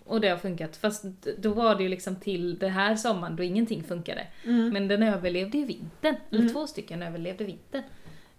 och 0.04 0.20
det 0.20 0.28
har 0.28 0.36
funkat. 0.38 0.76
Fast 0.76 1.04
då 1.38 1.52
var 1.52 1.74
det 1.74 1.82
ju 1.82 1.88
liksom 1.88 2.16
till 2.16 2.58
det 2.58 2.68
här 2.68 2.96
sommaren 2.96 3.36
då 3.36 3.42
ingenting 3.42 3.84
funkade. 3.84 4.26
Mm. 4.44 4.68
Men 4.68 4.88
den 4.88 5.02
överlevde 5.02 5.58
ju 5.58 5.64
vintern. 5.64 6.16
Eller 6.30 6.40
Mm. 6.40 6.52
två 6.52 6.66
stycken 6.66 7.02
överlevde 7.02 7.44
vintern. 7.44 7.82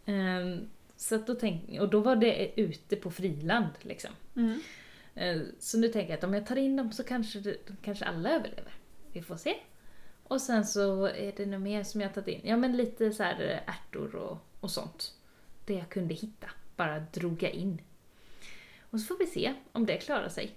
Eh, 0.05 0.63
så 0.95 1.15
att 1.15 1.27
då 1.27 1.33
tänk, 1.35 1.81
och 1.81 1.89
då 1.89 1.99
var 1.99 2.15
det 2.15 2.61
ute 2.61 2.95
på 2.95 3.11
friland 3.11 3.67
liksom. 3.81 4.11
Mm. 4.35 4.59
Eh, 5.19 5.41
Så 5.59 5.77
nu 5.77 5.87
tänker 5.87 6.09
jag 6.09 6.17
att 6.17 6.23
om 6.23 6.33
jag 6.33 6.45
tar 6.45 6.55
in 6.55 6.75
dem 6.75 6.91
så 6.91 7.03
kanske, 7.03 7.39
det, 7.39 7.57
kanske 7.81 8.05
alla 8.05 8.29
överlever. 8.31 8.73
Vi 9.13 9.21
får 9.21 9.37
se. 9.37 9.55
Och 10.23 10.41
sen 10.41 10.65
så 10.65 11.05
är 11.05 11.33
det 11.37 11.45
nog 11.45 11.61
mer 11.61 11.83
som 11.83 12.01
jag 12.01 12.07
har 12.09 12.13
tagit 12.13 12.27
in. 12.27 12.41
Ja 12.49 12.57
men 12.57 12.77
lite 12.77 13.11
så 13.11 13.23
här 13.23 13.41
eh, 13.41 13.73
ärtor 13.75 14.15
och, 14.15 14.37
och 14.59 14.71
sånt. 14.71 15.13
Det 15.65 15.73
jag 15.73 15.89
kunde 15.89 16.13
hitta. 16.13 16.47
Bara 16.75 16.99
drog 16.99 17.43
jag 17.43 17.51
in. 17.51 17.81
Och 18.79 18.99
så 18.99 19.05
får 19.05 19.17
vi 19.17 19.27
se 19.27 19.53
om 19.71 19.85
det 19.85 19.97
klarar 19.97 20.29
sig. 20.29 20.55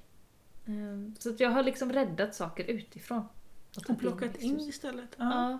Eh, 0.66 1.12
Så 1.18 1.30
att 1.30 1.40
jag 1.40 1.50
har 1.50 1.62
liksom 1.62 1.92
räddat 1.92 2.34
saker 2.34 2.64
utifrån. 2.64 3.22
Och 3.76 3.84
tagit 3.84 4.00
plockat 4.00 4.36
in 4.36 4.50
liksom. 4.50 4.68
istället. 4.68 5.16
Ja. 5.18 5.24
Ja. 5.50 5.58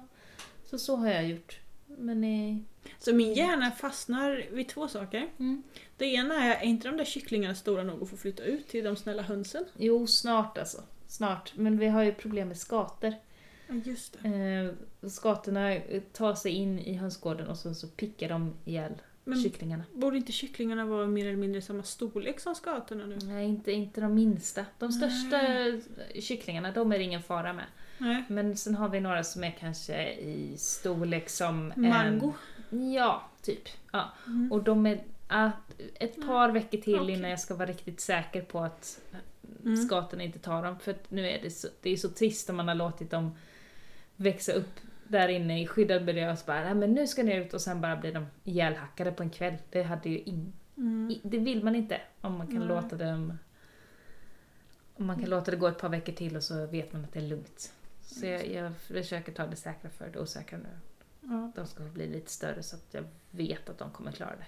Så 0.65 0.79
så 0.79 0.97
har 0.97 1.09
jag 1.09 1.29
gjort. 1.29 1.61
Men 1.99 2.25
eh, 2.25 2.57
Så 2.99 3.15
min 3.15 3.33
hjärna 3.35 3.71
fastnar 3.71 4.47
vid 4.53 4.69
två 4.69 4.89
saker. 4.89 5.29
mm. 5.39 5.63
Det 5.97 6.05
ena 6.07 6.35
är, 6.45 6.61
är 6.61 6.65
inte 6.65 6.89
de 6.89 6.97
där 6.97 7.05
kycklingarna 7.05 7.55
stora 7.55 7.83
nog 7.83 8.03
att 8.03 8.11
få 8.11 8.17
flytta 8.17 8.43
ut 8.43 8.69
till 8.69 8.85
de 8.85 8.97
snälla 8.97 9.23
hönsen? 9.23 9.65
Jo, 9.77 10.07
snart 10.07 10.59
alltså. 10.59 10.83
Snart. 11.07 11.53
Men 11.57 11.79
vi 11.79 11.87
har 11.89 12.03
ju 12.03 12.13
problem 12.13 12.49
med 12.49 12.57
skator. 12.59 13.15
Ja 13.69 13.75
just 13.85 14.17
det. 14.23 14.29
Eh, 15.03 15.09
skatorna 15.09 15.77
tar 16.13 16.35
sig 16.35 16.53
in 16.53 16.79
i 16.79 16.95
hönsgården 16.95 17.49
och 17.49 17.57
sen 17.59 17.75
så 17.75 17.87
pickar 17.89 18.29
de 18.29 18.55
ihjäl 18.65 18.93
Men 19.25 19.43
kycklingarna. 19.43 19.85
borde 19.93 20.17
inte 20.17 20.33
kycklingarna 20.33 20.85
vara 20.85 21.07
mer 21.07 21.27
eller 21.27 21.37
mindre 21.37 21.63
samma 21.63 21.83
storlek 21.83 22.41
som 22.41 22.55
skatorna 22.55 23.07
nu? 23.07 23.19
Nej, 23.23 23.49
inte, 23.49 23.73
inte 23.73 24.01
de 24.01 24.15
minsta. 24.15 24.67
De 24.79 24.93
största 24.93 25.41
kycklingarna, 26.21 26.73
de 26.73 26.93
är 26.93 26.99
det 26.99 27.05
ingen 27.05 27.23
fara 27.23 27.53
med. 27.53 27.65
Nej. 28.03 28.25
Men 28.29 28.57
sen 28.57 28.75
har 28.75 28.89
vi 28.89 29.01
några 29.01 29.25
som 29.25 29.45
är 29.45 29.51
kanske 29.61 30.13
i 30.13 30.55
storlek 30.59 31.29
som 31.29 31.73
Mango? 31.77 32.33
En, 32.71 32.93
ja, 32.93 33.23
typ. 33.43 33.69
Ja. 33.93 34.09
Mm. 34.27 34.53
Och 34.53 34.63
de 34.63 34.87
är 34.87 35.01
ah, 35.29 35.51
ett 36.01 36.27
par 36.27 36.51
veckor 36.51 36.79
till 36.79 37.01
Okej. 37.01 37.15
innan 37.15 37.31
jag 37.31 37.41
ska 37.41 37.55
vara 37.55 37.69
riktigt 37.69 38.01
säker 38.01 38.43
på 38.43 38.61
att 38.61 39.01
Mm. 39.65 39.77
skatorna 39.77 40.23
inte 40.23 40.39
tar 40.39 40.63
dem. 40.63 40.79
För 40.79 40.91
att 40.91 41.11
nu 41.11 41.29
är 41.31 41.43
det 41.43 41.51
så, 41.51 41.69
det 41.83 41.91
är 41.91 41.97
så 41.97 42.09
trist 42.09 42.51
om 42.51 42.57
man 42.57 42.69
har 42.69 42.75
låtit 42.75 43.11
dem 43.11 43.37
växa 44.17 44.53
upp 44.53 44.81
där 45.09 45.29
inne 45.29 45.63
i 45.63 45.67
skyddad 45.67 46.05
miljö 46.05 46.33
och 46.33 46.39
så 46.39 46.45
bara, 46.47 46.65
nej 46.65 46.75
men 46.75 46.93
nu 46.95 47.07
ska 47.07 47.23
ni 47.23 47.35
ut 47.37 47.55
och 47.55 47.61
sen 47.61 47.81
bara 47.81 47.97
blir 47.97 48.13
de 48.15 48.27
ihjälhackade 48.45 49.13
på 49.13 49.23
en 49.23 49.31
kväll. 49.31 49.55
Det 49.71 49.83
hade 49.83 50.09
ju 50.09 50.19
in, 50.19 50.53
Mm. 50.77 51.11
i- 51.11 51.21
det 51.23 51.39
vill 51.39 51.65
man 51.65 51.75
inte 51.77 52.01
om 52.21 52.39
man 52.39 52.47
kan 52.47 52.61
låta 52.67 52.97
dem 52.97 53.39
om 54.95 55.07
man 55.07 55.19
kan 55.21 55.31
låta 55.31 55.51
det 55.51 55.57
gå 55.57 55.67
ett 55.67 55.79
par 55.79 55.89
veckor 55.89 56.13
till 56.13 56.37
och 56.37 56.43
så 56.43 56.67
vet 56.67 56.93
man 56.93 57.05
att 57.05 57.13
det 57.13 57.19
är 57.19 57.27
lugnt. 57.29 57.73
Så 58.13 58.27
jag, 58.27 58.47
jag 58.51 58.77
försöker 58.77 59.33
ta 59.33 59.47
det 59.47 59.57
säkra 59.57 59.91
för 59.91 60.09
det 60.13 60.19
osäkra 60.21 60.59
nu. 60.59 60.69
Ja. 61.21 61.53
De 61.55 61.67
ska 61.67 61.83
bli 61.85 62.09
lite 62.09 62.31
större 62.31 62.63
så 62.63 62.77
att 62.77 62.87
jag 62.91 63.05
vet 63.31 63.69
att 63.69 63.79
de 63.79 63.91
kommer 63.91 64.13
klara 64.13 64.37
det. 64.37 64.47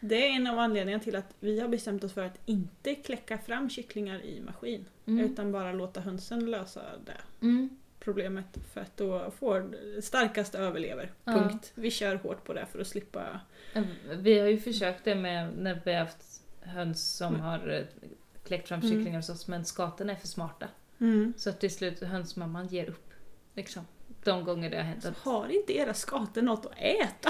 Det 0.00 0.26
är 0.28 0.30
en 0.36 0.46
av 0.46 0.58
anledningarna 0.58 1.02
till 1.04 1.16
att 1.16 1.34
vi 1.40 1.60
har 1.60 1.68
bestämt 1.68 2.04
oss 2.04 2.12
för 2.12 2.22
att 2.22 2.38
inte 2.46 2.94
kläcka 2.94 3.38
fram 3.38 3.70
kycklingar 3.70 4.22
i 4.22 4.40
maskin. 4.40 4.84
Mm. 5.06 5.24
Utan 5.24 5.52
bara 5.52 5.72
låta 5.72 6.00
hönsen 6.00 6.50
lösa 6.50 6.82
det 7.06 7.46
Mm. 7.46 7.68
problemet. 8.00 8.58
För 8.72 8.80
att 8.80 8.96
då 8.96 9.30
får 9.30 9.76
starkast 10.00 10.54
överlever. 10.54 11.12
Ja. 11.24 11.32
Punkt. 11.32 11.72
Vi 11.74 11.90
kör 11.90 12.14
hårt 12.16 12.44
på 12.44 12.52
det 12.52 12.66
för 12.66 12.80
att 12.80 12.86
slippa... 12.86 13.40
Vi 14.16 14.38
har 14.38 14.46
ju 14.48 14.60
försökt 14.60 15.04
det 15.04 15.14
med 15.14 15.52
när 15.58 15.80
vi 15.84 15.92
har 15.92 16.00
haft 16.00 16.42
höns 16.60 17.16
som 17.16 17.28
Mm. 17.34 17.40
har 17.40 17.68
eh, 17.68 17.84
kläckt 18.44 18.68
fram 18.68 18.80
Mm. 18.80 18.92
kycklingar 18.92 19.18
hos 19.18 19.28
oss 19.28 19.48
men 19.48 19.64
skatorna 19.64 20.12
är 20.12 20.16
för 20.16 20.28
smarta. 20.28 20.68
Så 21.36 21.50
att 21.50 21.60
till 21.60 21.70
slut 21.70 22.00
hönsmamman 22.00 22.66
ger 22.66 22.88
upp. 22.88 23.10
Liksom. 23.54 23.86
De 24.24 24.44
gånger 24.44 24.70
det 24.70 24.76
har 24.76 24.84
hänt. 24.84 25.02
Så 25.02 25.08
Att 25.08 25.18
har 25.18 25.48
inte 25.48 25.76
era 25.76 25.94
skator 25.94 26.42
något 26.42 26.66
att 26.66 26.78
äta? 26.78 27.28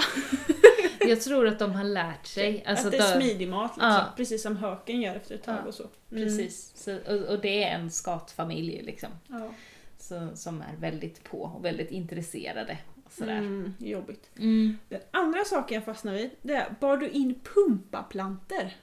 jag 1.07 1.21
tror 1.21 1.47
att 1.47 1.59
de 1.59 1.71
har 1.71 1.83
lärt 1.83 2.25
sig. 2.25 2.63
Alltså 2.65 2.85
att 2.87 2.91
det 2.91 2.97
är 2.97 3.19
smidig 3.19 3.49
mat 3.49 3.71
liksom. 3.71 3.89
Ja. 3.89 4.13
Precis 4.17 4.43
som 4.43 4.57
höken 4.57 5.01
gör 5.01 5.15
efter 5.15 5.35
ett 5.35 5.43
tag 5.43 5.57
Ja, 5.63 5.67
och 5.67 5.73
så. 5.73 5.83
Mm. 6.11 6.23
Precis. 6.23 6.71
Så, 6.75 6.97
och, 6.97 7.33
och 7.33 7.41
det 7.41 7.63
är 7.63 7.75
en 7.75 7.91
skatfamilj 7.91 8.81
liksom. 8.81 9.09
Ja. 9.27 9.51
Så, 9.99 10.29
som 10.35 10.61
är 10.61 10.75
väldigt 10.79 11.23
på 11.23 11.41
och 11.41 11.65
väldigt 11.65 11.91
intresserade. 11.91 12.77
Och 13.05 13.11
sådär. 13.11 13.37
Mm, 13.37 13.73
jobbigt. 13.79 14.29
Mm. 14.37 14.77
Den 14.89 15.01
andra 15.11 15.43
saken 15.45 15.75
jag 15.75 15.85
fastnar 15.85 16.13
vid, 16.13 16.29
det 16.41 16.53
är 16.53 16.75
bar 16.79 16.97
du 16.97 17.09
in 17.09 17.39
pumpaplanter? 17.53 18.75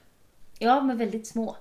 Ja, 0.59 0.81
men 0.81 0.97
väldigt 0.97 1.27
små 1.27 1.57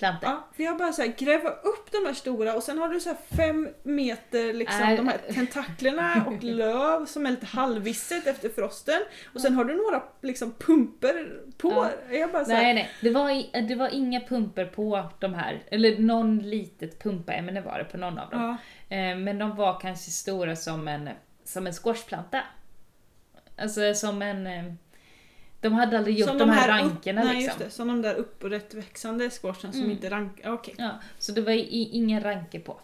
plantor. 0.00 0.28
Ja, 0.30 0.48
för 0.56 0.62
jag 0.62 0.78
bara 0.78 0.92
så 0.92 1.02
här, 1.02 1.14
gräva 1.18 1.50
upp 1.50 1.92
de 1.92 2.06
här 2.06 2.14
stora 2.14 2.54
och 2.54 2.62
sen 2.62 2.78
har 2.78 2.88
du 2.88 3.00
så 3.00 3.08
här 3.08 3.16
fem 3.36 3.68
meter 3.82 4.52
liksom 4.52 4.82
Äh. 4.82 4.96
de 4.96 5.08
här 5.08 5.18
tentaklerna 5.34 6.24
och 6.26 6.42
löv 6.42 7.06
som 7.06 7.26
är 7.26 7.30
lite 7.30 7.46
halvvisset 7.46 8.26
efter 8.26 8.48
frosten. 8.48 9.00
Och 9.34 9.40
sen 9.40 9.54
har 9.54 9.64
du 9.64 9.76
några 9.76 10.02
liksom 10.22 10.52
pumper 10.52 11.40
på. 11.58 11.88
Ja. 12.10 12.16
Jag 12.16 12.32
bara 12.32 12.44
så 12.44 12.52
här, 12.52 12.62
Nej, 12.62 12.74
nej. 12.74 12.90
Det 13.00 13.10
var, 13.10 13.62
det 13.68 13.74
var 13.74 13.88
inga 13.88 14.20
pumper 14.20 14.64
på 14.66 15.04
de 15.20 15.34
här. 15.34 15.62
Eller 15.70 15.98
någon 15.98 16.38
litet 16.38 17.02
pumpaämne 17.02 17.60
var 17.60 17.78
det 17.78 17.84
på 17.84 17.96
någon 17.96 18.18
av 18.18 18.30
dem. 18.30 18.40
ja, 18.42 18.56
Eh, 18.96 19.16
Men 19.16 19.38
de 19.38 19.56
var 19.56 19.80
kanske 19.80 20.10
stora 20.10 20.56
som 20.56 20.88
en, 20.88 21.08
som 21.44 21.66
en 21.66 21.72
squashplanta. 21.72 22.40
Alltså 23.58 23.94
som 23.94 24.22
en... 24.22 24.78
De 25.60 25.72
hade 25.72 25.98
aldrig 25.98 26.18
gjort 26.18 26.28
som 26.28 26.38
de, 26.38 26.50
här, 26.50 26.68
upp- 26.84 26.90
rankerna 26.90 27.24
nej, 27.24 27.36
liksom. 27.36 27.58
det, 27.58 27.70
som 27.70 27.88
de 27.88 28.02
där 28.02 28.14
upprättväxande 28.14 29.30
squashen 29.30 29.72
som 29.72 29.80
Mm. 29.80 29.90
inte 29.92 30.10
rankar. 30.10 30.52
Okej. 30.52 30.74
Ja, 30.78 30.90
så 31.18 31.32
det 31.32 31.40
var 31.40 31.52
i, 31.52 31.88
ingen 31.92 32.22
ranke 32.22 32.60
på. 32.60 32.80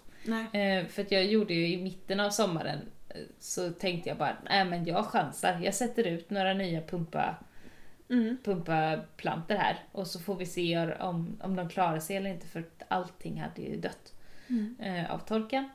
Eh, 0.52 0.86
för 0.86 1.02
att 1.02 1.10
jag 1.12 1.24
gjorde 1.24 1.54
ju 1.54 1.68
i 1.72 1.82
mitten 1.82 2.20
av 2.20 2.30
sommaren 2.30 2.78
eh, 3.08 3.16
så 3.40 3.70
tänkte 3.70 4.08
jag 4.08 4.18
bara, 4.18 4.36
nej 4.48 4.64
men 4.64 4.84
jag 4.84 5.04
chansar. 5.06 5.60
Jag 5.64 5.74
sätter 5.74 6.04
ut 6.06 6.30
några 6.30 6.54
nya 6.54 6.80
pumpa, 6.82 7.36
Mm. 8.10 8.36
pumpaplantor 8.44 9.54
här 9.54 9.76
och 9.92 10.06
så 10.06 10.18
får 10.20 10.34
vi 10.36 10.46
se 10.46 10.92
om, 11.00 11.36
om 11.42 11.56
de 11.56 11.68
klarar 11.68 12.00
sig 12.00 12.16
eller 12.16 12.30
inte 12.30 12.46
för 12.46 12.64
allting 12.88 13.40
hade 13.40 13.62
ju 13.62 13.76
dött 13.76 14.12
Mm. 14.48 14.76
eh, 14.80 15.10
av 15.14 15.18
torkan. 15.18 15.68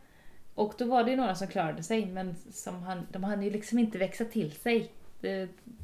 Och 0.55 0.73
då 0.77 0.85
var 0.85 1.03
det 1.03 1.11
ju 1.11 1.17
några 1.17 1.35
som 1.35 1.47
klarade 1.47 1.83
sig 1.83 2.05
men 2.05 2.35
som 2.51 2.83
han, 2.83 3.07
de 3.11 3.23
hann 3.23 3.43
ju 3.43 3.49
liksom 3.49 3.79
inte 3.79 3.97
växa 3.97 4.25
till 4.25 4.51
sig. 4.51 4.91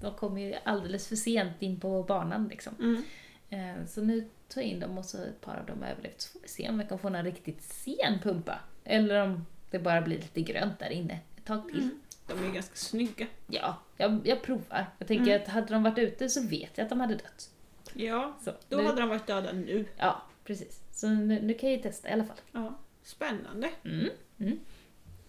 De 0.01 0.13
kom 0.17 0.37
ju 0.37 0.55
alldeles 0.63 1.07
för 1.07 1.15
sent 1.15 1.61
in 1.61 1.79
på 1.79 2.03
banan 2.03 2.47
liksom. 2.47 2.73
Mm. 2.79 3.03
Eh, 3.49 3.85
så 3.87 4.01
nu 4.01 4.29
tar 4.47 4.61
jag 4.61 4.69
in 4.69 4.79
dem 4.79 4.97
och 4.97 5.05
så 5.05 5.17
ett 5.23 5.41
par 5.41 5.57
av 5.57 5.65
dem 5.65 5.81
har 5.81 5.89
överlevt. 5.89 6.21
Så 6.21 6.29
får 6.31 6.39
vi 6.39 6.47
se 6.47 6.69
om 6.69 6.77
vi 6.77 6.85
kan 6.85 6.99
få 6.99 7.09
någon 7.09 7.23
riktigt 7.23 7.61
sen 7.63 8.19
pumpa. 8.23 8.59
Eller 8.83 9.21
om 9.23 9.45
det 9.71 9.79
bara 9.79 10.01
blir 10.01 10.17
lite 10.17 10.41
grönt 10.41 10.79
där 10.79 10.89
inne 10.89 11.19
ett 11.37 11.45
tag 11.45 11.67
till. 11.69 11.83
Mm. 11.83 11.99
De 12.27 12.39
är 12.39 12.47
ju 12.47 12.51
ganska 12.53 12.75
snygga. 12.75 13.27
Ja, 13.47 13.77
jag, 13.97 14.21
jag 14.27 14.41
provar. 14.41 14.85
Jag 14.97 15.07
tänker 15.07 15.31
Mm. 15.31 15.41
att 15.41 15.47
hade 15.47 15.73
de 15.73 15.83
varit 15.83 15.97
ute 15.97 16.29
så 16.29 16.47
vet 16.47 16.71
jag 16.77 16.83
att 16.83 16.89
de 16.89 16.99
hade 16.99 17.15
dött. 17.15 17.49
Ja, 17.93 18.37
Så, 18.43 18.51
då 18.69 18.77
nu, 18.77 18.83
hade 18.83 19.01
de 19.01 19.09
varit 19.09 19.27
döda 19.27 19.51
nu. 19.51 19.85
Ja, 19.97 20.21
precis. 20.43 20.81
Så 20.91 21.07
nu, 21.07 21.41
nu 21.41 21.53
kan 21.53 21.69
jag 21.69 21.77
ju 21.77 21.83
testa 21.83 22.09
i 22.09 22.11
alla 22.11 22.23
fall. 22.25 22.37
Ja. 22.51 22.77
Spännande. 23.03 23.69
Mm. 23.85 24.09
Mm. 24.39 24.59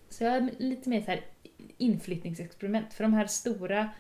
Så 0.09 0.25
jag 0.25 0.31
har 0.31 0.51
lite 0.59 0.89
mer 0.91 1.01
så 1.01 1.07
här 1.07 1.25
inflyttningsexperiment. 1.79 2.95
För 2.95 3.05
de 3.05 3.13
här 3.13 3.27
stora, 3.27 3.91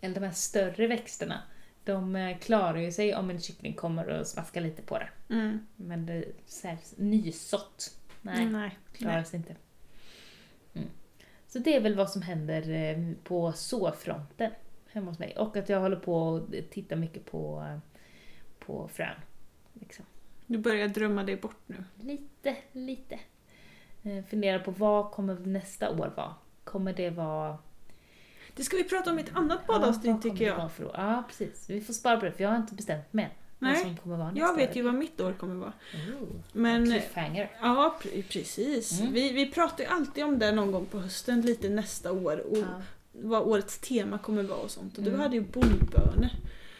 eller 0.00 0.14
de 0.14 0.24
här 0.26 0.32
större 0.32 0.86
växterna, 0.86 1.42
De 1.84 2.16
eh, 2.16 2.38
klarar 2.38 2.78
ju 2.78 2.92
sig 2.92 3.14
om 3.14 3.30
en 3.30 3.40
kyckling 3.40 3.74
kommer 3.74 4.08
och 4.08 4.26
smaskar 4.26 4.60
lite 4.60 4.82
på 4.82 4.98
det. 4.98 5.34
Mm. 5.34 5.66
Men 5.76 6.06
det 6.06 6.24
säljs 6.46 6.94
nysått. 6.96 7.98
Nej, 8.22 8.46
Nej. 8.46 8.78
klarar 8.92 9.24
sig 9.24 9.36
inte. 9.36 9.56
Mm. 10.74 10.88
Så 11.48 11.58
det 11.58 11.76
är 11.76 11.80
väl 11.80 11.94
vad 11.94 12.10
som 12.10 12.22
händer 12.22 12.70
eh, 12.70 13.14
på 13.24 13.52
såfronten 13.52 14.50
hemma 14.88 15.10
hos 15.10 15.18
mig. 15.18 15.36
Och 15.36 15.56
att 15.56 15.68
jag 15.68 15.80
håller 15.80 15.96
på 15.96 16.14
och 16.14 16.54
tittar 16.70 16.96
mycket 16.96 17.24
på, 17.24 17.66
eh, 17.68 17.78
på 18.58 18.88
frön. 18.88 19.16
Liksom. 19.72 20.04
Du 20.46 20.58
börjar 20.58 20.88
drömma 20.88 21.24
dig 21.24 21.36
bort 21.36 21.62
nu. 21.66 21.84
Lite, 22.00 22.56
lite. 22.72 23.18
Eh, 24.08 24.24
Funderar 24.24 24.58
på 24.58 24.70
vad 24.70 25.10
kommer 25.10 25.34
nästa 25.34 25.90
år 25.90 26.12
vara? 26.16 26.34
Kommer 26.64 26.92
det 26.92 27.10
vara... 27.10 27.58
Det 28.56 28.64
ska 28.64 28.76
vi 28.76 28.84
prata 28.84 29.10
om 29.10 29.18
i 29.18 29.22
ett 29.22 29.30
annat 29.36 29.58
Ja, 29.68 29.74
poddavsnitt 29.74 30.06
vad 30.12 30.22
kommer 30.22 30.34
tycker 30.34 30.46
jag. 30.46 30.72
för? 30.72 30.84
Ja, 30.94 31.22
precis. 31.28 31.70
Vi 31.70 31.80
får 31.80 31.92
spara 31.92 32.16
på 32.16 32.24
det 32.24 32.32
för 32.32 32.42
jag 32.44 32.50
har 32.50 32.56
inte 32.56 32.74
bestämt 32.74 33.12
mig 33.12 33.36
Nej, 33.58 33.76
som 33.82 33.96
kommer 33.96 34.16
vara 34.16 34.30
nästa 34.30 34.40
Jag 34.46 34.56
vet 34.56 34.76
ju 34.76 34.82
vad 34.82 34.94
mitt 34.94 35.20
år 35.20 35.32
kommer 35.32 35.54
vara. 35.54 35.72
Oh, 35.94 36.28
Men 36.52 36.84
cliffhanger. 36.90 37.50
ja, 37.60 37.98
pre- 38.02 38.22
precis. 38.22 39.00
Mm. 39.00 39.12
Vi, 39.12 39.32
vi 39.32 39.50
pratar 39.52 39.84
ju 39.84 39.90
alltid 39.90 40.24
om 40.24 40.38
det 40.38 40.52
någon 40.52 40.72
gång 40.72 40.86
på 40.86 40.98
hösten, 40.98 41.40
lite 41.40 41.68
nästa 41.68 42.12
år. 42.12 42.38
Och 42.50 42.58
Ja. 42.58 42.82
vad 43.12 43.42
årets 43.42 43.78
tema 43.78 44.18
kommer 44.18 44.42
vara 44.42 44.58
och 44.58 44.70
sånt. 44.70 44.98
Och 44.98 45.04
du 45.04 45.10
Mm. 45.10 45.20
hade 45.20 45.34
ju 45.36 45.40
bondbönor 45.42 46.28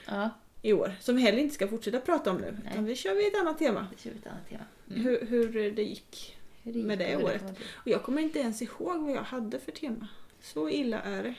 ja, 0.07 0.31
i 0.63 0.73
år. 0.73 0.93
Som 1.01 1.17
vi 1.17 1.23
heller 1.23 1.39
inte 1.39 1.55
ska 1.55 1.69
fortsätta 1.69 2.01
prata 2.01 2.31
om 2.31 2.37
nu. 2.37 2.57
Nej. 2.65 2.73
Utan 2.73 2.85
vi 2.85 2.97
kör 2.97 3.15
vid 3.15 3.27
ett 3.27 3.41
annat 3.41 3.59
tema. 3.59 3.87
det 3.91 3.99
kör 4.03 4.11
vi 4.11 4.17
ett 4.19 4.27
annat 4.27 4.49
tema. 4.49 4.65
Mm. 4.91 5.03
Hur, 5.03 5.27
hur 5.27 5.73
det 5.73 5.83
gick. 5.83 6.38
Gick 6.75 6.87
med 6.87 6.99
det 6.99 7.17
året? 7.17 7.43
Och 7.75 7.89
jag 7.89 8.03
kommer 8.03 8.23
inte 8.23 8.39
ens 8.39 8.63
ihåg 8.63 9.01
vad 9.03 9.11
jag 9.17 9.23
hade 9.23 9.59
för 9.61 9.73
tema. 9.73 10.09
Så 10.41 10.69
illa 10.69 11.01
är 11.03 11.23
det. 11.23 11.35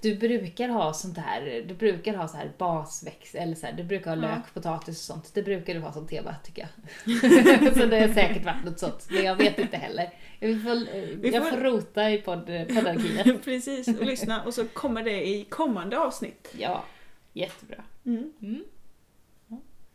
Du 0.00 0.14
brukar 0.16 0.68
ha 0.68 0.92
sånt 0.94 1.18
här, 1.18 1.64
du 1.68 1.74
brukar 1.74 2.14
ha 2.14 2.28
så 2.28 2.36
här 2.36 2.52
basväxt, 2.58 3.34
eller 3.34 3.54
så 3.54 3.66
här, 3.66 3.72
du 3.72 3.84
brukar 3.84 4.16
ha 4.16 4.22
Ja. 4.28 4.34
lök, 4.34 4.54
potatis 4.54 4.88
och 4.98 5.14
sånt. 5.14 5.34
Det 5.34 5.42
brukar 5.42 5.74
du 5.74 5.80
ha 5.80 5.92
som 5.92 6.06
tema 6.08 6.34
tycker 6.44 6.68
jag. 7.04 7.20
så 7.74 7.86
det 7.86 8.00
har 8.00 8.08
säkert 8.14 8.44
varit 8.44 8.64
något 8.64 8.78
sånt, 8.78 9.08
men 9.10 9.24
jag 9.24 9.36
vet 9.36 9.58
inte 9.58 9.76
heller. 9.76 10.10
Jag 10.40 10.62
får, 10.62 10.74
Vi 11.16 11.30
jag 11.30 11.44
får- 11.44 11.50
får 11.50 11.60
rota 11.64 12.10
i 12.10 12.18
podd, 12.18 12.46
poddarkivet. 12.46 13.44
Precis, 13.44 13.88
och 13.88 14.06
lyssna. 14.06 14.44
Och 14.44 14.54
så 14.54 14.64
kommer 14.66 15.02
det 15.02 15.28
i 15.28 15.44
kommande 15.44 15.98
avsnitt. 15.98 16.54
Ja, 16.58 16.84
jättebra. 17.32 17.84
Mm. 18.06 18.32
Mm. 18.42 18.64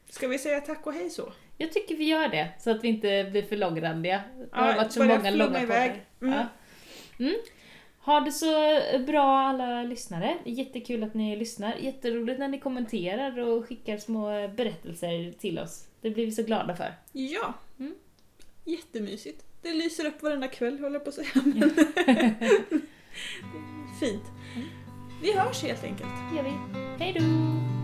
Ska 0.09 0.27
vi 0.27 0.39
säga 0.39 0.61
tack 0.61 0.87
och 0.87 0.93
hej 0.93 1.09
så? 1.09 1.33
Jag 1.57 1.71
tycker 1.71 1.95
vi 1.95 2.03
gör 2.03 2.27
det, 2.27 2.49
så 2.59 2.71
att 2.71 2.83
vi 2.83 2.87
inte 2.87 3.27
blir 3.31 3.43
för 3.43 3.55
långrandiga. 3.55 4.23
Det 4.37 4.47
har 4.51 4.69
Ja, 4.69 4.75
varit 4.77 4.91
så 4.91 5.03
många 5.03 5.31
långa 5.31 5.61
iväg. 5.61 6.01
Mm. 6.21 6.33
Ja. 6.33 6.45
Mm. 7.25 7.35
Ha 7.99 8.19
det 8.19 8.31
så 8.31 8.79
bra 9.07 9.39
alla 9.39 9.83
lyssnare. 9.83 10.37
Jättekul 10.45 11.03
att 11.03 11.13
ni 11.13 11.35
lyssnar. 11.35 11.75
Jätteroligt 11.75 12.39
när 12.39 12.47
ni 12.47 12.59
kommenterar 12.59 13.39
och 13.39 13.67
skickar 13.67 13.97
små 13.97 14.47
berättelser 14.47 15.31
till 15.39 15.59
oss. 15.59 15.87
Det 16.01 16.09
blir 16.09 16.25
vi 16.25 16.31
så 16.31 16.43
glada 16.43 16.75
för. 16.75 16.93
Ja. 17.11 17.53
Mm. 17.79 17.95
Jättemysigt. 18.65 19.45
Det 19.61 19.73
lyser 19.73 20.05
upp 20.05 20.23
varenda 20.23 20.47
kväll 20.47 20.79
höll 20.79 20.93
jag 20.93 21.03
på 21.03 21.09
att 21.09 21.15
säga. 21.15 21.27
Men 21.33 21.69
Fint. 23.99 24.23
Mm. 24.55 24.67
Vi 25.21 25.33
hörs 25.33 25.63
helt 25.63 25.83
enkelt. 25.83 26.09
Det 26.31 26.37
gör 26.37 26.43
vi. 26.43 26.53
Hej 27.03 27.13
då! 27.13 27.76